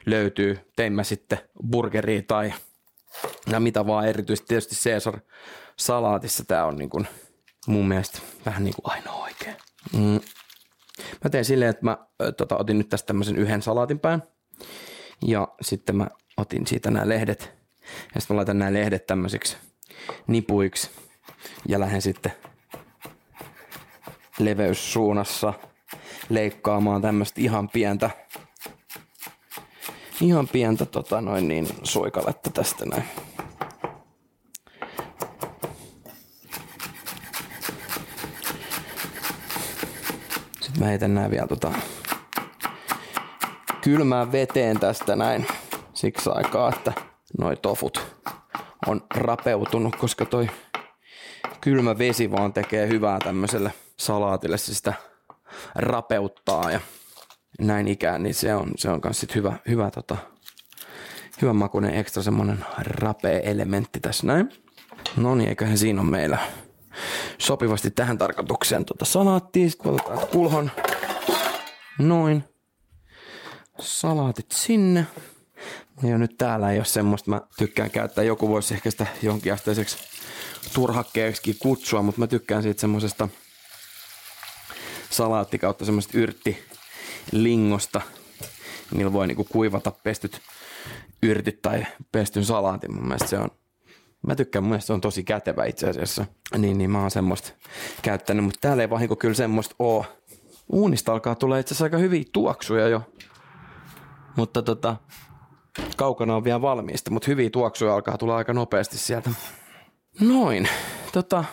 löytyy. 0.06 0.72
Tein 0.76 0.94
mä 0.94 1.04
sitten 1.04 1.40
burgeria 1.72 2.22
tai 2.28 2.54
ja 3.52 3.60
mitä 3.60 3.88
vaan 3.88 4.08
erityisesti 4.08 4.48
tietysti 4.48 4.90
Caesar 4.90 5.20
salaatissa 5.78 6.46
tää 6.48 6.66
on 6.66 6.76
niin 6.76 6.90
kuin 6.90 7.08
mun 7.68 7.88
mielestä 7.88 8.20
vähän 8.46 8.64
niin 8.64 8.76
kuin 8.76 8.94
ainoa 8.94 9.24
oikein. 9.24 9.56
Mm. 9.94 10.20
Mä 11.24 11.30
tein 11.30 11.46
silleen, 11.46 11.70
että 11.70 11.86
mä 11.86 11.98
tota, 12.38 12.58
otin 12.58 12.78
nyt 12.78 12.89
tästä 12.89 13.08
tämmöisen 13.08 13.36
yhden 13.36 13.62
salaatin 13.62 14.00
pään. 14.00 14.24
Ja 15.26 15.48
sitten 15.62 15.96
mä 15.96 16.08
otin 16.38 16.68
siitä 16.68 16.91
nämä 16.91 17.10
lehdet. 17.10 17.54
Ja 18.16 18.22
sitten 18.22 18.36
mä 18.36 18.38
laitan 18.38 18.60
nämä 18.60 18.74
lehdet 18.74 19.08
tämmöisiksi 19.08 19.58
nipuiksi. 20.28 20.89
Ja 21.68 21.80
lähden 21.80 22.02
sitten 22.02 22.32
leveyssuunnassa 24.39 25.54
leikkaamaan 26.30 27.02
tämmöistä 27.02 27.41
ihan 27.41 27.70
pientä 27.70 28.10
ihan 30.22 30.48
pientä 30.48 30.86
tota 30.86 31.22
noin 31.22 31.48
niin 31.48 31.68
suikaletta 31.84 32.50
tästä 32.50 32.86
näin. 32.86 33.04
Mä 40.86 40.90
heitän 40.90 41.16
nää 41.16 41.32
vielä 41.32 41.48
tota 41.48 41.72
kylmään 43.82 44.32
veteen 44.32 44.80
tästä 44.80 45.16
näin 45.16 45.48
siksi 45.94 46.30
aikaa, 46.34 46.70
että 46.70 46.94
noi 47.40 47.58
tofut 47.58 48.06
on 48.88 49.02
rapeutunut, 49.16 49.96
koska 49.96 50.26
toi 50.26 50.50
kylmä 51.62 51.98
vesi 51.98 52.32
vaan 52.32 52.54
tekee 52.54 52.88
hyvää 52.88 53.20
tämmöiselle 53.20 53.74
salaatille, 53.98 54.58
se 54.58 54.76
sitä 54.76 54.94
rapeuttaa 55.76 56.72
ja 56.72 56.80
näin 57.60 57.88
ikään, 57.88 58.24
niin 58.24 58.36
se 58.36 58.56
on, 58.56 58.72
se 58.78 58.90
on 58.90 59.02
kans 59.02 59.20
sit 59.20 59.36
hyvä, 59.36 59.54
hyvä, 59.68 59.92
tota, 59.92 60.18
hyvän 61.42 61.56
makuinen 61.56 61.96
ekstra 61.96 62.24
semmonen 62.24 62.66
rapea 62.78 63.40
elementti 63.40 64.00
tässä 64.00 64.28
näin. 64.28 64.50
No 65.18 65.36
niin, 65.36 65.50
eiköhän 65.50 65.78
siinä 65.78 66.02
on 66.02 66.08
meillä 66.08 66.38
sopivasti 67.38 67.91
tähän 67.91 68.18
tarkoitukseen 68.18 68.86
tuota 68.86 69.06
salaattia. 69.06 69.70
Sitten 69.70 69.91
otetaan 69.91 70.28
kulhon. 70.28 70.72
Noin. 72.00 72.43
Salaatit 73.80 74.52
sinne. 74.52 75.08
Ja 76.04 76.18
nyt 76.18 76.38
täällä 76.38 76.72
ei 76.72 76.78
ole 76.78 76.86
semmoista, 76.86 77.30
mä 77.30 77.41
tykkään 77.58 77.91
käyttää, 77.91 78.24
joku 78.24 78.50
voisi 78.50 78.74
ehkä 78.74 78.91
sitä 78.91 79.08
jonkinasteiseksi 79.22 79.98
turhakkeeksi 80.74 81.58
kutsua, 81.60 82.02
mutta 82.02 82.20
mä 82.20 82.28
tykkään 82.28 82.64
siitä 82.64 82.82
semmoisesta 82.82 83.30
salaatti 85.10 85.60
kautta 85.60 85.86
semmoista 85.86 86.18
yrtti 86.18 86.64
lingosta. 87.32 88.02
Niillä 88.91 89.14
voi 89.14 89.28
niinku 89.28 89.43
kuivata 89.43 89.91
pestyt 89.91 90.41
yrtit 91.24 91.62
tai 91.62 91.86
pestyn 92.12 92.46
salaatin. 92.46 92.93
Mun 92.93 93.04
mielestä 93.04 93.28
se 93.28 93.38
on 93.38 93.50
Mä 94.28 94.36
tykkään, 94.36 94.64
mun 94.64 94.70
mielestä 94.70 94.88
se 94.88 94.94
on 94.94 95.02
tosi 95.02 95.24
kätevä 95.24 95.66
itse 95.66 95.90
asiassa. 95.90 96.26
Niin, 96.58 96.78
niin 96.78 96.90
mä 96.92 97.02
oon 97.02 97.12
semmoista 97.12 97.52
käyttänyt, 98.02 98.46
mutta 98.46 98.60
täällä 98.62 98.84
ei 98.84 98.90
vahinko 98.90 99.16
kyllä 99.16 99.34
semmoista 99.34 99.76
oo. 99.80 100.06
Uunista 100.70 101.14
alkaa 101.14 101.36
tulla 101.36 101.58
itse 101.58 101.74
asiassa 101.74 101.86
aika 101.86 101.98
hyviä 101.98 102.24
tuoksuja 102.34 102.88
jo. 102.88 103.02
Mutta 104.36 104.62
tota, 104.62 104.96
kaukana 105.98 106.36
on 106.36 106.44
vielä 106.44 106.62
valmiista, 106.62 107.12
mutta 107.12 107.26
hyviä 107.28 107.50
tuoksuja 107.50 107.94
alkaa 107.94 108.18
tulla 108.18 108.38
aika 108.38 108.54
nopeasti 108.54 108.98
sieltä. 108.98 109.30
Noin. 110.22 110.70
Tota, 111.14 111.44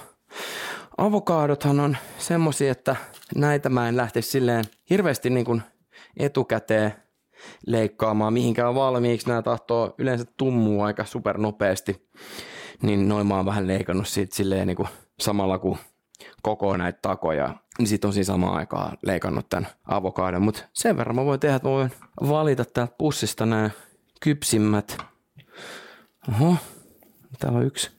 avokaadothan 0.98 1.80
on 1.80 1.96
semmosia, 2.18 2.72
että 2.72 2.96
näitä 3.36 3.68
mä 3.68 3.88
en 3.88 3.96
lähtisi 3.96 4.30
silleen 4.30 4.64
hirveästi 4.90 5.30
niin 5.30 5.44
kuin 5.46 5.62
etukäteen 6.16 6.94
leikkaamaan 7.66 8.32
mihinkään 8.32 8.74
valmiiksi. 8.74 9.28
Nämä 9.28 9.42
tahtoo 9.42 9.94
yleensä 9.98 10.24
tummua 10.36 10.86
aika 10.86 11.04
supernopeasti 11.04 12.08
niin 12.82 13.08
noin 13.08 13.26
mä 13.26 13.36
oon 13.36 13.46
vähän 13.46 13.66
leikannut 13.66 14.08
siitä 14.08 14.36
silleen 14.36 14.66
niin 14.66 14.76
kuin 14.76 14.88
samalla 15.20 15.58
kuin 15.58 15.78
koko 16.42 16.76
näitä 16.76 16.98
takoja, 17.02 17.54
niin 17.78 17.88
sit 17.88 18.04
on 18.04 18.12
siinä 18.12 18.24
samaan 18.24 18.56
aikaan 18.56 18.98
leikannut 19.02 19.48
tämän 19.48 19.66
avokadon. 19.84 20.42
Mutta 20.42 20.62
sen 20.72 20.96
verran 20.96 21.16
mä 21.16 21.24
voin 21.24 21.40
tehdä, 21.40 21.56
että 21.56 21.68
mä 21.68 21.74
voin 21.74 21.90
valita 22.28 22.64
täältä 22.64 22.94
pussista 22.98 23.46
nämä 23.46 23.70
kypsimmät. 24.20 24.96
Oho, 26.28 26.56
täällä 27.38 27.58
on 27.58 27.66
yksi. 27.66 27.90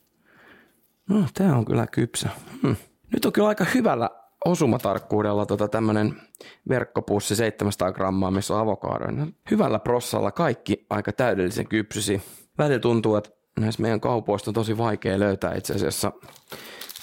No, 1.10 1.26
tää 1.34 1.56
on 1.56 1.66
kyllä 1.66 1.88
kypsä. 1.88 2.30
Hmm. 2.62 2.76
Nyt 3.14 3.26
on 3.26 3.34
kyllä 3.34 3.48
aika 3.48 3.66
hyvällä 3.74 4.10
osumatarkkuudella 4.46 5.46
tota 5.46 5.68
tämmönen 5.68 6.22
verkkopussi 6.70 7.36
700 7.36 7.92
grammaa, 7.92 8.32
missä 8.32 8.54
on 8.54 8.60
avokadoja. 8.60 9.28
Hyvällä 9.52 9.80
prossalla 9.80 10.32
kaikki 10.32 10.86
aika 10.90 11.12
täydellisen 11.12 11.68
kypsysi. 11.68 12.22
Välillä 12.58 12.80
tuntuu, 12.80 13.16
että 13.16 13.30
näissä 13.60 13.82
meidän 13.82 14.02
kaupoista 14.02 14.50
on 14.50 14.56
tosi 14.56 14.78
vaikea 14.78 15.20
löytää 15.20 15.56
itse 15.56 15.74
asiassa 15.74 16.12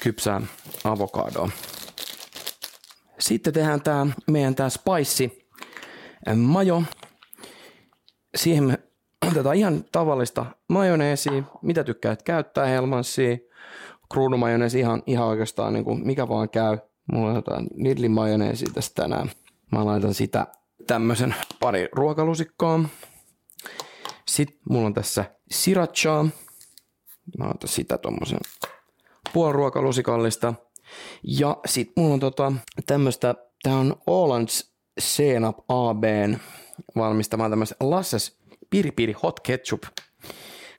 kypsää 0.02 0.40
avokadoa. 0.84 1.50
Sitten 3.18 3.52
tehdään 3.52 3.82
tämä 3.82 4.06
meidän 4.30 4.54
tämä 4.54 4.68
spicy 4.68 5.30
majo. 6.36 6.82
Siihen 8.36 8.64
me 8.64 8.78
otetaan 9.30 9.56
ihan 9.56 9.84
tavallista 9.92 10.46
majoneesia, 10.68 11.42
mitä 11.62 11.84
tykkäät 11.84 12.22
käyttää, 12.22 12.66
helmanssia, 12.66 13.36
kruunumajoneesi 14.12 14.78
ihan, 14.78 15.02
ihan 15.06 15.26
oikeastaan 15.26 15.72
niin 15.72 15.84
kuin 15.84 16.06
mikä 16.06 16.28
vaan 16.28 16.50
käy. 16.50 16.78
Mulla 17.12 17.28
on 17.30 17.36
jotain 17.36 17.66
Lidlin 17.74 18.10
majoneesi 18.10 18.66
tässä 18.66 18.92
tänään. 18.94 19.30
Mä 19.72 19.84
laitan 19.84 20.14
sitä 20.14 20.46
tämmöisen 20.86 21.34
pari 21.60 21.88
ruokalusikkoa. 21.92 22.80
Sitten 24.30 24.58
mulla 24.70 24.86
on 24.86 24.94
tässä 24.94 25.24
srirachaa. 25.50 26.28
Mä 27.38 27.48
otan 27.48 27.68
sitä 27.68 27.98
tommosen 27.98 28.38
puoli 29.32 29.52
ruokalusikallista. 29.52 30.54
Ja 31.22 31.56
sit 31.66 31.92
mulla 31.96 32.14
on 32.14 32.20
tota 32.20 32.52
tämmöstä, 32.86 33.34
tää 33.62 33.76
on 33.76 33.96
Ålands 34.06 34.72
Senap 35.00 35.58
ABn 35.68 36.38
valmistama 36.96 37.50
tämmöistä 37.50 37.74
Lasses 37.80 38.38
Piri 38.70 39.12
Hot 39.22 39.40
Ketchup 39.40 39.82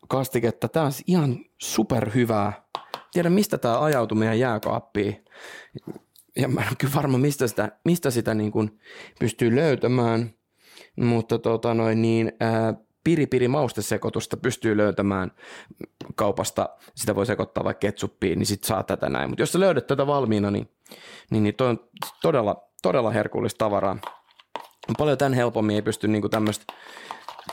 kastiketta. 0.08 0.68
Tää 0.68 0.84
on 0.84 0.92
ihan 1.08 1.46
superhyvää. 1.58 2.66
Tiedän 3.14 3.34
mistä 3.34 3.58
tää 3.58 3.84
ajautui 3.84 4.18
meidän 4.18 4.40
jääkaappiin. 4.40 5.26
Ja 6.36 6.48
mä 6.48 6.62
en 6.62 6.78
kyllä 6.78 6.94
varma, 6.96 7.18
mistä 7.18 7.48
sitä, 7.48 7.72
mistä 7.86 8.12
sitä 8.12 8.34
niin 8.34 8.52
kuin 8.52 8.80
pystyy 9.20 9.56
löytämään. 9.56 10.34
Mutta 10.96 11.40
tota 11.40 11.74
noin 11.74 12.02
niin, 12.02 12.32
ää, 12.40 12.74
piripiri 13.04 13.48
maustesekoitusta 13.48 14.38
pystyy 14.38 14.78
löytämään 14.78 15.32
kaupasta, 16.16 16.70
sitä 16.96 17.16
voi 17.16 17.26
sekoittaa 17.26 17.64
vaikka 17.64 17.80
ketsuppiin, 17.80 18.40
niin 18.40 18.48
sit 18.48 18.64
saa 18.64 18.84
tätä 18.84 19.10
näin. 19.10 19.30
Mutta 19.30 19.42
jos 19.42 19.52
sä 19.52 19.60
löydät 19.60 19.88
tätä 19.88 20.08
valmiina, 20.08 20.52
niin, 20.52 20.70
niin, 21.30 21.44
niin 21.44 21.56
toi 21.56 21.70
on 21.70 21.90
todella, 22.22 22.68
todella 22.82 23.12
herkullista 23.12 23.58
tavaraa. 23.58 23.98
Paljon 24.98 25.18
tämän 25.18 25.34
helpommin 25.34 25.76
ei 25.76 25.82
pysty 25.82 26.08
niinku 26.08 26.30
tämmöistä 26.30 26.74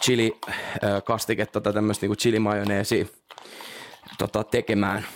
chili-kastiketta 0.00 1.60
tai 1.60 1.72
tämmöistä 1.72 2.04
niinku 2.04 2.16
chili-majoneesia 2.16 3.06
tota, 4.18 4.44
tekemään. 4.44 5.06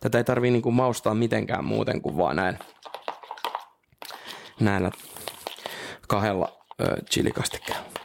Tätä 0.00 0.18
ei 0.18 0.24
tarvii 0.24 0.50
niinku 0.50 0.70
maustaa 0.70 1.14
mitenkään 1.14 1.64
muuten 1.64 2.02
kuin 2.02 2.16
vaan 2.16 2.36
näin, 2.36 2.58
näillä 4.60 4.90
kahdella 6.08 6.48
ö, 6.80 6.96
chilikastikkeella. 7.10 8.03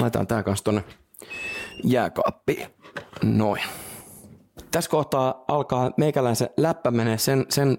Laitetaan 0.00 0.26
tää 0.26 0.42
kanssa 0.42 0.64
tonne 0.64 0.84
jääkaappiin. 1.84 2.66
Noin. 3.22 3.62
Tässä 4.70 4.90
kohtaa 4.90 5.44
alkaa 5.48 5.90
meikäläisen 5.96 6.50
läppä 6.56 6.90
menee 6.90 7.18
sen, 7.18 7.46
sen 7.48 7.78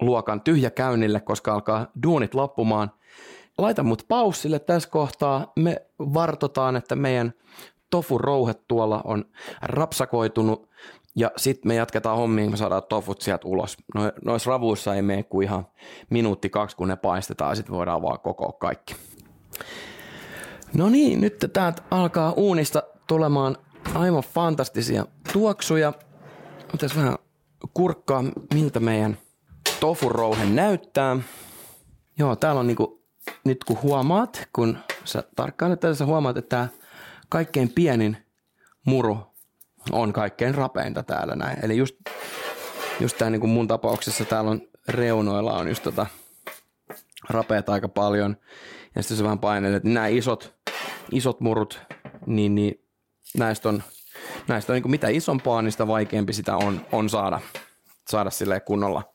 luokan 0.00 0.40
tyhjä 0.40 0.70
käynnille, 0.70 1.20
koska 1.20 1.54
alkaa 1.54 1.86
duunit 2.02 2.34
loppumaan. 2.34 2.90
Laita 3.58 3.82
mut 3.82 4.04
paussille 4.08 4.58
tässä 4.58 4.88
kohtaa. 4.88 5.52
Me 5.56 5.76
vartotaan, 5.98 6.76
että 6.76 6.96
meidän 6.96 7.32
tofu 7.90 8.18
rouhet 8.18 8.68
tuolla 8.68 9.00
on 9.04 9.24
rapsakoitunut 9.62 10.68
ja 11.16 11.30
sitten 11.36 11.68
me 11.68 11.74
jatketaan 11.74 12.16
hommiin, 12.16 12.50
me 12.50 12.56
saadaan 12.56 12.82
tofut 12.88 13.20
sieltä 13.20 13.48
ulos. 13.48 13.76
No, 13.94 14.12
noissa 14.24 14.50
ravuissa 14.50 14.94
ei 14.94 15.02
mene 15.02 15.22
kuin 15.22 15.44
ihan 15.44 15.66
minuutti 16.10 16.50
kaksi, 16.50 16.76
kun 16.76 16.88
ne 16.88 16.96
paistetaan 16.96 17.50
ja 17.50 17.54
sitten 17.54 17.74
voidaan 17.74 18.02
vaan 18.02 18.20
koko 18.20 18.52
kaikki. 18.52 18.94
No 20.74 20.88
niin, 20.88 21.20
nyt 21.20 21.50
täältä 21.52 21.82
alkaa 21.90 22.32
uunista 22.32 22.82
tulemaan 23.06 23.56
aivan 23.94 24.22
fantastisia 24.22 25.06
tuoksuja. 25.32 25.92
Otas 26.74 26.96
vähän 26.96 27.18
kurkkaa, 27.74 28.24
miltä 28.54 28.80
meidän 28.80 29.18
tofurouhe 29.80 30.44
näyttää. 30.44 31.16
Joo, 32.18 32.36
täällä 32.36 32.60
on 32.60 32.66
niinku, 32.66 33.02
nyt 33.44 33.64
kun 33.64 33.78
huomaat, 33.82 34.48
kun 34.52 34.78
sä 35.04 35.22
tarkkailet 35.36 35.80
tätä, 35.80 35.94
sä 35.94 36.06
huomaat, 36.06 36.36
että 36.36 36.56
tämä 36.56 36.68
kaikkein 37.28 37.72
pienin 37.74 38.16
muru 38.86 39.18
on 39.92 40.12
kaikkein 40.12 40.54
rapeinta 40.54 41.02
täällä 41.02 41.36
näin. 41.36 41.64
Eli 41.64 41.76
just, 41.76 41.96
just 43.00 43.18
tää 43.18 43.30
niinku 43.30 43.46
mun 43.46 43.68
tapauksessa 43.68 44.24
täällä 44.24 44.50
on 44.50 44.60
reunoilla 44.88 45.52
on 45.52 45.68
just 45.68 45.82
tota 45.82 46.06
rapeet 47.28 47.68
aika 47.68 47.88
paljon. 47.88 48.36
Ja 48.94 49.02
sitten 49.02 49.16
se 49.16 49.24
vähän 49.24 49.38
painelet, 49.38 49.84
niin 49.84 49.94
nämä 49.94 50.06
isot, 50.06 50.54
isot 51.12 51.40
murut, 51.40 51.80
niin, 52.26 52.54
niin 52.54 52.74
näistä 53.38 53.68
on, 53.68 53.82
näistä 54.48 54.72
on 54.72 54.80
niin 54.82 54.90
mitä 54.90 55.08
isompaa, 55.08 55.62
niin 55.62 55.72
sitä 55.72 55.86
vaikeampi 55.86 56.32
sitä 56.32 56.56
on, 56.56 56.86
on 56.92 57.08
saada, 57.08 57.40
saada 58.08 58.30
sille 58.30 58.60
kunnolla 58.60 59.14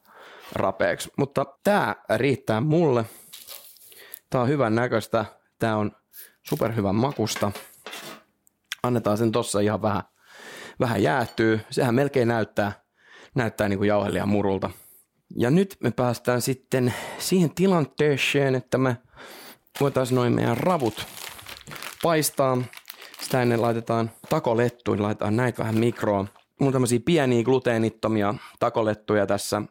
rapeeksi. 0.54 1.12
Mutta 1.18 1.46
tämä 1.64 1.96
riittää 2.16 2.62
mulle. 2.62 3.06
Tämä 4.30 4.42
on 4.42 4.50
hyvän 4.50 4.76
näköistä. 4.76 5.26
Tämä 5.60 5.78
on 5.78 5.92
superhyvän 6.44 6.96
makusta. 6.96 7.52
Annetaan 8.84 9.18
sen 9.18 9.32
tossa 9.32 9.60
ihan 9.60 9.82
vähän, 9.82 10.04
vähän 10.80 11.04
jäätyy. 11.04 11.60
Sehän 11.70 11.96
melkein 11.96 12.28
näyttää, 12.28 12.72
näyttää 13.36 13.70
niin 13.70 13.80
kuin 13.80 13.90
murulta. 14.26 14.70
Ja 15.38 15.52
nyt 15.52 15.78
me 15.84 15.92
päästään 15.92 16.42
sitten 16.42 16.94
siihen 17.18 17.56
tilanteeseen, 17.56 18.56
että 18.56 18.78
me 18.78 18.98
voitaisiin 19.80 20.16
noin 20.16 20.34
meidän 20.34 20.58
ravut 20.58 21.06
paistaa. 22.04 22.58
Sitä 23.22 23.42
ennen 23.42 23.62
laitetaan 23.62 24.12
takolettuja, 24.30 25.02
laitetaan 25.02 25.36
näitä 25.36 25.58
vähän 25.58 25.78
mikroon. 25.78 26.30
Mulla 26.60 26.70
on 26.70 26.74
tämmöisiä 26.74 27.00
pieniä 27.06 27.44
gluteenittomia 27.44 28.36
takolettuja 28.60 29.26
tässä. 29.26 29.62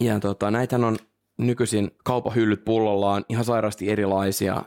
Ja 0.00 0.20
tota, 0.20 0.50
näitähän 0.50 0.84
on 0.84 0.96
nykyisin 1.38 1.90
kaupahyllyt 2.04 2.64
pullollaan 2.64 3.24
ihan 3.28 3.44
sairaasti 3.44 3.90
erilaisia. 3.90 4.62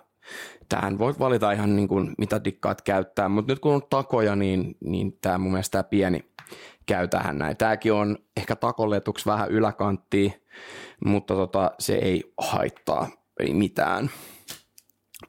Tähän 0.70 1.00
voit 1.00 1.20
valita 1.20 1.52
ihan 1.52 1.76
niin 1.76 1.88
kuin 1.88 2.14
mitä 2.18 2.44
dikkaat 2.44 2.82
käyttää, 2.82 3.30
mutta 3.30 3.52
nyt 3.52 3.60
kun 3.60 3.74
on 3.74 3.82
takoja, 3.90 4.36
niin, 4.36 4.78
niin 4.80 5.18
tämä 5.22 5.38
mun 5.38 5.52
mielestä 5.52 5.72
tämä 5.72 5.90
pieni 5.90 6.30
käy 6.86 7.08
tähän 7.08 7.38
näin. 7.38 7.58
Tämäkin 7.58 7.94
on 7.94 8.18
ehkä 8.38 8.56
takoletuksi 8.56 9.26
vähän 9.26 9.50
yläkanttia, 9.50 10.32
mutta 11.06 11.36
tota, 11.36 11.72
se 11.80 11.96
ei 11.96 12.34
haittaa, 12.38 13.08
ei 13.40 13.54
mitään. 13.54 14.10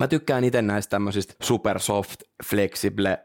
Mä 0.01 0.09
tykkään 0.09 0.44
itse 0.44 0.62
näistä 0.62 0.90
tämmöisistä 0.90 1.34
super 1.42 1.80
soft, 1.80 2.22
flexible 2.44 3.18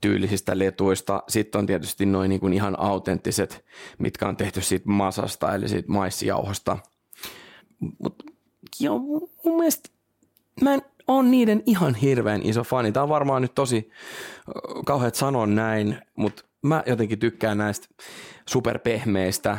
tyylisistä 0.00 0.58
letuista. 0.58 1.22
Sitten 1.28 1.58
on 1.58 1.66
tietysti 1.66 2.06
noin 2.06 2.28
niin 2.28 2.52
ihan 2.52 2.80
autenttiset, 2.80 3.64
mitkä 3.98 4.28
on 4.28 4.36
tehty 4.36 4.60
siitä 4.60 4.88
masasta, 4.88 5.54
eli 5.54 5.68
siitä 5.68 5.92
maissijauhosta. 5.92 6.78
Mutta 7.98 8.24
joo, 8.80 8.98
mun 9.44 9.56
mielestä 9.56 9.88
mä 10.62 10.74
en 10.74 10.82
ole 11.08 11.28
niiden 11.28 11.62
ihan 11.66 11.94
hirveän 11.94 12.40
iso 12.44 12.64
fani. 12.64 12.92
Tämä 12.92 13.02
on 13.02 13.08
varmaan 13.08 13.42
nyt 13.42 13.54
tosi 13.54 13.90
kauheat 14.86 15.14
sanoa 15.14 15.46
näin, 15.46 15.98
mutta 16.16 16.44
mä 16.62 16.82
jotenkin 16.86 17.18
tykkään 17.18 17.58
näistä 17.58 17.88
superpehmeistä. 18.48 19.58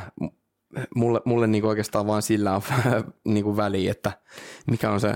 Mulle, 0.95 1.21
mulle 1.25 1.47
niinku 1.47 1.67
oikeastaan 1.67 2.07
vaan 2.07 2.21
sillä 2.21 2.55
on 2.55 2.61
niinku 3.33 3.57
väliä, 3.57 3.91
että 3.91 4.11
mikä 4.71 4.91
on 4.91 4.99
se 4.99 5.13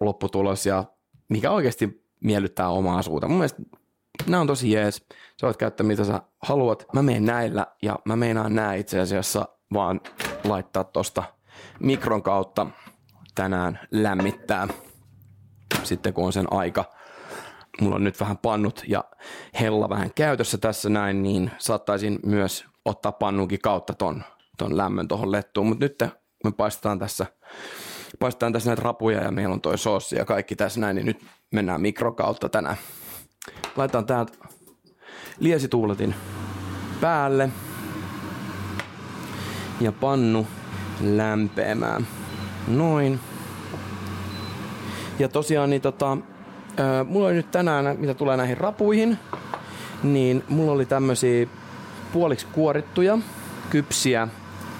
lopputulos 0.00 0.66
ja 0.66 0.84
mikä 1.28 1.50
oikeasti 1.50 2.04
miellyttää 2.20 2.68
omaa 2.68 3.02
suuta. 3.02 3.28
Mun 3.28 3.36
mielestä 3.36 3.62
nämä 4.26 4.40
on 4.40 4.46
tosi 4.46 4.72
jees. 4.72 5.06
Sä 5.40 5.46
voit 5.46 5.56
käyttää 5.56 5.86
mitä 5.86 6.04
sä 6.04 6.22
haluat. 6.42 6.86
Mä 6.92 7.02
menen 7.02 7.24
näillä 7.24 7.66
ja 7.82 7.98
mä 8.04 8.16
meinaan 8.16 8.54
nää 8.54 8.74
itse 8.74 9.00
asiassa 9.00 9.48
vaan 9.72 10.00
laittaa 10.44 10.84
tosta 10.84 11.22
mikron 11.80 12.22
kautta 12.22 12.66
tänään 13.34 13.80
lämmittää 13.90 14.68
sitten 15.82 16.14
kun 16.14 16.24
on 16.24 16.32
sen 16.32 16.52
aika 16.52 16.84
mulla 17.80 17.96
on 17.96 18.04
nyt 18.04 18.20
vähän 18.20 18.38
pannut 18.38 18.82
ja 18.88 19.04
hella 19.60 19.88
vähän 19.88 20.14
käytössä 20.14 20.58
tässä 20.58 20.88
näin, 20.88 21.22
niin 21.22 21.50
saattaisin 21.58 22.18
myös 22.26 22.64
ottaa 22.84 23.12
pannunkin 23.12 23.60
kautta 23.60 23.94
ton, 23.94 24.24
ton 24.58 24.76
lämmön 24.76 25.08
tuohon 25.08 25.32
lettuun. 25.32 25.66
Mutta 25.66 25.84
nyt 25.84 26.02
me 26.44 26.52
paistetaan 26.56 26.98
tässä, 26.98 27.26
paistetaan 28.18 28.52
tässä 28.52 28.70
näitä 28.70 28.82
rapuja 28.82 29.22
ja 29.22 29.30
meillä 29.30 29.52
on 29.52 29.60
toi 29.60 29.78
soossi 29.78 30.16
ja 30.16 30.24
kaikki 30.24 30.56
tässä 30.56 30.80
näin, 30.80 30.96
niin 30.96 31.06
nyt 31.06 31.24
mennään 31.50 31.80
mikrokautta 31.80 32.48
tänään. 32.48 32.76
Laitetaan 33.76 34.06
täältä 34.06 34.32
liesituuletin 35.40 36.14
päälle 37.00 37.50
ja 39.80 39.92
pannu 39.92 40.46
lämpeämään. 41.00 42.06
Noin. 42.68 43.20
Ja 45.18 45.28
tosiaan 45.28 45.70
niin 45.70 45.82
tota, 45.82 46.18
mulla 47.06 47.26
oli 47.26 47.34
nyt 47.34 47.50
tänään, 47.50 47.96
mitä 47.98 48.14
tulee 48.14 48.36
näihin 48.36 48.58
rapuihin, 48.58 49.18
niin 50.02 50.44
mulla 50.48 50.72
oli 50.72 50.86
tämmöisiä 50.86 51.46
puoliksi 52.12 52.46
kuorittuja, 52.52 53.18
kypsiä, 53.70 54.28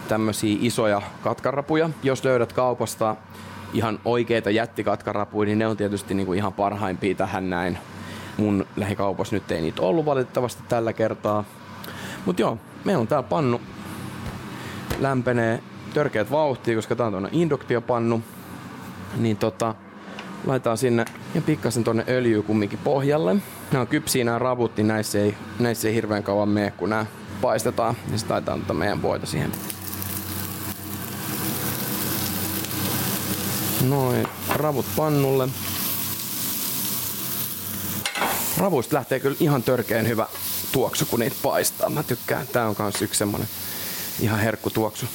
tämmöisiä 0.08 0.58
isoja 0.60 1.02
katkarapuja. 1.22 1.90
Jos 2.02 2.24
löydät 2.24 2.52
kaupasta 2.52 3.16
ihan 3.72 3.98
oikeita 4.04 4.50
jättikatkarapuja, 4.50 5.46
niin 5.46 5.58
ne 5.58 5.66
on 5.66 5.76
tietysti 5.76 6.14
niinku 6.14 6.32
ihan 6.32 6.52
parhaimpia 6.52 7.14
tähän 7.14 7.50
näin. 7.50 7.78
Mun 8.36 8.66
lähikaupassa 8.76 9.36
nyt 9.36 9.50
ei 9.50 9.60
niitä 9.60 9.82
ollut 9.82 10.06
valitettavasti 10.06 10.62
tällä 10.68 10.92
kertaa. 10.92 11.44
Mutta 12.26 12.42
joo, 12.42 12.58
meillä 12.84 13.00
on 13.00 13.06
täällä 13.06 13.28
pannu. 13.28 13.60
Lämpenee 14.98 15.60
törkeät 15.94 16.30
vauhtia, 16.30 16.76
koska 16.76 16.96
tää 16.96 17.06
on 17.06 17.12
tuonne 17.12 17.28
induktiopannu. 17.32 18.22
Niin 19.16 19.36
tota, 19.36 19.74
laitetaan 20.46 20.78
sinne 20.78 21.04
ja 21.34 21.42
pikkasen 21.42 21.84
tonne 21.84 22.04
öljyä 22.08 22.42
kumminkin 22.42 22.78
pohjalle. 22.84 23.36
Nämä 23.72 23.80
on 23.80 23.86
kypsiä 23.86 24.24
nämä 24.24 24.38
ravut, 24.38 24.76
niin 24.76 24.88
näissä 24.88 25.18
ei, 25.18 25.34
näissä 25.58 25.88
ei 25.88 25.94
hirveän 25.94 26.22
kauan 26.22 26.48
mene, 26.48 26.70
kun 26.70 26.90
nämä 26.90 27.06
paistetaan, 27.40 27.94
niin 28.08 28.18
sitten 28.18 28.44
tota 28.44 28.74
meidän 28.74 29.02
voita 29.02 29.26
siihen. 29.26 29.52
Noin, 33.88 34.28
ravut 34.48 34.86
pannulle. 34.96 35.48
Ravuista 38.58 38.96
lähtee 38.96 39.20
kyllä 39.20 39.36
ihan 39.40 39.62
törkeen 39.62 40.08
hyvä 40.08 40.26
tuoksu, 40.72 41.06
kun 41.06 41.20
niitä 41.20 41.36
paistaa. 41.42 41.90
Mä 41.90 42.02
tykkään, 42.02 42.46
tää 42.46 42.68
on 42.68 42.74
kans 42.74 43.02
yksi 43.02 43.18
semmonen 43.18 43.48
ihan 44.20 44.40
herkku 44.40 44.70
tuoksu. 44.70 45.06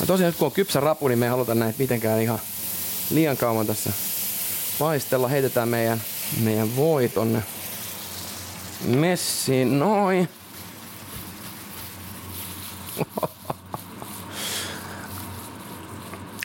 Ja 0.00 0.06
tosiaan 0.06 0.34
kun 0.38 0.46
on 0.46 0.52
kypsä 0.52 0.80
rapu, 0.80 1.08
niin 1.08 1.18
me 1.18 1.26
ei 1.26 1.30
haluta 1.30 1.54
näitä 1.54 1.78
mitenkään 1.78 2.22
ihan 2.22 2.38
liian 3.10 3.36
kauan 3.36 3.66
tässä 3.66 3.92
paistella. 4.78 5.28
Heitetään 5.28 5.68
meidän, 5.68 6.02
meidän 6.40 6.76
voi 6.76 7.08
tonne 7.08 7.42
messiin. 8.84 9.78
Noin. 9.78 10.28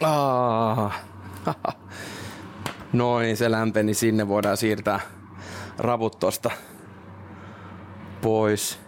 Ah. 0.02 1.04
Noin, 2.94 3.38
se 3.38 3.52
lämpeni 3.52 3.94
sinne. 3.94 4.28
Voidaan 4.28 4.58
siirtää 4.58 5.00
ravut 5.78 6.20
tosta 6.20 6.52
pois. 8.22 8.80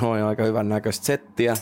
Noin, 0.00 0.22
aika 0.24 0.42
hyvän 0.42 0.68
näköistä 0.68 1.06
settiä. 1.06 1.54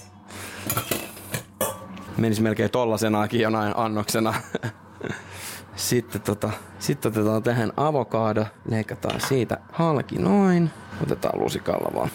Menisi 2.16 2.43
melkein 2.43 2.70
tollasenaakin 2.70 3.41
jonain 3.41 3.76
annoksena. 3.76 4.35
Sitten, 5.76 6.20
tota, 6.20 6.51
sitten 6.78 7.12
otetaan 7.12 7.43
tähän 7.43 7.72
avokaado, 7.76 8.47
leikataan 8.68 9.20
siitä 9.20 9.59
halki 9.72 10.18
noin. 10.18 10.70
Otetaan 11.03 11.41
lusikalla 11.41 11.95
vaan. 11.95 12.11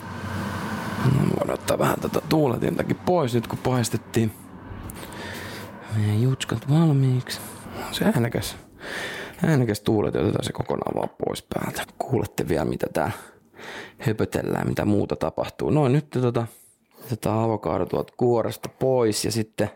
Voidaan 1.30 1.53
ottaa 1.53 1.80
vähän 1.80 1.99
tätä 1.99 2.22
tuuletintakin 2.30 2.95
pois 2.95 3.34
nyt 3.34 3.47
kun 3.47 3.57
paistettiin 3.57 4.34
meidän 5.95 6.21
jutskat 6.21 6.69
valmiiksi. 6.69 7.39
Se 7.91 8.05
äänekäs, 8.05 8.55
äänekäs 9.45 9.81
tuulet 9.81 10.15
otetaan 10.15 10.43
se 10.45 10.53
kokonaan 10.53 10.95
vaan 10.95 11.09
pois 11.25 11.45
päältä. 11.53 11.83
Kuulette 11.97 12.47
vielä 12.49 12.65
mitä 12.65 12.87
tää 12.93 13.11
höpötellään, 13.97 14.67
mitä 14.67 14.85
muuta 14.85 15.15
tapahtuu. 15.15 15.69
Noin 15.69 15.93
nyt 15.93 16.09
tota, 16.09 16.47
otetaan 17.05 17.39
avokaado 17.39 17.85
tuolta 17.85 18.13
kuoresta 18.17 18.69
pois 18.69 19.25
ja 19.25 19.31
sitten 19.31 19.69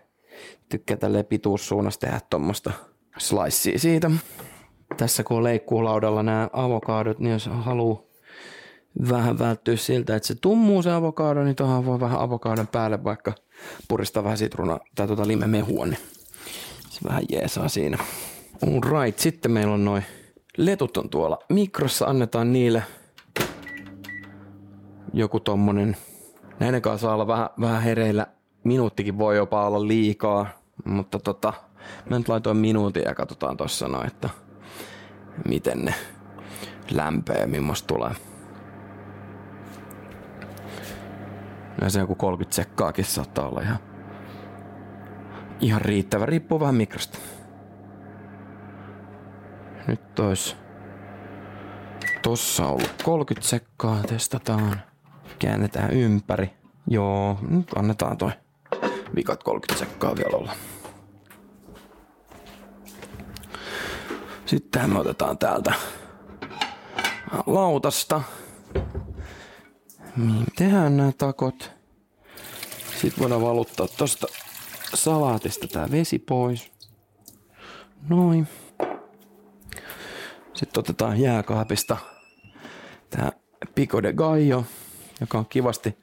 tykkää 0.69 0.97
tälle 0.97 1.23
pituussuunnasta 1.23 2.07
tehdä 2.07 2.21
tuommoista 2.29 2.71
slicea 3.17 3.79
siitä. 3.79 4.11
Tässä 4.97 5.23
kun 5.23 5.37
on 5.37 5.43
leikkuulaudalla 5.43 6.23
nämä 6.23 6.49
avokaadot, 6.53 7.19
niin 7.19 7.33
jos 7.33 7.47
haluaa 7.47 8.01
vähän 9.09 9.39
välttyä 9.39 9.75
siltä, 9.75 10.15
että 10.15 10.27
se 10.27 10.35
tummuu 10.35 10.81
se 10.81 10.91
avokaado, 10.91 11.43
niin 11.43 11.55
tuohon 11.55 11.85
voi 11.85 11.99
vähän 11.99 12.19
avokaadon 12.19 12.67
päälle 12.67 13.03
vaikka 13.03 13.33
puristaa 13.87 14.23
vähän 14.23 14.37
sitruna 14.37 14.79
tai 14.95 15.07
tuota 15.07 15.27
limemehua, 15.27 15.85
niin 15.85 15.99
se 16.89 16.99
vähän 17.07 17.23
jeesaa 17.29 17.67
siinä. 17.67 17.97
All 18.67 19.01
right, 19.01 19.19
sitten 19.19 19.51
meillä 19.51 19.73
on 19.73 19.85
noin 19.85 20.03
letut 20.57 20.97
on 20.97 21.09
tuolla 21.09 21.39
mikrossa, 21.49 22.05
annetaan 22.05 22.53
niille 22.53 22.83
joku 25.13 25.39
tommonen, 25.39 25.97
näiden 26.59 26.81
kanssa 26.81 27.05
saa 27.07 27.13
olla 27.13 27.27
vähän, 27.27 27.49
vähän 27.59 27.81
hereillä, 27.81 28.27
minuuttikin 28.63 29.17
voi 29.17 29.35
jopa 29.35 29.67
olla 29.67 29.87
liikaa, 29.87 30.47
mutta 30.85 31.19
tota, 31.19 31.53
mä 32.09 32.17
nyt 32.17 32.29
laitoin 32.29 32.57
minuutin 32.57 33.03
ja 33.05 33.15
katsotaan 33.15 33.57
tossa 33.57 33.87
noin, 33.87 34.07
että 34.07 34.29
miten 35.47 35.85
ne 35.85 35.93
lämpee, 36.91 37.45
millaista 37.45 37.87
tulee. 37.87 38.11
Ja 41.83 41.89
se 41.89 41.99
joku 41.99 42.15
30 42.15 42.55
sekkaakin 42.55 43.05
saattaa 43.05 43.47
olla 43.47 43.61
ihan, 43.61 43.79
ihan 45.59 45.81
riittävä. 45.81 46.25
Riippuu 46.25 46.59
vähän 46.59 46.75
mikrosta. 46.75 47.17
Nyt 49.87 50.15
tois 50.15 50.57
tossa 52.21 52.67
ollut 52.67 53.03
30 53.03 53.49
sekkaa. 53.49 54.03
Testataan. 54.07 54.81
Käännetään 55.39 55.91
ympäri. 55.91 56.53
Joo, 56.87 57.37
nyt 57.49 57.67
annetaan 57.75 58.17
toi 58.17 58.31
vikat 59.15 59.43
30 59.43 59.85
sekkaa 59.85 60.15
vielä 60.15 60.37
olla. 60.37 60.53
Sitten 64.45 64.89
me 64.89 64.99
otetaan 64.99 65.37
täältä 65.37 65.73
lautasta. 67.45 68.21
Niin 70.17 70.45
tehdään 70.55 70.97
nämä 70.97 71.11
takot. 71.17 71.71
Sitten 73.01 73.19
voidaan 73.21 73.41
valuttaa 73.41 73.87
tosta 73.87 74.27
salaatista 74.93 75.67
tää 75.67 75.91
vesi 75.91 76.19
pois. 76.19 76.71
Noin. 78.09 78.47
Sitten 80.53 80.79
otetaan 80.79 81.19
jääkaapista 81.19 81.97
tää 83.09 83.31
Pico 83.75 84.03
de 84.03 84.13
Gallo, 84.13 84.65
joka 85.21 85.37
on 85.37 85.45
kivasti 85.45 85.97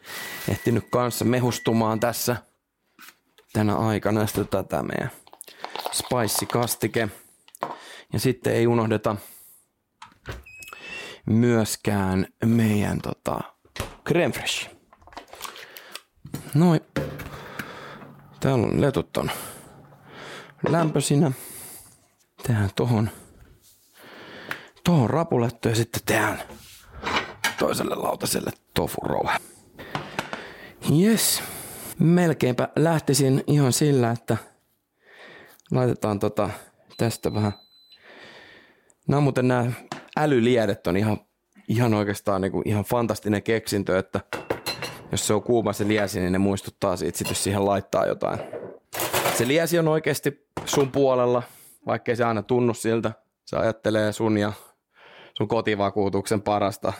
ehtinyt 0.48 0.84
kanssa 0.90 1.24
mehustumaan 1.24 2.00
tässä 2.00 2.36
tänä 3.52 3.76
aikana. 3.76 4.26
Sitten 4.26 4.48
tätä 4.48 4.82
meidän 4.82 5.10
spice-kastike. 5.92 7.08
Ja 8.12 8.20
sitten 8.20 8.54
ei 8.54 8.66
unohdeta 8.66 9.16
myöskään 11.26 12.26
meidän 12.44 12.98
tota, 13.00 13.40
creme 14.10 14.32
fresh. 14.32 14.70
Noin. 16.54 16.80
Täällä 18.40 18.66
on 18.66 18.80
letut 18.80 19.16
on 19.16 19.30
lämpöisinä. 20.68 21.32
Tehdään 22.46 22.70
tohon, 22.76 23.10
tohon 24.84 25.10
rapulettu 25.10 25.68
ja 25.68 25.74
sitten 25.74 26.02
tehdään 26.06 26.42
toiselle 27.58 27.94
lautaselle 27.94 28.50
tofu 28.74 29.00
rouhe. 29.02 29.36
Yes. 31.00 31.42
Melkeinpä 31.98 32.68
lähtisin 32.76 33.44
ihan 33.46 33.72
sillä, 33.72 34.10
että 34.10 34.36
laitetaan 35.70 36.18
tota 36.18 36.50
tästä 36.96 37.34
vähän. 37.34 37.52
Nämä 39.08 39.20
muuten 39.20 39.48
nämä 39.48 39.72
älyliedet 40.16 40.86
on 40.86 40.96
ihan, 40.96 41.20
ihan 41.70 41.94
oikeastaan 41.94 42.40
niin 42.40 42.52
kuin 42.52 42.68
ihan 42.68 42.84
fantastinen 42.84 43.42
keksintö, 43.42 43.98
että 43.98 44.20
jos 45.12 45.26
se 45.26 45.34
on 45.34 45.42
kuuma 45.42 45.72
se 45.72 45.88
liesi, 45.88 46.20
niin 46.20 46.32
ne 46.32 46.38
muistuttaa 46.38 46.96
siitä, 46.96 47.18
sit 47.18 47.28
jos 47.28 47.44
siihen 47.44 47.64
laittaa 47.64 48.06
jotain. 48.06 48.40
Se 49.34 49.48
liesi 49.48 49.78
on 49.78 49.88
oikeasti 49.88 50.46
sun 50.64 50.92
puolella, 50.92 51.42
vaikkei 51.86 52.16
se 52.16 52.24
aina 52.24 52.42
tunnu 52.42 52.74
siltä. 52.74 53.12
Se 53.44 53.56
ajattelee 53.56 54.12
sun 54.12 54.38
ja 54.38 54.52
sun 55.36 55.48
kotivakuutuksen 55.48 56.42
parasta. 56.42 56.92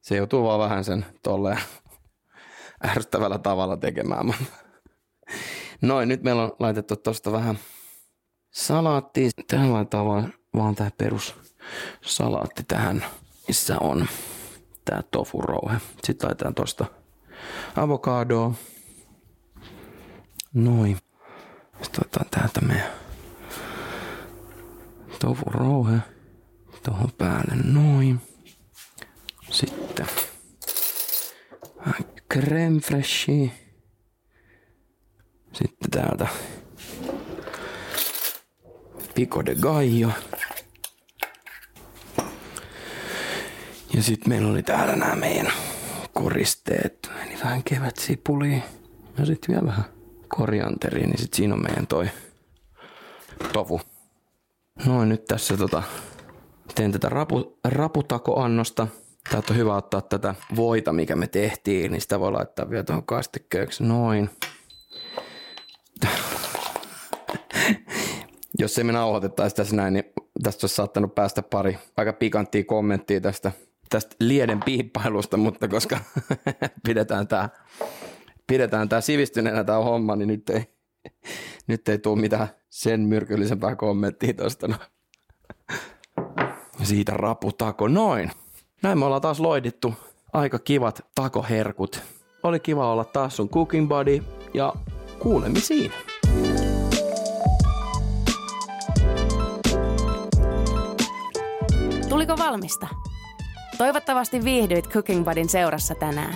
Se 0.00 0.16
joutuu 0.16 0.44
vaan 0.44 0.60
vähän 0.60 0.84
sen 0.84 1.06
tolleen 1.22 1.58
ärsyttävällä 2.86 3.38
tavalla 3.38 3.76
tekemään. 3.76 4.34
Noin, 5.82 6.08
nyt 6.08 6.22
meillä 6.22 6.42
on 6.42 6.52
laitettu 6.58 6.96
tosta 6.96 7.32
vähän 7.32 7.58
salaattia. 8.50 9.30
Tähän 9.46 9.72
laitetaan 9.72 10.06
vaan, 10.06 10.34
vaan 10.56 10.74
tää 10.74 10.90
perus 10.98 11.34
salaatti 12.00 12.62
tähän, 12.68 13.04
missä 13.52 13.78
on 13.78 14.08
tää 14.84 15.02
tofu 15.10 15.40
rouhe. 15.40 15.76
Sitten 16.04 16.28
laitetaan 16.28 16.54
tosta 16.54 16.86
avokadoa. 17.76 18.54
Noin. 20.54 20.98
Sitten 21.82 22.00
otetaan 22.00 22.26
täältä 22.30 22.60
meidän 22.60 22.90
tofu 25.20 25.44
rouhe 25.44 25.98
tuohon 26.82 27.12
päälle 27.18 27.54
noin. 27.64 28.20
Sitten 29.50 30.06
creme 32.32 32.80
freshia. 32.80 33.50
Sitten 35.52 35.90
täältä 35.90 36.26
pico 39.14 39.44
de 39.46 39.54
gallo. 39.54 40.12
Ja 43.94 44.02
sitten 44.02 44.28
meillä 44.28 44.50
oli 44.50 44.62
täällä 44.62 44.96
nämä 44.96 45.16
meidän 45.16 45.52
koristeet. 46.14 47.10
Eli 47.26 47.38
vähän 47.44 47.62
kevätsipuli 47.62 48.62
ja 49.18 49.26
sitten 49.26 49.54
vielä 49.54 49.66
vähän 49.66 49.84
korianteria, 50.28 51.06
niin 51.06 51.18
sitten 51.18 51.36
siinä 51.36 51.54
on 51.54 51.62
meidän 51.62 51.86
toi 51.86 52.08
tofu. 53.52 53.80
Noin 54.86 55.08
nyt 55.08 55.24
tässä 55.24 55.56
tota, 55.56 55.82
teen 56.74 56.92
tätä 56.92 57.08
rapu, 57.08 57.58
raputakoannosta. 57.64 58.86
Täältä 59.30 59.52
on 59.52 59.58
hyvä 59.58 59.76
ottaa 59.76 60.00
tätä 60.00 60.34
voita, 60.56 60.92
mikä 60.92 61.16
me 61.16 61.26
tehtiin, 61.26 61.92
niin 61.92 62.00
sitä 62.00 62.20
voi 62.20 62.32
laittaa 62.32 62.70
vielä 62.70 62.84
tuohon 62.84 63.06
kastikkeeksi. 63.06 63.84
Noin. 63.84 64.30
Jos 68.58 68.78
ei 68.78 68.84
me 68.84 68.92
nauhoitettaisi 68.92 69.56
tässä 69.56 69.76
näin, 69.76 69.94
niin 69.94 70.04
tästä 70.42 70.64
olisi 70.64 70.76
saattanut 70.76 71.14
päästä 71.14 71.42
pari 71.42 71.78
aika 71.96 72.12
pikanttia 72.12 72.64
kommenttia 72.64 73.20
tästä 73.20 73.52
tästä 73.92 74.16
lieden 74.20 74.60
piippailusta, 74.64 75.36
mutta 75.36 75.68
koska 75.68 75.98
pidetään 76.86 77.28
tämä 77.28 77.48
pidetään 78.46 78.88
tää 78.88 79.00
sivistyneenä 79.00 79.64
tämä 79.64 79.78
homma, 79.78 80.16
niin 80.16 80.28
nyt 80.28 80.50
ei, 80.50 80.64
nyt 81.66 81.88
ei 81.88 81.98
tule 81.98 82.20
mitään 82.20 82.48
sen 82.70 83.00
myrkyllisempää 83.00 83.76
kommenttia 83.76 84.34
tuosta. 84.34 84.68
No. 84.68 84.76
Siitä 86.82 87.12
raputako 87.12 87.88
noin. 87.88 88.30
Näin 88.82 88.98
me 88.98 89.04
ollaan 89.04 89.22
taas 89.22 89.40
loidittu 89.40 89.94
aika 90.32 90.58
kivat 90.58 91.06
takoherkut. 91.14 92.02
Oli 92.42 92.60
kiva 92.60 92.92
olla 92.92 93.04
taas 93.04 93.36
sun 93.36 93.48
cooking 93.48 93.88
buddy 93.88 94.22
ja 94.54 94.72
kuulemisiin. 95.18 95.92
Tuliko 102.08 102.36
valmista? 102.38 102.88
Toivottavasti 103.82 104.44
viihdyit 104.44 104.88
Cooking 104.88 105.24
Budin 105.24 105.48
seurassa 105.48 105.94
tänään. 105.94 106.34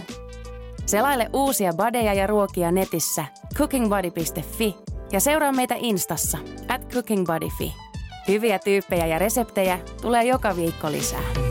Selaile 0.86 1.30
uusia 1.32 1.72
badeja 1.72 2.14
ja 2.14 2.26
ruokia 2.26 2.72
netissä 2.72 3.24
cookingbody.fi 3.58 4.76
ja 5.12 5.20
seuraa 5.20 5.52
meitä 5.52 5.74
Instassa 5.78 6.38
at 6.68 6.92
cookingbody.fi. 6.94 7.74
Hyviä 8.28 8.58
tyyppejä 8.58 9.06
ja 9.06 9.18
reseptejä 9.18 9.78
tulee 10.02 10.24
joka 10.24 10.56
viikko 10.56 10.92
lisää. 10.92 11.45